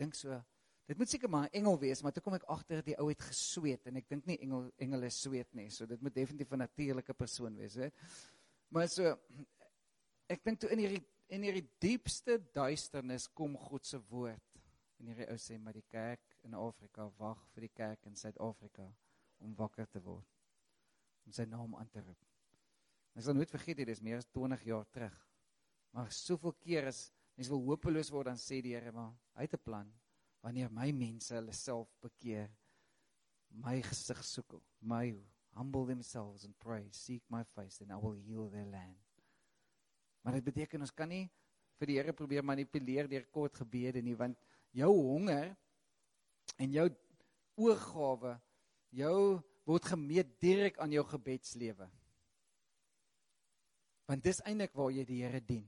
dink 0.00 0.16
so 0.16 0.38
Dit 0.84 0.98
moet 1.00 1.08
seker 1.08 1.30
maar 1.30 1.48
'n 1.48 1.56
engel 1.60 1.78
wees, 1.78 2.02
maar 2.02 2.12
toe 2.12 2.22
kom 2.22 2.34
ek 2.34 2.42
agter 2.42 2.82
die 2.84 2.96
ou 2.98 3.08
het 3.08 3.20
gesweet 3.20 3.86
en 3.86 3.96
ek 3.96 4.08
dink 4.08 4.26
nie 4.26 4.38
engel 4.38 4.70
engele 4.76 5.10
sweet 5.10 5.54
nie. 5.54 5.70
So 5.70 5.86
dit 5.86 6.00
moet 6.00 6.14
definitief 6.14 6.52
'n 6.52 6.58
natuurlike 6.58 7.14
persoon 7.14 7.56
wees, 7.56 7.74
weet. 7.74 7.94
Maar 8.68 8.88
so 8.88 9.18
ek 10.28 10.44
dink 10.44 10.60
toe 10.60 10.70
in 10.70 10.78
hierdie 10.78 11.04
in 11.28 11.42
hierdie 11.42 11.68
diepste 11.80 12.38
duisternis 12.52 13.26
kom 13.32 13.56
God 13.56 13.86
se 13.86 13.98
woord. 14.10 14.60
En 15.00 15.06
hierdie 15.06 15.30
ou 15.30 15.36
sê 15.36 15.58
maar 15.58 15.72
die 15.72 15.88
kerk 15.88 16.36
in 16.42 16.54
Afrika 16.54 17.08
wag 17.18 17.48
vir 17.54 17.60
die 17.60 17.74
kerk 17.74 18.06
in 18.06 18.16
Suid-Afrika 18.16 18.94
om 19.38 19.54
wakker 19.54 19.86
te 19.86 20.02
word. 20.02 20.28
Om 21.24 21.32
sy 21.32 21.44
naam 21.44 21.74
aan 21.74 21.88
te 21.88 22.00
roep. 22.00 22.24
Ek 23.14 23.22
sal 23.22 23.34
nooit 23.34 23.50
vergeet 23.50 23.76
dit 23.76 23.88
is 23.88 24.02
meer 24.02 24.16
as 24.16 24.26
20 24.26 24.62
jaar 24.64 24.86
terug. 24.90 25.18
Maar 25.92 26.12
soveel 26.12 26.52
keer 26.52 26.86
as 26.86 27.10
mense 27.36 27.50
wil 27.50 27.62
hopeloos 27.62 28.10
word 28.10 28.26
dan 28.26 28.36
sê 28.36 28.60
die 28.62 28.74
Here 28.74 28.92
maar 28.92 29.14
hy 29.34 29.42
het 29.42 29.54
'n 29.54 29.64
plan 29.64 30.03
wanneer 30.44 30.68
my 30.68 30.90
mense 30.92 31.32
hulle 31.32 31.54
self 31.56 31.88
bekeer 32.04 32.50
my 33.64 33.78
gesig 33.86 34.20
soek 34.28 34.58
my 34.84 35.06
humble 35.56 35.86
themselves 35.88 36.44
and 36.44 36.52
pray 36.60 36.84
seek 36.92 37.22
my 37.32 37.42
face 37.54 37.80
and 37.80 37.92
I 37.92 37.96
will 37.96 38.18
heal 38.26 38.50
their 38.52 38.66
land. 38.66 39.00
Maar 40.22 40.36
dit 40.38 40.44
beteken 40.44 40.84
ons 40.84 40.92
kan 40.92 41.08
nie 41.08 41.24
vir 41.78 41.90
die 41.90 41.96
Here 41.98 42.12
probeer 42.16 42.44
manipuleer 42.44 43.08
deur 43.08 43.24
kort 43.32 43.56
gebede 43.62 44.02
nie 44.04 44.16
want 44.18 44.36
jou 44.76 44.90
honger 44.92 45.54
en 46.60 46.76
jou 46.76 46.88
oorgawe 47.56 48.36
jou 48.94 49.18
word 49.64 49.92
gemeet 49.94 50.36
direk 50.42 50.76
aan 50.78 50.92
jou 50.92 51.04
gebedslewe. 51.08 51.88
Want 54.04 54.24
dis 54.26 54.42
eintlik 54.44 54.76
waar 54.76 54.92
jy 54.92 55.06
die 55.08 55.22
Here 55.24 55.40
dien 55.40 55.64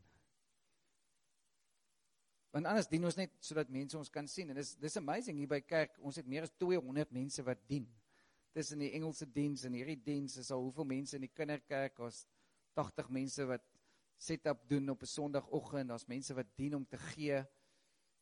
Want 2.56 2.70
anders 2.70 2.86
dien 2.88 3.04
ons 3.04 3.18
net 3.18 3.34
sodat 3.44 3.68
mense 3.68 3.98
ons 3.98 4.08
kan 4.08 4.24
sien 4.32 4.48
en 4.48 4.56
dis 4.56 4.70
dis 4.80 4.94
amazing 4.96 5.36
hier 5.36 5.48
by 5.50 5.58
kerk. 5.60 5.98
Ons 6.00 6.16
het 6.16 6.24
meer 6.24 6.46
as 6.46 6.54
200 6.56 7.10
mense 7.12 7.42
wat 7.44 7.60
dien. 7.68 7.84
Dis 8.56 8.70
in 8.72 8.80
die 8.80 8.94
Engelse 8.96 9.26
diens 9.28 9.66
en 9.68 9.74
hierdie 9.76 9.98
diens 10.00 10.38
is 10.40 10.48
al 10.54 10.64
hoeveel 10.64 10.88
mense 10.88 11.18
in 11.18 11.26
die 11.26 11.32
kinderkerk? 11.36 12.00
Ons 12.00 12.22
80 12.80 13.10
mense 13.12 13.44
wat 13.50 13.66
set-up 14.16 14.62
doen 14.70 14.88
op 14.88 15.04
'n 15.04 15.12
Sondagoggend. 15.12 15.90
Daar's 15.92 16.08
mense 16.08 16.32
wat 16.32 16.48
dien 16.56 16.78
om 16.80 16.86
te 16.88 16.96
gee. 17.12 17.44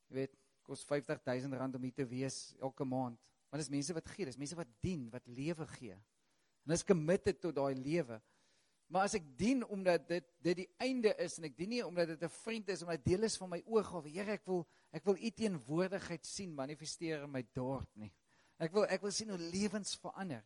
Jy 0.09 0.15
weet, 0.19 0.35
kos 0.67 0.83
50000 0.83 1.55
rand 1.55 1.77
om 1.77 1.83
hier 1.83 1.95
te 1.95 2.07
wees 2.07 2.57
elke 2.59 2.85
maand. 2.85 3.21
Maar 3.51 3.61
dis 3.61 3.71
mense 3.71 3.95
wat 3.95 4.09
gee, 4.09 4.25
dis 4.25 4.37
mense 4.37 4.57
wat 4.57 4.73
dien, 4.81 5.11
wat 5.11 5.27
lewe 5.27 5.67
gee. 5.79 5.95
En 6.67 6.73
is 6.73 6.83
committed 6.83 7.41
tot 7.41 7.55
daai 7.55 7.75
lewe. 7.75 8.21
Maar 8.93 9.09
as 9.09 9.17
ek 9.17 9.27
dien 9.39 9.65
omdat 9.65 10.09
dit 10.09 10.27
dit 10.45 10.57
die 10.57 10.69
einde 10.83 11.15
is 11.25 11.39
en 11.39 11.49
ek 11.49 11.57
dien 11.57 11.71
nie 11.73 11.83
omdat 11.85 12.13
dit 12.15 12.23
'n 12.23 12.29
vriend 12.29 12.69
is 12.69 12.83
omdat 12.83 13.05
deel 13.05 13.23
is 13.23 13.37
van 13.37 13.51
my 13.51 13.63
oorgawe. 13.67 14.09
Here, 14.09 14.33
ek 14.33 14.47
wil 14.47 14.67
ek 14.93 15.05
wil 15.05 15.17
u 15.17 15.31
teenwoordigheid 15.31 16.27
sien 16.27 16.55
manifesteer 16.55 17.23
in 17.23 17.31
my 17.31 17.43
dorp 17.53 17.89
nie. 17.97 18.13
Ek 18.59 18.73
wil 18.73 18.85
ek 18.85 19.01
wil 19.01 19.11
sien 19.11 19.29
hoe 19.29 19.39
lewens 19.39 19.97
verander. 19.97 20.45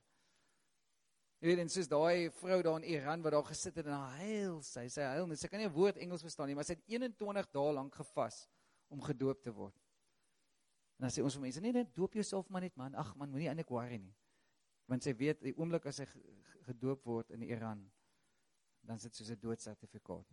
En 1.40 1.68
soos 1.68 1.87
daai 1.87 2.31
vrou 2.31 2.62
daar 2.62 2.81
in 2.81 2.88
Iran 2.90 3.22
wat 3.22 3.33
daar 3.33 3.44
gesit 3.44 3.77
het 3.77 3.87
en 3.87 3.92
haar 3.92 4.16
huil, 4.18 4.62
sy 4.62 4.88
sê 4.90 5.05
huil, 5.07 5.37
sy 5.37 5.48
kan 5.48 5.61
nie 5.61 5.68
'n 5.68 5.72
woord 5.72 5.96
Engels 5.96 6.22
verstaan 6.22 6.48
nie, 6.48 6.55
maar 6.55 6.64
sy 6.64 6.74
het 6.74 6.83
21 6.87 7.51
dae 7.53 7.72
lank 7.72 7.94
gevas 7.94 8.48
om 8.88 9.01
gedoop 9.01 9.42
te 9.42 9.53
word. 9.53 9.77
En 10.98 11.07
dan 11.07 11.11
sê 11.11 11.22
ons 11.22 11.35
vir 11.35 11.42
mense, 11.42 11.61
nee 11.61 11.72
nee, 11.72 11.87
doop 11.94 12.14
jouself 12.14 12.48
maar 12.48 12.61
net 12.61 12.77
man. 12.77 12.94
Ag 12.94 13.14
man, 13.16 13.31
moenie 13.31 13.48
eintlik 13.48 13.70
worry 13.70 14.01
nie. 14.03 14.14
Want 14.87 15.05
sy 15.07 15.14
weet 15.14 15.40
die 15.40 15.55
oomblik 15.57 15.87
as 15.87 15.98
hy 15.98 16.07
gedoop 16.66 17.05
word 17.05 17.31
in 17.31 17.42
Iran, 17.42 17.85
dan 18.88 18.98
sit 18.98 19.14
soos 19.14 19.31
'n 19.31 19.40
doodsertifikaat. 19.40 20.33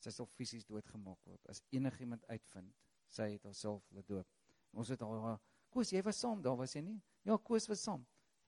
Sy 0.00 0.10
sal 0.10 0.26
fisies 0.26 0.64
doodgemaak 0.64 1.20
word 1.24 1.46
as 1.48 1.62
enigiemand 1.70 2.24
uitvind 2.28 2.74
sy 3.14 3.34
het 3.34 3.46
haarself 3.46 3.84
laat 3.94 4.08
doop. 4.08 4.30
Ons 4.74 4.92
het 4.94 5.02
haar 5.04 5.38
Koos, 5.74 5.90
jy 5.90 6.02
was 6.06 6.20
saam 6.22 6.42
daar, 6.42 6.54
was 6.58 6.74
jy 6.76 6.84
nie? 6.86 7.00
Ja, 7.26 7.36
Koos 7.42 7.66
was 7.66 7.82
saam. 7.82 8.04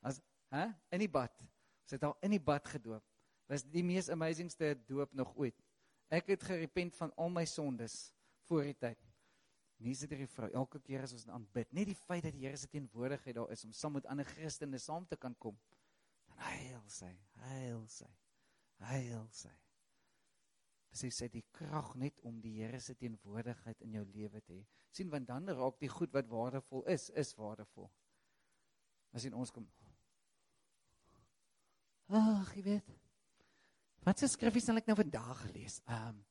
As 0.07 0.21
hè, 0.55 0.69
in 0.95 1.03
die 1.03 1.11
bad. 1.11 1.35
Ons 1.83 1.97
het 1.97 2.05
haar 2.07 2.15
in 2.23 2.37
die 2.37 2.43
bad 2.43 2.69
gedoop. 2.71 3.03
Was 3.51 3.65
die 3.67 3.83
mees 3.87 4.11
amazingste 4.11 4.75
doop 4.87 5.15
nog 5.15 5.33
ooit. 5.35 5.59
Ek 6.15 6.31
het 6.31 6.47
gerepent 6.47 6.95
van 6.99 7.11
al 7.19 7.33
my 7.35 7.43
sondes 7.51 8.13
voor 8.47 8.63
die 8.69 8.77
tyd. 8.79 9.03
Nie 9.83 9.97
sit 9.99 10.13
hierdie 10.15 10.31
vrou 10.31 10.49
elke 10.63 10.81
keer 10.81 11.03
as 11.05 11.13
ons 11.17 11.27
aanbid, 11.29 11.73
net 11.75 11.91
die 11.91 11.99
feit 11.99 12.25
dat 12.25 12.33
die 12.33 12.47
Here 12.47 12.57
se 12.57 12.71
teenwoordigheid 12.71 13.37
daar 13.37 13.51
is 13.53 13.67
om 13.67 13.75
saam 13.77 13.99
met 13.99 14.07
ander 14.09 14.25
Christene 14.31 14.79
saam 14.81 15.05
te 15.11 15.19
kan 15.21 15.35
kom. 15.43 15.59
Dan 16.31 16.39
heil 16.47 16.87
sy, 16.89 17.11
heil 17.43 17.83
sy. 17.91 18.09
Heil 18.85 19.29
sy. 19.33 19.53
Sy 20.97 21.11
sê 21.13 21.29
die 21.33 21.45
krag 21.53 21.95
net 22.01 22.21
om 22.25 22.41
die 22.41 22.55
Here 22.61 22.81
se 22.81 22.95
teenwoordigheid 22.97 23.83
in 23.85 23.99
jou 23.99 24.05
lewe 24.15 24.41
te 24.41 24.55
hê. 24.55 24.65
sien 24.97 25.11
want 25.13 25.29
dan 25.29 25.49
raak 25.49 25.77
die 25.81 25.91
goed 25.93 26.13
wat 26.17 26.29
waardevol 26.29 26.87
is, 26.89 27.11
is 27.11 27.35
waardevol. 27.37 27.91
As 29.13 29.25
jy 29.25 29.33
ons 29.33 29.53
kom. 29.53 29.67
Ag, 32.09 32.55
jy 32.57 32.63
weet. 32.65 32.95
Wat 34.07 34.19
se 34.19 34.29
skrifgie 34.31 34.63
sal 34.63 34.81
ek 34.81 34.89
nou 34.89 34.97
vandag 34.97 35.45
lees? 35.53 35.83
Ehm 35.85 36.15
um, 36.15 36.25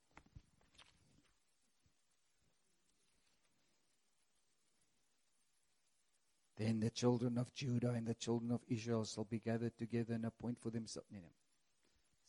Then 6.55 6.79
the 6.79 6.89
children 6.89 7.37
of 7.37 7.53
Judah 7.53 7.89
and 7.89 8.07
the 8.07 8.15
children 8.15 8.51
of 8.51 8.63
Israel 8.69 9.03
shall 9.03 9.25
be 9.25 9.39
gathered 9.39 9.77
together 9.77 10.13
and 10.13 10.25
appoint 10.25 10.57
for 10.57 10.71
themselves. 10.71 11.11
Nee, 11.11 11.19
nee. 11.19 11.44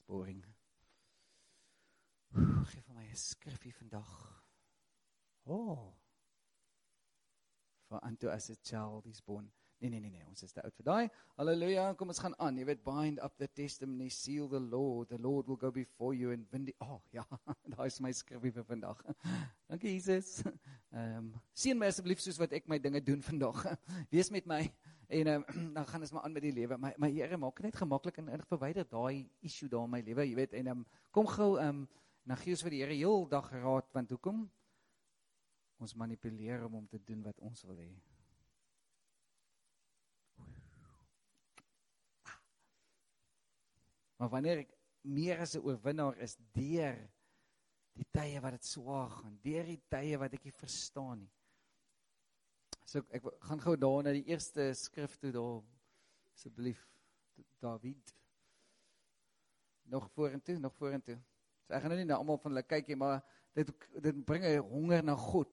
Boring. 0.07 0.45
Geef 2.71 2.85
vir 2.87 2.95
my 2.95 3.07
'n 3.07 3.17
skrifgie 3.17 3.73
vandag. 3.73 4.11
Oh. 5.47 5.95
For 7.89 8.01
unto 8.05 8.29
us 8.29 8.51
a 8.51 8.57
child 8.63 9.07
is 9.07 9.21
born. 9.21 9.51
Nee 9.79 9.91
nee 9.91 10.01
nee 10.01 10.11
nee, 10.11 10.25
ons 10.27 10.43
is 10.43 10.53
te 10.53 10.63
oud 10.65 10.75
vir 10.79 10.87
daai. 10.89 11.09
Halleluja, 11.37 11.83
kom 12.01 12.09
ons 12.09 12.21
gaan 12.25 12.35
aan. 12.41 12.57
Jy 12.57 12.65
weet 12.65 12.85
bind 12.85 13.19
up 13.21 13.35
the 13.37 13.49
testimony, 13.49 14.09
seal 14.09 14.49
the 14.49 14.61
Lord. 14.61 15.11
The 15.11 15.19
Lord 15.21 15.51
will 15.51 15.59
go 15.61 15.71
before 15.71 16.15
you 16.17 16.33
and 16.33 16.47
win 16.53 16.65
die 16.65 16.75
Oh 16.81 17.03
ja, 17.13 17.27
daai 17.75 17.87
is 17.87 18.01
my 18.01 18.13
skrifgie 18.17 18.55
vir 18.57 18.65
vandag. 18.65 19.03
Dankie 19.69 19.93
Jesus. 19.93 20.41
Ehm 20.95 21.19
um, 21.19 21.29
sien 21.53 21.79
my 21.79 21.91
asseblief 21.93 22.25
soos 22.25 22.41
wat 22.41 22.57
ek 22.57 22.71
my 22.73 22.79
dinge 22.81 23.03
doen 23.05 23.21
vandag. 23.23 23.61
Wees 24.15 24.33
met 24.33 24.49
my 24.49 24.63
en 25.09 25.27
um, 25.27 25.45
dan 25.77 25.87
gaan 25.87 26.01
ons 26.01 26.13
maar 26.13 26.23
aan 26.23 26.33
met 26.33 26.43
die 26.43 26.53
lewe. 26.53 26.79
My 26.79 26.93
my 26.99 27.11
Here 27.11 27.37
maak 27.37 27.61
net 27.61 27.77
gemaklik 27.77 28.19
en 28.19 28.31
verwyder 28.49 28.89
daai 28.89 29.29
issue 29.41 29.69
daar 29.69 29.85
in 29.85 29.91
my 29.91 30.01
lewe, 30.01 30.27
jy 30.27 30.35
weet 30.35 30.53
en 30.59 30.67
ehm 30.67 30.83
um, 30.83 30.87
kom 31.11 31.27
gou 31.27 31.57
ehm 31.59 31.69
um, 31.69 31.89
dan 32.27 32.37
gee 32.43 32.57
ons 32.57 32.63
vir 32.67 32.75
die 32.75 32.83
Here 32.83 32.99
heel 32.99 33.29
dag 33.31 33.51
raad 33.53 33.93
want 33.95 34.11
hoekom 34.11 34.45
ons 35.79 35.95
manipuleer 35.95 36.65
hom 36.65 36.81
om 36.81 36.87
te 36.89 36.99
doen 37.05 37.23
wat 37.23 37.39
ons 37.45 37.63
wil 37.69 37.79
hê. 37.79 37.91
Maar 44.17 44.33
wanneer 44.33 44.65
ek 44.65 44.73
meer 45.07 45.41
as 45.45 45.55
'n 45.55 45.63
oorwinnaar 45.63 46.17
is 46.25 46.37
deur 46.57 46.97
die 47.97 48.07
tye 48.13 48.41
wat 48.41 48.57
dit 48.57 48.65
swaar 48.65 49.11
gaan, 49.11 49.39
deur 49.43 49.65
die 49.65 49.83
tye 49.89 50.19
wat 50.19 50.33
ek 50.33 50.45
nie 50.45 50.57
verstaan 50.57 51.19
nie. 51.21 51.31
So 52.87 53.03
ek, 53.11 53.25
ek 53.25 53.49
gaan 53.49 53.63
gou 53.65 53.75
daar 53.77 54.05
na 54.07 54.13
die 54.15 54.29
eerste 54.31 54.69
skrif 54.79 55.17
toe 55.19 55.33
daar 55.35 55.59
asseblief 56.31 56.85
David 57.61 58.15
nog 59.91 60.07
vorentoe, 60.15 60.59
nog 60.59 60.75
vorentoe. 60.75 61.17
So 61.67 61.75
ek 61.75 61.83
gaan 61.83 61.93
nou 61.93 61.99
nie 62.01 62.07
na 62.09 62.19
almal 62.21 62.39
van 62.43 62.55
hulle 62.55 62.67
kyk 62.67 62.91
nie, 62.91 62.99
maar 62.99 63.21
dit 63.59 63.71
dit 64.03 64.23
bring 64.27 64.45
'n 64.45 64.63
honger 64.63 65.03
na 65.05 65.15
God, 65.15 65.51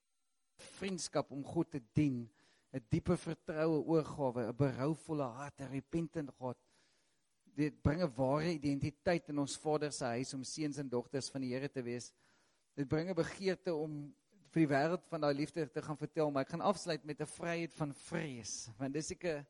vriendskap 0.78 1.32
om 1.32 1.44
God 1.44 1.72
te 1.72 1.82
dien, 1.94 2.30
'n 2.74 2.86
diepe 2.90 3.18
vertroue, 3.18 3.82
oorgawe, 3.82 4.48
'n 4.48 4.58
berouvolle 4.58 5.24
hart, 5.24 5.62
'n 5.62 5.72
repentant 5.72 6.30
God. 6.38 6.58
Dit 7.56 7.82
bring 7.82 8.02
'n 8.02 8.14
ware 8.16 8.54
identiteit 8.54 9.30
in 9.30 9.40
ons 9.40 9.58
Vader 9.58 9.92
se 9.92 10.06
huis 10.06 10.34
om 10.34 10.44
seuns 10.44 10.78
en 10.78 10.90
dogters 10.90 11.30
van 11.30 11.42
die 11.42 11.54
Here 11.54 11.70
te 11.70 11.82
wees. 11.82 12.14
Dit 12.76 12.88
bring 12.88 13.10
'n 13.10 13.16
begeerte 13.16 13.74
om 13.74 14.16
vir 14.54 14.68
die 14.68 14.70
wêreld 14.70 15.06
van 15.10 15.24
daai 15.24 15.34
liefde 15.34 15.66
te 15.74 15.82
gaan 15.82 15.98
vertel, 15.98 16.30
maar 16.30 16.46
ek 16.46 16.52
gaan 16.54 16.62
afsluit 16.62 17.06
met 17.10 17.22
'n 17.22 17.26
vryheid 17.26 17.74
van 17.74 17.94
vrees, 17.94 18.70
want 18.78 18.94
dis 18.94 19.08
seker 19.08 19.46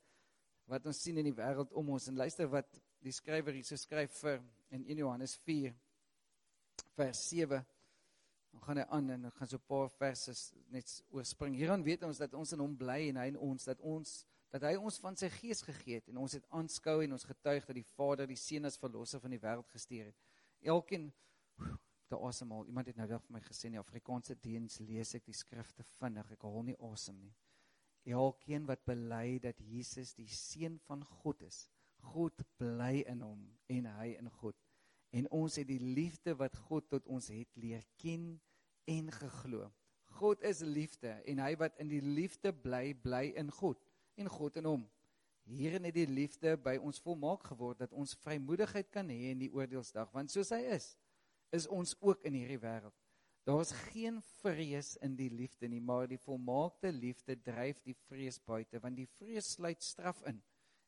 wat 0.66 0.86
ons 0.86 1.02
sien 1.02 1.18
in 1.18 1.26
die 1.26 1.36
wêreld 1.36 1.74
om 1.74 1.90
ons 1.90 2.08
en 2.08 2.16
luister 2.16 2.48
wat 2.48 2.80
die 3.04 3.12
skrywer 3.12 3.54
hier 3.54 3.66
so 3.68 3.76
skryf 3.76 4.12
vir 4.22 4.40
in 4.72 4.86
1 4.86 4.98
Johannes 4.98 5.36
4 5.36 5.74
vers 6.96 7.30
7. 7.30 7.66
Dan 8.54 8.62
gaan 8.62 8.78
hy 8.78 8.86
aan 8.90 9.10
en 9.10 9.26
ek 9.26 9.34
gaan 9.34 9.48
so 9.48 9.58
'n 9.58 9.68
paar 9.68 9.90
verse 9.90 10.54
net 10.70 11.04
oorspring. 11.12 11.56
Hieraan 11.56 11.84
weet 11.84 12.04
ons 12.04 12.18
dat 12.18 12.34
ons 12.34 12.54
in 12.54 12.60
hom 12.60 12.78
bly 12.78 13.10
en 13.10 13.18
hy 13.18 13.28
in 13.28 13.38
ons 13.38 13.64
dat 13.64 13.82
ons 13.82 14.26
dat 14.52 14.62
hy 14.62 14.76
ons 14.76 15.00
van 15.00 15.16
sy 15.18 15.30
gees 15.30 15.62
gegee 15.62 15.96
het 15.96 16.08
en 16.08 16.18
ons 16.18 16.32
het 16.32 16.46
aanskou 16.50 17.04
en 17.04 17.12
ons 17.12 17.24
getuig 17.24 17.66
dat 17.66 17.76
die 17.76 17.88
Vader 17.98 18.28
die 18.28 18.38
Seun 18.38 18.66
as 18.66 18.78
verlosser 18.78 19.20
van 19.20 19.32
die 19.32 19.40
wêreld 19.40 19.68
gestuur 19.70 20.06
het. 20.06 20.16
Elkeen 20.62 21.12
te 22.14 22.20
asemhaal. 22.30 22.68
Iemand 22.70 22.90
het 22.90 23.00
nou 23.00 23.08
dag 23.10 23.24
vir 23.26 23.38
my 23.38 23.42
gesê 23.44 23.70
in 23.70 23.78
die 23.78 23.82
Afrikaanse 23.82 24.38
diens 24.42 24.80
lees 24.86 25.16
ek 25.18 25.26
die 25.28 25.38
skrifte 25.38 25.86
vinnig. 25.98 26.30
Ek 26.38 26.46
hol 26.48 26.66
nie 26.70 26.78
asem 26.92 27.18
nie. 27.20 27.34
Elkeen 28.14 28.68
wat 28.70 28.84
bely 28.86 29.40
dat 29.44 29.62
Jesus 29.64 30.12
die 30.18 30.30
seun 30.30 30.78
van 30.90 31.06
God 31.24 31.42
is, 31.48 31.64
God 32.14 32.44
bly 32.60 33.06
in 33.08 33.24
hom 33.24 33.46
en 33.72 33.88
hy 33.96 34.12
in 34.20 34.28
God 34.42 34.60
en 35.14 35.30
ons 35.30 35.60
het 35.60 35.70
die 35.70 35.82
liefde 35.82 36.34
wat 36.40 36.58
God 36.68 36.90
tot 36.90 37.06
ons 37.12 37.30
het 37.30 37.60
leer 37.62 37.84
ken 38.02 38.34
en 38.90 39.12
geglo. 39.14 39.70
God 40.18 40.42
is 40.46 40.64
liefde 40.66 41.14
en 41.30 41.42
hy 41.42 41.54
wat 41.62 41.78
in 41.82 41.90
die 41.92 42.02
liefde 42.02 42.54
bly, 42.54 42.92
bly 42.98 43.28
in 43.40 43.52
God 43.54 43.80
en 44.18 44.30
God 44.30 44.58
in 44.62 44.70
hom. 44.70 44.84
Hierin 45.50 45.86
het 45.86 45.96
die 45.98 46.10
liefde 46.10 46.56
by 46.58 46.78
ons 46.82 47.02
volmaak 47.04 47.46
geword 47.52 47.84
dat 47.84 47.94
ons 47.94 48.16
vrymoedigheid 48.24 48.90
kan 48.94 49.10
hê 49.12 49.34
in 49.34 49.42
die 49.44 49.52
oordeelsdag, 49.54 50.10
want 50.16 50.32
soos 50.32 50.54
hy 50.56 50.62
is, 50.78 50.94
is 51.54 51.68
ons 51.70 51.94
ook 52.02 52.24
in 52.28 52.36
hierdie 52.38 52.60
wêreld. 52.62 52.96
Daar's 53.44 53.74
geen 53.92 54.22
vrees 54.40 54.96
in 55.04 55.18
die 55.20 55.30
liefde 55.30 55.68
nie, 55.68 55.82
maar 55.84 56.08
die 56.08 56.22
volmaakte 56.22 56.92
liefde 56.96 57.36
dryf 57.44 57.82
die 57.84 57.96
vrees 58.08 58.40
buite, 58.40 58.80
want 58.80 58.96
die 58.96 59.10
vrees 59.18 59.52
sluit 59.58 59.84
straf 59.84 60.22
in. 60.30 60.40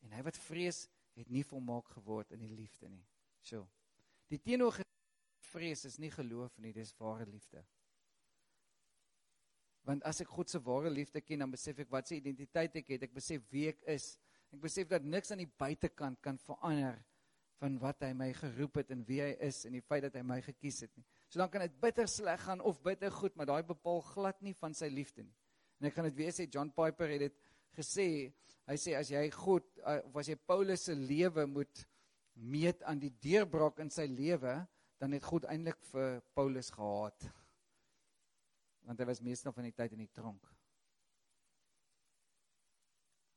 En 0.06 0.16
hy 0.16 0.24
wat 0.24 0.40
vrees, 0.40 0.86
het 1.16 1.30
nie 1.32 1.44
volmaak 1.48 1.90
geword 1.96 2.32
in 2.36 2.42
die 2.44 2.52
liefde 2.52 2.90
nie. 2.92 3.04
So. 3.44 3.66
Die 4.32 4.40
teenoorgestelde 4.40 5.50
vrees 5.52 5.86
is 5.88 6.00
nie 6.02 6.12
geloof 6.12 6.56
nie, 6.64 6.74
dis 6.76 6.96
ware 7.00 7.28
liefde. 7.30 7.64
Want 9.86 10.04
as 10.08 10.24
ek 10.24 10.32
God 10.34 10.50
se 10.50 10.60
ware 10.66 10.90
liefde 10.90 11.22
ken, 11.22 11.44
dan 11.44 11.52
besef 11.54 11.80
ek 11.84 11.92
wat 11.94 12.10
se 12.10 12.18
identiteit 12.18 12.80
ek 12.82 12.96
het, 12.96 13.06
ek 13.06 13.14
besef 13.16 13.44
wie 13.52 13.68
ek 13.70 13.84
is. 13.92 14.16
Ek 14.56 14.64
besef 14.64 14.90
dat 14.90 15.06
niks 15.06 15.32
aan 15.32 15.44
die 15.44 15.52
buitekant 15.60 16.20
kan 16.24 16.40
verander 16.42 16.98
van 17.62 17.78
wat 17.80 18.04
hy 18.04 18.12
my 18.18 18.30
geroep 18.36 18.82
het 18.82 18.92
en 18.92 19.04
wie 19.08 19.22
hy 19.24 19.32
is 19.48 19.64
en 19.68 19.76
die 19.78 19.84
feit 19.84 20.04
dat 20.08 20.18
hy 20.20 20.24
my 20.28 20.42
gekies 20.44 20.82
het 20.86 20.92
nie. 20.98 21.06
So 21.30 21.40
dan 21.40 21.52
kan 21.52 21.64
dit 21.66 21.76
bitter 21.82 22.08
sleg 22.12 22.42
gaan 22.44 22.62
of 22.62 22.82
bitter 22.84 23.12
goed, 23.14 23.36
maar 23.36 23.50
daai 23.50 23.64
bepaal 23.68 24.02
glad 24.12 24.42
nie 24.46 24.56
van 24.60 24.76
sy 24.76 24.90
liefde 24.92 25.24
nie. 25.24 25.36
En 25.80 25.90
ek 25.90 25.96
gaan 25.98 26.10
dit 26.10 26.20
weer 26.20 26.36
sê 26.36 26.48
John 26.52 26.72
Piper 26.76 27.12
het 27.16 27.26
dit 27.28 27.40
gesê, 27.76 28.08
hy 28.70 28.78
sê 28.80 28.96
as 29.00 29.12
jy 29.12 29.24
God 29.36 29.68
uh, 29.84 30.00
of 30.08 30.20
as 30.22 30.32
jy 30.32 30.38
Paulus 30.48 30.88
se 30.88 30.96
lewe 30.96 31.46
moet 31.48 31.86
meet 32.36 32.84
aan 32.84 33.00
die 33.00 33.14
deurbraak 33.24 33.80
in 33.84 33.92
sy 33.94 34.08
lewe, 34.12 34.58
dan 35.00 35.16
het 35.16 35.28
God 35.28 35.48
eintlik 35.52 35.80
vir 35.92 36.20
Paulus 36.36 36.72
gehaat. 36.76 37.28
Want 38.88 39.00
hy 39.00 39.08
was 39.08 39.24
meestal 39.24 39.56
van 39.56 39.68
die 39.68 39.76
tyd 39.76 39.96
in 39.96 40.04
die 40.04 40.12
tronk. 40.16 40.55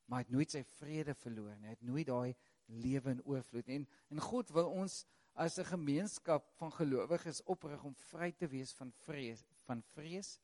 Maar 0.09 0.22
hy 0.22 0.24
het 0.24 0.34
nooit 0.34 0.54
sy 0.54 0.62
vrede 0.78 1.14
verloor 1.20 1.54
nie. 1.56 1.68
Hy 1.68 1.76
het 1.76 1.84
nooit 1.84 2.09
daai 2.09 2.34
lewe 2.82 3.12
in 3.12 3.22
oorvloed 3.28 3.68
nie. 3.68 3.82
En, 3.82 3.86
en 4.14 4.22
God 4.24 4.50
wil 4.56 4.70
ons 4.72 5.02
as 5.38 5.59
'n 5.59 5.70
gemeenskap 5.70 6.48
van 6.59 6.72
gelowiges 6.72 7.42
oprig 7.44 7.84
om 7.84 7.94
vry 7.94 8.32
te 8.32 8.48
wees 8.48 8.72
van 8.72 8.92
vrees, 9.04 9.44
van 9.68 9.82
vrees, 9.94 10.38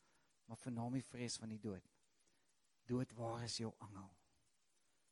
maar 0.47 0.61
vernaam 0.61 0.93
die 0.93 1.09
vrees 1.09 1.37
van 1.37 1.49
die 1.49 1.59
dood. 1.59 1.89
Dood, 2.87 3.13
waar 3.13 3.43
is 3.45 3.57
jou 3.59 3.73
angel? 3.79 4.11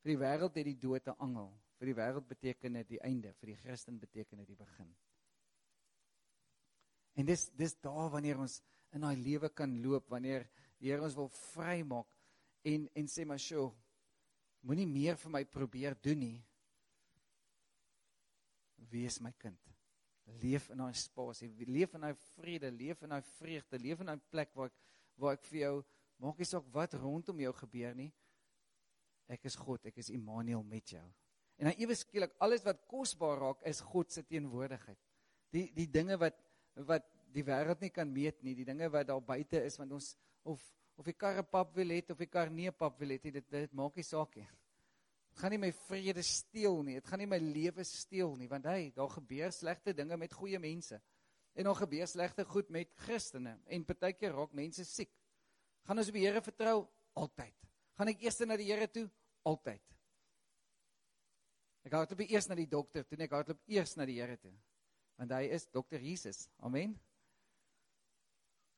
Vir 0.03 0.13
die 0.13 0.21
wêreld 0.21 0.55
het 0.55 0.65
die 0.65 0.79
dood 0.79 1.09
'n 1.09 1.19
angel. 1.19 1.53
Vir 1.79 1.87
die 1.87 1.95
wêreld 1.95 2.29
beteken 2.29 2.73
dit 2.73 2.89
die 2.89 3.01
einde, 3.01 3.33
vir 3.33 3.47
die 3.47 3.57
Christen 3.57 3.99
beteken 3.99 4.39
dit 4.39 4.47
die 4.47 4.57
begin. 4.57 4.95
En 7.15 7.27
dis 7.27 7.49
dis 7.51 7.75
daar 7.81 8.11
wanneer 8.11 8.39
ons 8.39 8.63
in 8.93 9.01
daai 9.01 9.17
lewe 9.17 9.49
kan 9.49 9.83
loop, 9.83 10.09
wanneer 10.09 10.49
die 10.79 10.91
Here 10.91 11.03
ons 11.03 11.15
wil 11.15 11.29
vrymaak 11.29 12.07
en 12.63 12.89
en 12.95 13.09
sê 13.09 13.25
maar 13.25 13.39
sjo, 13.39 13.75
moenie 14.63 14.87
meer 14.87 15.19
vir 15.19 15.35
my 15.35 15.43
probeer 15.45 15.97
doen 16.03 16.21
nie. 16.23 16.39
Wees 18.93 19.19
my 19.23 19.33
kind. 19.39 19.59
Leef 20.43 20.69
in 20.71 20.81
daai 20.81 20.95
spasie, 20.97 21.51
leef 21.67 21.97
in 21.97 22.07
daai 22.07 22.15
vrede, 22.37 22.71
leef 22.71 23.03
in 23.03 23.15
daai 23.15 23.23
vreugde, 23.37 23.81
leef 23.83 24.01
in 24.01 24.13
daai 24.13 24.21
plek 24.31 24.55
waar 24.55 24.71
ek 24.71 24.79
waar 25.21 25.37
ek 25.37 25.43
vir 25.45 25.59
jou 25.61 25.75
maak 26.23 26.39
nie 26.41 26.49
saak 26.49 26.69
wat 26.73 26.95
rondom 26.97 27.41
jou 27.43 27.53
gebeur 27.59 27.97
nie. 27.99 28.09
Ek 29.31 29.45
is 29.49 29.57
God, 29.59 29.85
ek 29.91 29.99
is 30.01 30.11
Immanuel 30.15 30.63
met 30.67 30.95
jou. 30.95 31.05
En 31.61 31.69
dan 31.69 31.79
ewe 31.79 31.95
skielik 31.99 32.33
alles 32.43 32.65
wat 32.67 32.81
kosbaar 32.91 33.43
raak 33.43 33.67
is 33.69 33.83
God 33.93 34.11
se 34.11 34.25
teenwoordigheid. 34.27 34.99
Die 35.53 35.69
die 35.77 35.89
dinge 35.91 36.17
wat 36.21 36.39
wat 36.89 37.07
die 37.33 37.45
wêreld 37.45 37.83
nie 37.85 37.93
kan 37.93 38.09
meet 38.09 38.41
nie, 38.45 38.55
die 38.57 38.67
dinge 38.69 38.89
wat 38.93 39.09
daar 39.09 39.23
buite 39.25 39.61
is 39.65 39.77
want 39.81 39.93
ons 39.93 40.15
of 40.49 40.63
of 40.97 41.07
die 41.09 41.17
karre 41.17 41.43
pap 41.43 41.73
wil 41.77 41.95
hê 41.95 42.03
of 42.11 42.19
die 42.19 42.31
kar 42.31 42.51
nie 42.51 42.71
pap 42.71 42.99
wil 43.01 43.15
hê, 43.15 43.19
dit 43.23 43.49
dit 43.51 43.73
maak 43.79 43.97
nie 43.97 44.07
saak 44.07 44.37
nie. 44.37 44.49
Dit 45.33 45.41
gaan 45.41 45.55
nie 45.55 45.63
my 45.63 45.71
vrede 45.87 46.23
steel 46.27 46.83
nie. 46.85 46.99
Dit 47.01 47.09
gaan 47.09 47.23
nie 47.23 47.31
my 47.31 47.39
lewe 47.41 47.85
steel 47.89 48.35
nie, 48.37 48.49
want 48.51 48.67
hy, 48.69 48.91
daar 48.97 49.09
gebeur 49.15 49.53
slegte 49.55 49.95
dinge 49.97 50.19
met 50.21 50.35
goeie 50.37 50.61
mense. 50.61 51.01
En 51.57 51.69
daar 51.69 51.79
gebeur 51.79 52.09
slegte 52.09 52.45
goed 52.49 52.69
met 52.73 52.93
Christene 53.05 53.59
en 53.67 53.85
partykeer 53.89 54.37
raak 54.37 54.53
mense 54.57 54.85
siek. 54.89 55.13
Gaan 55.89 55.99
ons 55.99 56.09
op 56.13 56.17
die 56.17 56.27
Here 56.27 56.43
vertrou 56.45 56.77
altyd. 57.19 57.57
Gaan 57.99 58.13
ek 58.13 58.23
eers 58.25 58.39
na 58.45 58.57
die 58.61 58.69
Here 58.71 58.89
toe 58.89 59.07
altyd. 59.49 59.83
Ek 61.83 61.97
hardloop 61.97 62.23
eers 62.29 62.47
na 62.49 62.57
die 62.57 62.69
dokter, 62.71 63.05
toe 63.09 63.19
ek 63.19 63.33
hardloop 63.35 63.73
eers 63.73 63.97
na 63.99 64.07
die 64.09 64.21
Here 64.21 64.37
toe. 64.39 64.55
Want 65.19 65.35
hy 65.37 65.49
is 65.57 65.67
dokter 65.75 66.01
Jesus. 66.01 66.47
Amen. 66.63 66.95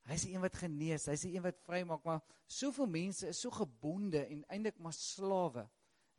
Hy 0.04 0.16
is 0.18 0.26
die 0.26 0.34
een 0.34 0.42
wat 0.44 0.56
genees, 0.60 1.06
hy 1.08 1.14
is 1.16 1.24
die 1.24 1.32
een 1.36 1.44
wat 1.46 1.60
vrymaak, 1.64 2.02
maar 2.04 2.20
soveel 2.50 2.88
mense 2.92 3.30
is 3.30 3.40
so 3.40 3.52
gebonde 3.54 4.20
en 4.26 4.42
eintlik 4.52 4.76
maar 4.82 4.92
slawe. 4.92 5.64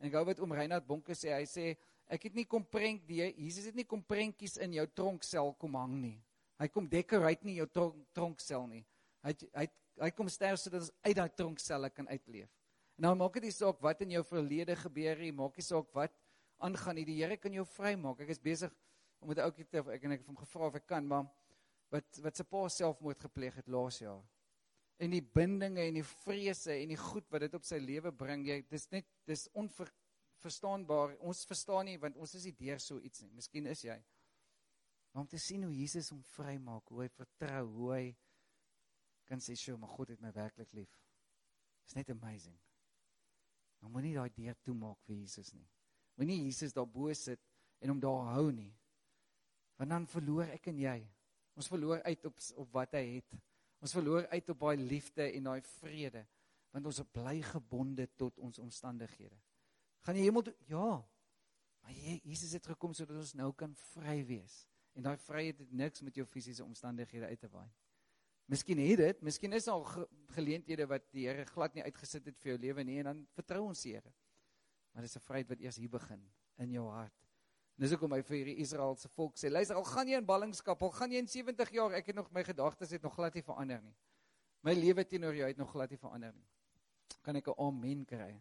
En 0.00 0.08
ek 0.08 0.16
hou 0.18 0.24
wat 0.26 0.40
oom 0.42 0.54
Reinhard 0.56 0.86
Bonke 0.88 1.14
sê, 1.14 1.30
hy 1.36 1.46
sê 1.46 1.68
ek 2.10 2.28
het 2.28 2.34
nie 2.38 2.46
kom 2.50 2.64
prenk 2.66 3.06
die 3.06 3.22
Jesus 3.22 3.68
het 3.70 3.78
nie 3.78 3.86
kom 3.86 4.02
prentjies 4.02 4.58
in 4.62 4.74
jou 4.74 4.86
tronksel 4.90 5.54
kom 5.60 5.78
hang 5.78 5.94
nie. 6.02 6.16
Hy 6.58 6.68
kom 6.72 6.86
decorate 6.90 7.46
nie 7.46 7.58
jou 7.60 7.66
tronk, 7.70 7.98
tronksel 8.16 8.66
nie. 8.70 8.82
Hy 9.26 9.34
hy 9.54 9.66
hy 10.02 10.10
kom 10.12 10.28
sterf 10.28 10.60
sodat 10.60 10.82
ons 10.84 10.92
uit 11.06 11.16
daai 11.16 11.32
tronkselle 11.32 11.88
kan 11.94 12.08
uitleef. 12.10 12.50
En 12.98 13.06
nou 13.06 13.14
maak 13.22 13.38
dit 13.38 13.46
nie 13.46 13.54
saak 13.54 13.80
wat 13.84 14.02
in 14.04 14.12
jou 14.16 14.22
verlede 14.28 14.76
gebeur 14.76 15.22
nie, 15.22 15.32
maak 15.32 15.56
nie 15.56 15.64
saak 15.64 15.88
wat 15.96 16.12
aangaan 16.64 16.98
nie. 16.98 17.06
Die 17.08 17.16
Here 17.20 17.38
kan 17.40 17.54
jou 17.54 17.64
vrymaak. 17.76 18.20
Ek 18.24 18.34
is 18.34 18.42
besig 18.42 18.72
om 19.20 19.28
met 19.28 19.38
'n 19.38 19.46
ouetjie 19.48 19.68
te 19.70 19.78
ek 19.78 20.04
en 20.04 20.12
ek 20.12 20.20
het 20.20 20.28
hom 20.28 20.36
gevra 20.36 20.66
of 20.66 20.74
ek 20.74 20.86
kan, 20.86 21.06
maar 21.06 21.24
wat 21.92 22.18
wat 22.24 22.36
se 22.36 22.44
pa 22.44 22.64
selfmoord 22.72 23.28
gepleeg 23.28 23.60
het 23.60 23.68
laas 23.68 24.00
jaar. 24.02 24.24
En 24.96 25.12
die 25.12 25.22
bindinge 25.22 25.84
en 25.84 25.98
die 25.98 26.08
vrese 26.08 26.72
en 26.72 26.92
die 26.92 27.00
goed 27.00 27.28
wat 27.30 27.44
dit 27.44 27.54
op 27.54 27.64
sy 27.68 27.78
lewe 27.82 28.12
bring, 28.16 28.46
jy 28.48 28.62
dis 28.70 28.88
net 28.94 29.08
dis 29.28 29.46
onverstaanbaar. 29.52 31.18
Ons 31.20 31.44
verstaan 31.48 31.90
nie 31.90 31.98
want 32.00 32.16
ons 32.16 32.36
is 32.38 32.46
nie 32.48 32.56
deur 32.56 32.80
so 32.82 33.00
iets 33.00 33.22
nie. 33.22 33.32
Miskien 33.36 33.68
is 33.70 33.84
jy. 33.84 33.96
Maar 35.12 35.24
om 35.24 35.28
te 35.28 35.40
sien 35.40 35.62
hoe 35.64 35.72
Jesus 35.72 36.10
hom 36.12 36.22
vrymaak, 36.34 36.88
hoe 36.92 37.04
hy 37.04 37.10
vertrou, 37.12 37.66
hoe 37.78 37.92
hy 37.94 38.06
kan 39.26 39.40
sê, 39.40 39.56
"Sjoe, 39.56 39.78
maar 39.78 39.88
God 39.88 40.08
het 40.08 40.20
my 40.20 40.32
werklik 40.32 40.72
lief." 40.72 41.00
Is 41.86 41.94
net 41.94 42.10
amazing. 42.10 42.58
Maar 43.80 43.90
moenie 43.90 44.14
daai 44.14 44.30
deur 44.34 44.56
toemaak 44.62 44.98
vir 45.06 45.16
Jesus 45.16 45.52
nie. 45.52 45.68
Moenie 46.16 46.44
Jesus 46.44 46.72
daar 46.72 46.86
bo 46.86 47.12
sit 47.12 47.40
en 47.80 47.88
hom 47.88 48.00
daar 48.00 48.34
hou 48.34 48.52
nie. 48.52 48.72
Want 49.76 49.90
dan 49.90 50.06
verloor 50.06 50.48
ek 50.54 50.66
en 50.66 50.78
jy. 50.78 51.15
Ons 51.56 51.68
verloor 51.72 52.02
uit 52.04 52.24
op 52.28 52.40
op 52.62 52.72
wat 52.72 52.96
hy 52.98 53.04
het. 53.16 53.36
Ons 53.80 53.94
verloor 53.96 54.26
uit 54.28 54.50
op 54.52 54.60
daai 54.60 54.76
liefde 54.76 55.28
en 55.32 55.52
daai 55.52 55.62
vrede 55.80 56.26
want 56.76 56.90
ons 56.90 57.00
bly 57.08 57.38
gebonde 57.40 58.04
tot 58.20 58.36
ons 58.44 58.58
omstandighede. 58.60 59.36
Gaan 60.04 60.18
jy 60.18 60.26
hemel 60.28 60.42
toe? 60.44 60.52
Ja. 60.68 60.90
Maar 61.80 61.94
Jesus 62.20 62.52
het 62.52 62.66
gekom 62.68 62.92
sodat 62.92 63.16
ons 63.16 63.32
nou 63.38 63.48
kan 63.56 63.72
vry 63.94 64.18
wees. 64.28 64.66
En 64.92 65.06
daai 65.06 65.16
vryheid 65.24 65.62
het 65.62 65.72
niks 65.72 66.04
met 66.04 66.18
jou 66.20 66.26
fisiese 66.28 66.64
omstandighede 66.64 67.30
uit 67.30 67.40
te 67.40 67.48
waai. 67.52 67.68
Miskien 68.52 68.78
het 68.78 69.00
dit, 69.00 69.22
miskien 69.26 69.56
is 69.56 69.66
al 69.72 69.82
ge, 69.88 70.04
geleenthede 70.36 70.86
wat 70.86 71.08
die 71.16 71.24
Here 71.26 71.46
glad 71.48 71.74
nie 71.74 71.82
uitgesit 71.86 72.28
het 72.28 72.36
vir 72.42 72.52
jou 72.52 72.58
lewe 72.62 72.84
nie 72.86 73.00
en 73.00 73.10
dan 73.10 73.24
vertrou 73.34 73.64
ons 73.70 73.82
die 73.82 73.96
Here. 73.96 74.12
Maar 74.92 75.08
dis 75.08 75.16
'n 75.16 75.24
vryheid 75.24 75.48
wat 75.48 75.60
eers 75.60 75.76
hier 75.76 75.90
begin 75.90 76.22
in 76.58 76.70
jou 76.70 76.86
hart. 76.90 77.25
Dis 77.76 77.92
hoekom 77.92 78.14
hy 78.16 78.22
vir 78.24 78.36
hierdie 78.38 78.56
Israeliese 78.64 79.10
volk 79.12 79.36
sê, 79.36 79.50
luister, 79.52 79.76
al 79.76 79.84
gaan 79.84 80.08
jy 80.08 80.16
in 80.16 80.26
ballingskap, 80.28 80.80
al 80.80 80.92
gaan 80.96 81.12
jy 81.12 81.20
in 81.20 81.28
70 81.28 81.72
jaar, 81.76 81.96
ek 81.98 82.06
het 82.08 82.16
nog 82.16 82.30
my 82.32 82.44
gedagtes 82.46 82.94
het 82.96 83.02
nog 83.04 83.12
glad 83.18 83.36
nie 83.36 83.44
verander 83.44 83.82
nie. 83.84 83.92
My 84.64 84.72
lewe 84.72 85.04
teenoor 85.04 85.36
jou 85.36 85.48
het 85.50 85.60
nog 85.60 85.74
glad 85.74 85.92
nie 85.92 86.00
verander 86.00 86.32
nie. 86.32 86.46
Kan 87.22 87.36
ek 87.36 87.48
'n 87.48 87.60
amen 87.60 88.06
kry? 88.06 88.40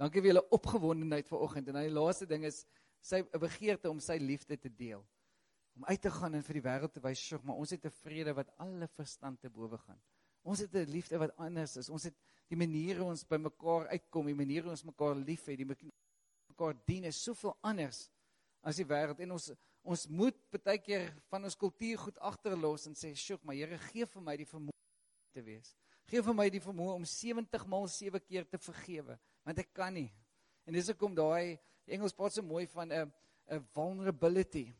Dankie 0.00 0.22
vir 0.22 0.32
julle 0.32 0.48
opgewondenheid 0.50 1.28
vanoggend. 1.28 1.68
En 1.68 1.74
dan 1.74 1.82
die 1.82 1.92
laaste 1.92 2.26
ding 2.26 2.44
is 2.44 2.64
sy 3.02 3.22
begeerte 3.22 3.90
om 3.90 4.00
sy 4.00 4.16
liefde 4.16 4.56
te 4.56 4.70
deel. 4.70 5.04
Om 5.76 5.84
uit 5.84 6.00
te 6.00 6.10
gaan 6.10 6.34
en 6.34 6.42
vir 6.42 6.54
die 6.54 6.62
wêreld 6.62 6.92
te 6.92 7.00
wys, 7.00 7.18
"Sjoe, 7.18 7.40
maar 7.44 7.56
ons 7.56 7.70
het 7.70 7.84
'n 7.84 7.90
vrede 7.90 8.34
wat 8.34 8.50
alle 8.56 8.88
verstand 8.88 9.40
te 9.40 9.50
bowe 9.50 9.78
gaan." 9.78 10.00
Ons 10.42 10.60
het 10.60 10.74
'n 10.74 10.90
liefde 10.90 11.18
wat 11.18 11.36
anders 11.36 11.76
is. 11.76 11.88
Ons 11.88 12.04
het 12.04 12.14
die 12.48 12.56
maniere 12.56 13.00
hoe 13.00 13.10
ons 13.10 13.24
by 13.24 13.36
mekaar 13.36 13.86
uitkom, 13.88 14.26
die 14.26 14.34
maniere 14.34 14.62
hoe 14.62 14.70
ons 14.70 14.84
mekaar 14.84 15.14
liefhet, 15.14 15.58
die 15.58 15.92
mekaar 16.48 16.74
dien 16.86 17.04
is 17.04 17.22
soveel 17.22 17.56
anders 17.60 18.10
as 18.62 18.78
die 18.78 18.86
wêreld 18.86 19.20
en 19.20 19.36
ons 19.36 19.52
ons 19.82 20.04
moet 20.14 20.36
baie 20.62 20.78
keer 20.78 21.08
van 21.26 21.42
ons 21.42 21.58
kultuur 21.58 21.98
goed 21.98 22.18
agterlos 22.22 22.86
en 22.86 22.94
sê, 22.94 23.14
"Sjoe, 23.18 23.38
maar 23.42 23.56
Here, 23.56 23.78
gee 23.78 24.06
vir 24.06 24.22
my 24.22 24.36
die 24.36 24.46
vermoë 24.46 24.70
te 25.34 25.42
wees. 25.42 25.74
Gee 26.06 26.22
vir 26.22 26.34
my 26.34 26.48
die 26.48 26.60
vermoë 26.60 26.94
om 26.94 27.04
70 27.04 27.66
maal 27.66 27.88
7 27.88 28.20
keer 28.20 28.44
te 28.48 28.58
vergewe, 28.58 29.18
want 29.44 29.58
ek 29.58 29.72
kan 29.72 29.92
nie." 29.92 30.12
En 30.66 30.72
dis 30.72 30.86
hoekom 30.86 31.14
daai 31.14 31.58
Engels 31.86 32.12
praat 32.12 32.32
so 32.32 32.42
mooi 32.42 32.66
van 32.66 32.92
'n 32.92 33.12
'n 33.50 33.64
vulnerability, 33.74 34.72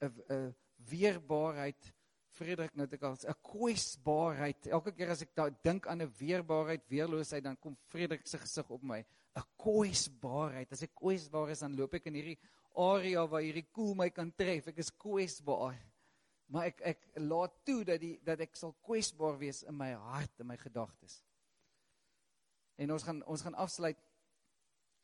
'n 0.00 0.22
'n 0.30 0.54
weerbaarheid. 0.88 1.92
Frederik 2.32 2.74
nou 2.74 2.86
dit 2.86 3.02
as 3.02 3.26
'n 3.26 3.34
kwesbaarheid. 3.42 4.66
Elke 4.66 4.92
keer 4.92 5.10
as 5.10 5.22
ek 5.22 5.34
dink 5.62 5.86
aan 5.86 6.00
'n 6.02 6.12
weerbaarheid, 6.18 6.88
weerloosheid, 6.88 7.44
dan 7.44 7.58
kom 7.58 7.76
Frederik 7.84 8.26
se 8.26 8.38
gesig 8.38 8.70
op 8.70 8.82
my. 8.82 9.04
'n 9.36 9.42
Kwesbaarheid. 9.56 10.72
As 10.72 10.82
ek 10.82 10.94
kwesbaar 10.94 11.50
is, 11.50 11.60
dan 11.60 11.76
loop 11.76 11.94
ek 11.94 12.06
in 12.06 12.14
hierdie 12.14 12.38
area 12.74 13.26
waar 13.28 13.42
hierdie 13.44 13.66
koel 13.72 13.94
my 13.94 14.10
kan 14.10 14.32
tref. 14.36 14.68
Ek 14.72 14.78
is 14.78 14.90
kwesbaar. 14.90 15.76
Maar 16.52 16.68
ek 16.70 16.80
ek 16.92 17.06
laat 17.24 17.54
toe 17.64 17.84
dat 17.84 18.00
die 18.00 18.18
dat 18.24 18.40
ek 18.44 18.56
sal 18.56 18.74
kwesbaar 18.84 19.38
wees 19.40 19.62
in 19.62 19.76
my 19.76 19.92
hart 19.92 20.40
en 20.40 20.50
my 20.50 20.56
gedagtes. 20.60 21.22
En 22.76 22.92
ons 22.92 23.02
gaan 23.02 23.22
ons 23.24 23.44
gaan 23.44 23.56
afsluit. 23.60 23.98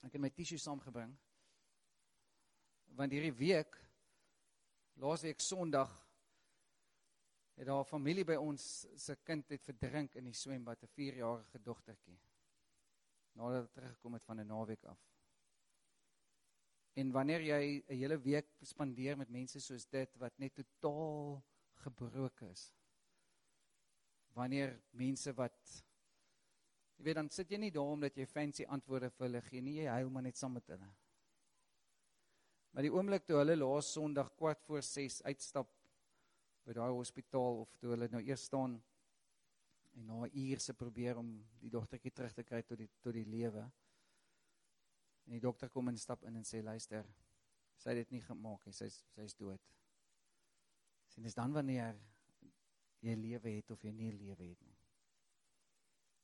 Ek 0.05 0.13
het 0.13 0.23
my 0.23 0.31
tissue 0.31 0.61
saamgebring. 0.61 1.15
Want 2.99 3.15
hierdie 3.15 3.35
week 3.35 3.77
laasweek 4.99 5.41
Sondag 5.41 5.93
het 7.59 7.67
daar 7.67 7.81
'n 7.81 7.91
familie 7.91 8.25
by 8.25 8.35
ons 8.35 8.87
se 8.95 9.17
kind 9.25 9.49
het 9.49 9.63
verdrink 9.65 10.15
in 10.15 10.25
die 10.25 10.35
swembad, 10.35 10.83
'n 10.83 10.87
4-jarige 10.87 11.63
dogtertjie. 11.63 12.21
Nadat 13.33 13.65
hy 13.65 13.73
teruggekom 13.73 14.13
het 14.13 14.25
van 14.25 14.41
'n 14.41 14.47
naweek 14.47 14.85
af. 14.85 15.08
En 16.99 17.13
wanneer 17.15 17.45
jy 17.47 17.63
'n 17.87 17.99
hele 18.01 18.19
week 18.19 18.49
spandeer 18.63 19.17
met 19.17 19.31
mense 19.31 19.61
soos 19.61 19.87
dit 19.87 20.17
wat 20.19 20.39
net 20.39 20.55
totaal 20.55 21.43
gebroken 21.85 22.51
is. 22.51 22.73
Wanneer 24.35 24.81
mense 24.91 25.33
wat 25.35 25.85
jy 26.97 27.05
weet 27.05 27.15
dan 27.15 27.31
sit 27.31 27.51
jy 27.51 27.59
nie 27.59 27.71
daar 27.71 27.95
omdat 27.95 28.17
jy 28.17 28.27
fancy 28.27 28.65
antwoorde 28.67 29.11
vir 29.11 29.27
hulle 29.27 29.43
gee 29.47 29.61
nie, 29.63 29.77
jy 29.79 29.87
huil 29.87 30.11
maar 30.11 30.23
net 30.23 30.37
saam 30.37 30.53
met 30.53 30.67
hulle. 30.67 30.91
Maar 32.73 32.83
die 32.83 32.93
oomblik 32.93 33.25
toe 33.27 33.39
hulle 33.39 33.57
laas 33.57 33.93
Sondag 33.93 34.35
kwart 34.35 34.65
voor 34.67 34.83
6 34.83 35.23
uitstap 35.23 35.71
by 36.67 36.75
daai 36.77 36.91
hospitaal 36.91 37.63
of 37.63 37.77
toe 37.81 37.95
hulle 37.95 38.09
nou 38.13 38.21
eers 38.23 38.45
staan 38.51 38.83
en 39.95 40.07
na 40.07 40.25
'n 40.27 40.31
uur 40.35 40.61
se 40.61 40.75
probeer 40.75 41.17
om 41.17 41.31
die 41.61 41.71
dogtertjie 41.71 42.13
terug 42.13 42.35
te 42.35 42.45
kry 42.45 42.63
tot 42.63 42.79
die 42.79 42.91
tot 43.01 43.15
die 43.15 43.25
lewe. 43.25 43.71
En 45.29 45.35
die 45.37 45.45
dokter 45.45 45.69
kom 45.69 45.91
en 45.91 45.99
stap 46.01 46.23
in 46.25 46.39
en 46.41 46.45
sê 46.49 46.63
luister, 46.65 47.05
sy 47.77 47.93
het 47.93 47.99
dit 48.01 48.15
nie 48.17 48.23
gemaak 48.25 48.63
nie, 48.65 48.73
sy's 48.73 49.03
sy's 49.13 49.35
dood. 49.37 49.61
Sien 51.13 51.27
dis 51.29 51.37
dan 51.37 51.53
wanneer 51.53 51.99
jy 53.05 53.13
lewe 53.13 53.53
het 53.59 53.75
of 53.77 53.85
jy 53.85 53.93
nie 53.93 54.09
lewe 54.17 54.49
het 54.55 54.65
nie. 54.65 54.79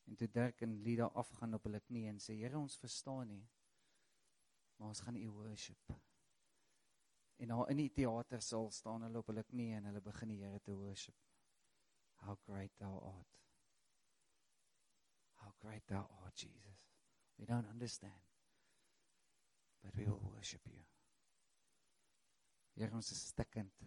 En 0.09 0.17
toe 0.17 0.31
Dirk 0.33 0.65
en 0.65 0.81
Lida 0.87 1.11
afgaan 1.21 1.59
op 1.61 1.69
hulle 1.69 1.83
knieë 1.85 2.15
en 2.15 2.25
sê 2.25 2.39
Here 2.41 2.57
ons 2.57 2.81
verstaan 2.81 3.29
nie. 3.29 3.45
Maar 4.79 4.97
ons 4.97 5.05
gaan 5.05 5.21
U 5.21 5.29
worship. 5.37 5.95
En 7.37 7.53
daar 7.53 7.71
in 7.77 7.85
die 7.85 7.91
teatersaal 7.93 8.71
staan 8.73 9.05
hulle 9.05 9.21
op 9.21 9.29
hulle 9.29 9.45
knieë 9.53 9.79
en 9.83 9.93
hulle 9.93 10.05
begin 10.09 10.33
die 10.33 10.43
Here 10.43 10.65
te 10.65 10.81
worship. 10.81 11.17
How 12.25 12.41
great 12.49 12.73
thou 12.81 12.99
art. 13.05 13.41
How 15.45 15.53
great 15.61 15.85
thou 15.93 16.07
art 16.25 16.41
Jesus. 16.41 16.89
We 17.37 17.45
don't 17.45 17.69
understand 17.69 18.34
but 19.85 19.95
we 19.97 20.07
will 20.09 20.20
worship 20.32 20.64
you. 20.66 20.80
Here 22.74 22.91
ons 22.97 23.12
is 23.12 23.20
stikkend. 23.30 23.85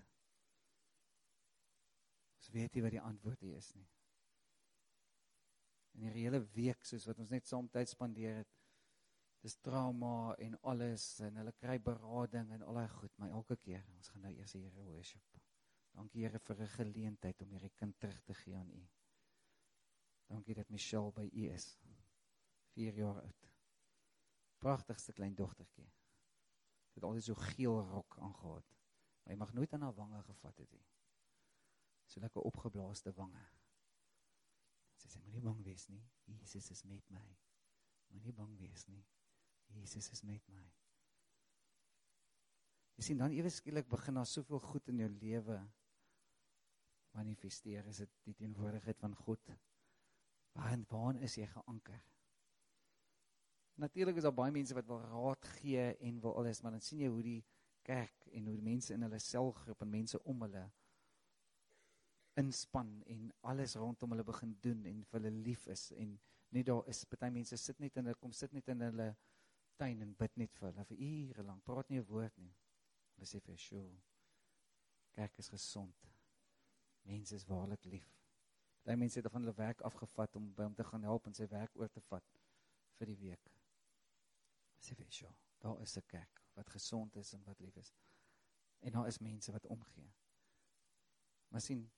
Ons 2.37 2.51
weet 2.53 2.77
nie 2.77 2.83
wat 2.85 2.93
die 2.95 3.03
antwoord 3.03 3.41
hier 3.43 3.57
is 3.57 3.71
nie. 3.75 3.87
In 5.97 6.05
hierdie 6.05 6.27
hele 6.27 6.43
week 6.53 6.85
soos 6.85 7.07
wat 7.09 7.19
ons 7.19 7.33
net 7.33 7.49
saam 7.49 7.67
tyd 7.73 7.89
spandeer 7.89 8.43
het, 8.43 8.53
dis 9.41 9.57
trauma 9.65 10.35
en 10.43 10.55
alles 10.69 11.07
en 11.25 11.41
hulle 11.41 11.53
kry 11.57 11.79
berading 11.81 12.53
en 12.53 12.63
al 12.67 12.79
daai 12.79 12.93
goed, 12.93 13.13
maar 13.17 13.33
elke 13.39 13.57
keer 13.65 13.83
ons 13.95 14.13
gaan 14.13 14.23
nou 14.27 14.33
eers 14.35 14.53
die 14.53 14.63
Here 14.63 14.85
worship. 14.85 15.41
Dankie 15.97 16.23
Here 16.23 16.39
vir 16.39 16.61
'n 16.61 16.75
geleentheid 16.77 17.41
om 17.41 17.51
hierdie 17.57 17.73
kind 17.75 17.99
terug 17.99 18.21
te 18.21 18.37
gee 18.43 18.55
aan 18.55 18.69
U. 18.69 18.85
Dankie 20.27 20.55
dat 20.55 20.69
Michelle 20.69 21.11
by 21.11 21.29
u 21.31 21.49
is. 21.49 21.77
4 22.75 22.93
jaar 22.93 23.21
oud. 23.21 23.56
Pragtigste 24.63 25.13
klein 25.13 25.35
dogtertjie. 25.35 25.87
Het 26.97 27.03
altyd 27.03 27.23
so 27.23 27.35
geel 27.53 27.81
rok 27.91 28.17
aangehad. 28.19 28.73
Maar 29.23 29.33
hy 29.33 29.39
mag 29.39 29.53
nooit 29.53 29.73
aan 29.73 29.85
haar 29.85 29.93
wange 29.93 30.21
gevat 30.23 30.57
het 30.57 30.71
nie. 30.71 30.85
So 32.07 32.19
lekker 32.23 32.41
opgeblaaste 32.41 33.13
wange. 33.13 33.43
Sy 34.97 35.11
sê 35.11 35.21
moenie 35.21 35.43
bang 35.45 35.59
wees 35.65 35.85
nie. 35.91 36.01
Jesus 36.25 36.71
is 36.73 36.83
met 36.89 37.09
my. 37.13 37.25
Moenie 38.13 38.33
bang 38.33 38.55
wees 38.57 38.87
nie. 38.89 39.03
Jesus 39.75 40.09
is 40.15 40.23
met 40.25 40.47
my. 40.49 40.63
Jy 42.97 43.05
sien 43.05 43.19
dan 43.21 43.35
ewe 43.35 43.51
skielik 43.53 43.89
begin 43.91 44.17
daar 44.17 44.25
soveel 44.25 44.63
goed 44.63 44.87
in 44.89 45.03
jou 45.03 45.09
lewe 45.19 45.59
manifesteer. 47.13 47.85
Is 47.91 48.01
dit 48.01 48.15
die 48.25 48.35
teenwoordigheid 48.39 48.97
van 49.03 49.13
God? 49.25 49.51
Waarin 50.57 50.85
waar 50.89 51.19
is 51.21 51.37
jy 51.37 51.45
geanker? 51.51 52.01
Natuurlik 53.77 54.15
is 54.17 54.25
daar 54.25 54.33
baie 54.33 54.51
mense 54.51 54.73
wat 54.73 54.87
wil 54.89 55.01
raad 55.01 55.45
gee 55.59 55.83
en 56.01 56.19
wil 56.21 56.35
alles, 56.35 56.61
maar 56.61 56.73
dan 56.73 56.81
sien 56.81 57.03
jy 57.03 57.09
hoe 57.13 57.23
die 57.23 57.41
kerk 57.85 58.25
en 58.33 58.47
hoe 58.49 58.55
die 58.57 58.65
mense 58.65 58.93
in 58.93 59.03
hulle 59.05 59.19
selgroep 59.21 59.83
en 59.85 59.91
mense 59.91 60.21
om 60.25 60.41
hulle 60.41 60.63
inspann 62.41 63.03
en 63.05 63.27
alles 63.51 63.75
rondom 63.77 64.15
hulle 64.15 64.25
begin 64.25 64.55
doen 64.65 64.81
en 64.89 65.03
vir 65.11 65.19
hulle 65.19 65.43
lief 65.45 65.67
is 65.73 65.91
en 65.93 66.15
net 66.57 66.65
daar 66.69 66.89
is. 66.89 67.03
Baie 67.11 67.33
mense 67.35 67.57
sit 67.61 67.77
net 67.83 67.99
in 68.01 68.09
hulle 68.09 68.17
kom 68.21 68.33
sit 68.33 68.55
net 68.57 68.71
in 68.73 68.81
hulle 68.81 69.07
tuin 69.77 70.01
en 70.01 70.15
bid 70.23 70.39
net 70.41 70.57
vir 70.57 70.71
hulle 70.71 70.85
vir 70.91 71.03
ure 71.09 71.45
lank 71.51 71.65
praat 71.69 71.93
nie 71.93 71.99
'n 72.01 72.07
woord 72.09 72.37
nie. 72.37 72.55
Besef 73.17 73.45
jy 73.45 73.57
sjo 73.57 73.83
kerk 75.13 75.37
is 75.37 75.49
gesond. 75.49 76.09
Mense 77.05 77.35
is 77.35 77.45
waarlik 77.45 77.85
lief. 77.85 78.09
Baie 78.83 78.97
mense 78.97 79.21
het 79.21 79.31
van 79.31 79.45
hulle 79.45 79.57
werk 79.57 79.81
afgevat 79.81 80.35
om 80.35 80.49
by 80.53 80.63
hom 80.63 80.75
te 80.75 80.83
gaan 80.83 81.03
help 81.03 81.27
en 81.27 81.33
sy 81.33 81.47
werk 81.47 81.75
oor 81.75 81.89
te 81.89 82.01
vat 82.09 82.41
vir 82.97 83.13
die 83.13 83.19
week 83.21 83.56
besef 84.77 84.99
jy 84.99 85.09
sjo 85.19 85.33
daar 85.59 85.81
is 85.81 85.97
'n 85.97 86.07
kerk 86.07 86.43
wat 86.53 86.69
gesond 86.69 87.15
is 87.15 87.33
en 87.33 87.43
wat 87.43 87.59
lief 87.59 87.77
is 87.77 87.93
en 88.79 88.91
daar 88.91 89.07
is 89.07 89.19
mense 89.19 89.51
wat 89.51 89.65
omgee 89.65 90.13
maar 91.49 91.61
sien 91.61 91.89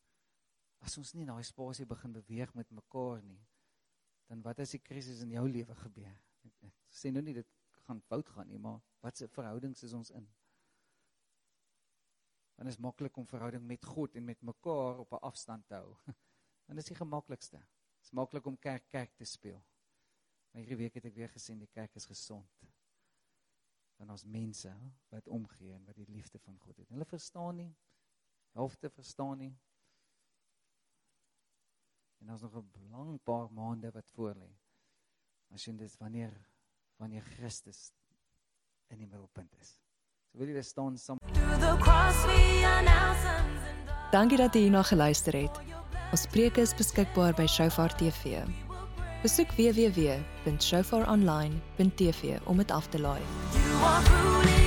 As 0.85 0.95
ons 0.99 1.13
nie 1.13 1.25
in 1.25 1.31
daai 1.31 1.43
spasie 1.43 1.87
begin 1.87 2.13
beweeg 2.15 2.53
met 2.55 2.69
mekaar 2.71 3.21
nie, 3.25 3.39
dan 4.31 4.43
wat 4.45 4.61
as 4.63 4.75
die 4.75 4.83
krisis 4.83 5.23
in 5.25 5.33
jou 5.35 5.45
lewe 5.49 5.75
gebeur? 5.81 6.13
Ek, 6.47 6.53
ek 6.69 6.75
sê 7.01 7.11
nou 7.11 7.23
nie 7.25 7.35
dit 7.35 7.55
gaan 7.87 7.99
fout 8.07 8.29
gaan 8.35 8.47
nie, 8.51 8.61
maar 8.61 8.79
watse 9.03 9.27
verhoudings 9.33 9.83
is 9.87 9.95
ons 9.97 10.13
in? 10.15 10.27
Dan 12.59 12.71
is 12.71 12.79
maklik 12.83 13.17
om 13.17 13.27
verhouding 13.27 13.63
met 13.67 13.85
God 13.87 14.15
en 14.19 14.27
met 14.27 14.41
mekaar 14.43 15.03
op 15.03 15.13
'n 15.15 15.25
afstand 15.31 15.67
te 15.67 15.79
hou. 15.79 15.95
Dan 16.67 16.77
is 16.77 16.85
die 16.85 16.95
gemaklikste. 16.95 17.57
Dit 17.57 18.05
is 18.05 18.11
maklik 18.11 18.45
om 18.45 18.57
kerk 18.57 18.89
kerk 18.89 19.15
te 19.15 19.25
speel. 19.25 19.61
Maar 20.59 20.67
hierdie 20.67 20.83
week 20.83 20.97
het 20.99 21.05
ek 21.07 21.15
weer 21.15 21.29
gesien 21.31 21.59
die 21.61 21.69
kerk 21.71 21.93
is 21.95 22.03
gesond. 22.03 22.63
Want 23.95 24.11
ons 24.11 24.25
mense 24.27 24.67
wat 25.07 25.29
omgee 25.31 25.71
en 25.71 25.85
wat 25.87 25.95
die 25.95 26.07
liefde 26.11 26.39
van 26.43 26.57
God 26.59 26.81
het. 26.81 26.89
Hulle 26.91 27.07
verstaan 27.07 27.55
nie. 27.61 27.69
Helfte 28.59 28.91
verstaan 28.91 29.39
nie. 29.39 29.53
En 32.19 32.27
daar's 32.27 32.43
nog 32.43 32.59
'n 32.59 32.91
lang 32.91 33.23
paar 33.23 33.47
maande 33.51 33.91
wat 33.91 34.11
voor 34.11 34.35
lê. 34.35 34.51
As 35.53 35.63
jy 35.65 35.77
dit 35.77 35.97
wanneer 35.97 36.35
wanneer 36.97 37.23
Christus 37.23 37.93
in 38.87 38.97
die 38.97 39.07
middelpunt 39.07 39.55
is. 39.61 39.79
So 40.31 40.37
wil 40.37 40.47
jy 40.47 40.61
staan 40.61 40.97
saam. 40.97 41.17
Dankie 44.11 44.37
dat 44.37 44.53
jy 44.53 44.61
hierna 44.61 44.83
geluister 44.83 45.33
het. 45.33 45.59
Ons 46.11 46.27
preke 46.27 46.61
is 46.61 46.75
beskikbaar 46.75 47.33
by 47.33 47.45
Shofar 47.45 47.95
TV. 47.95 48.43
Besoek 49.21 49.47
www.shofaronline.tv 49.55 52.37
om 52.43 52.57
dit 52.57 52.71
af 52.71 52.87
te 52.87 52.99
laai. 52.99 53.21
You 53.53 53.83
are 53.83 54.03
ruling 54.23 54.58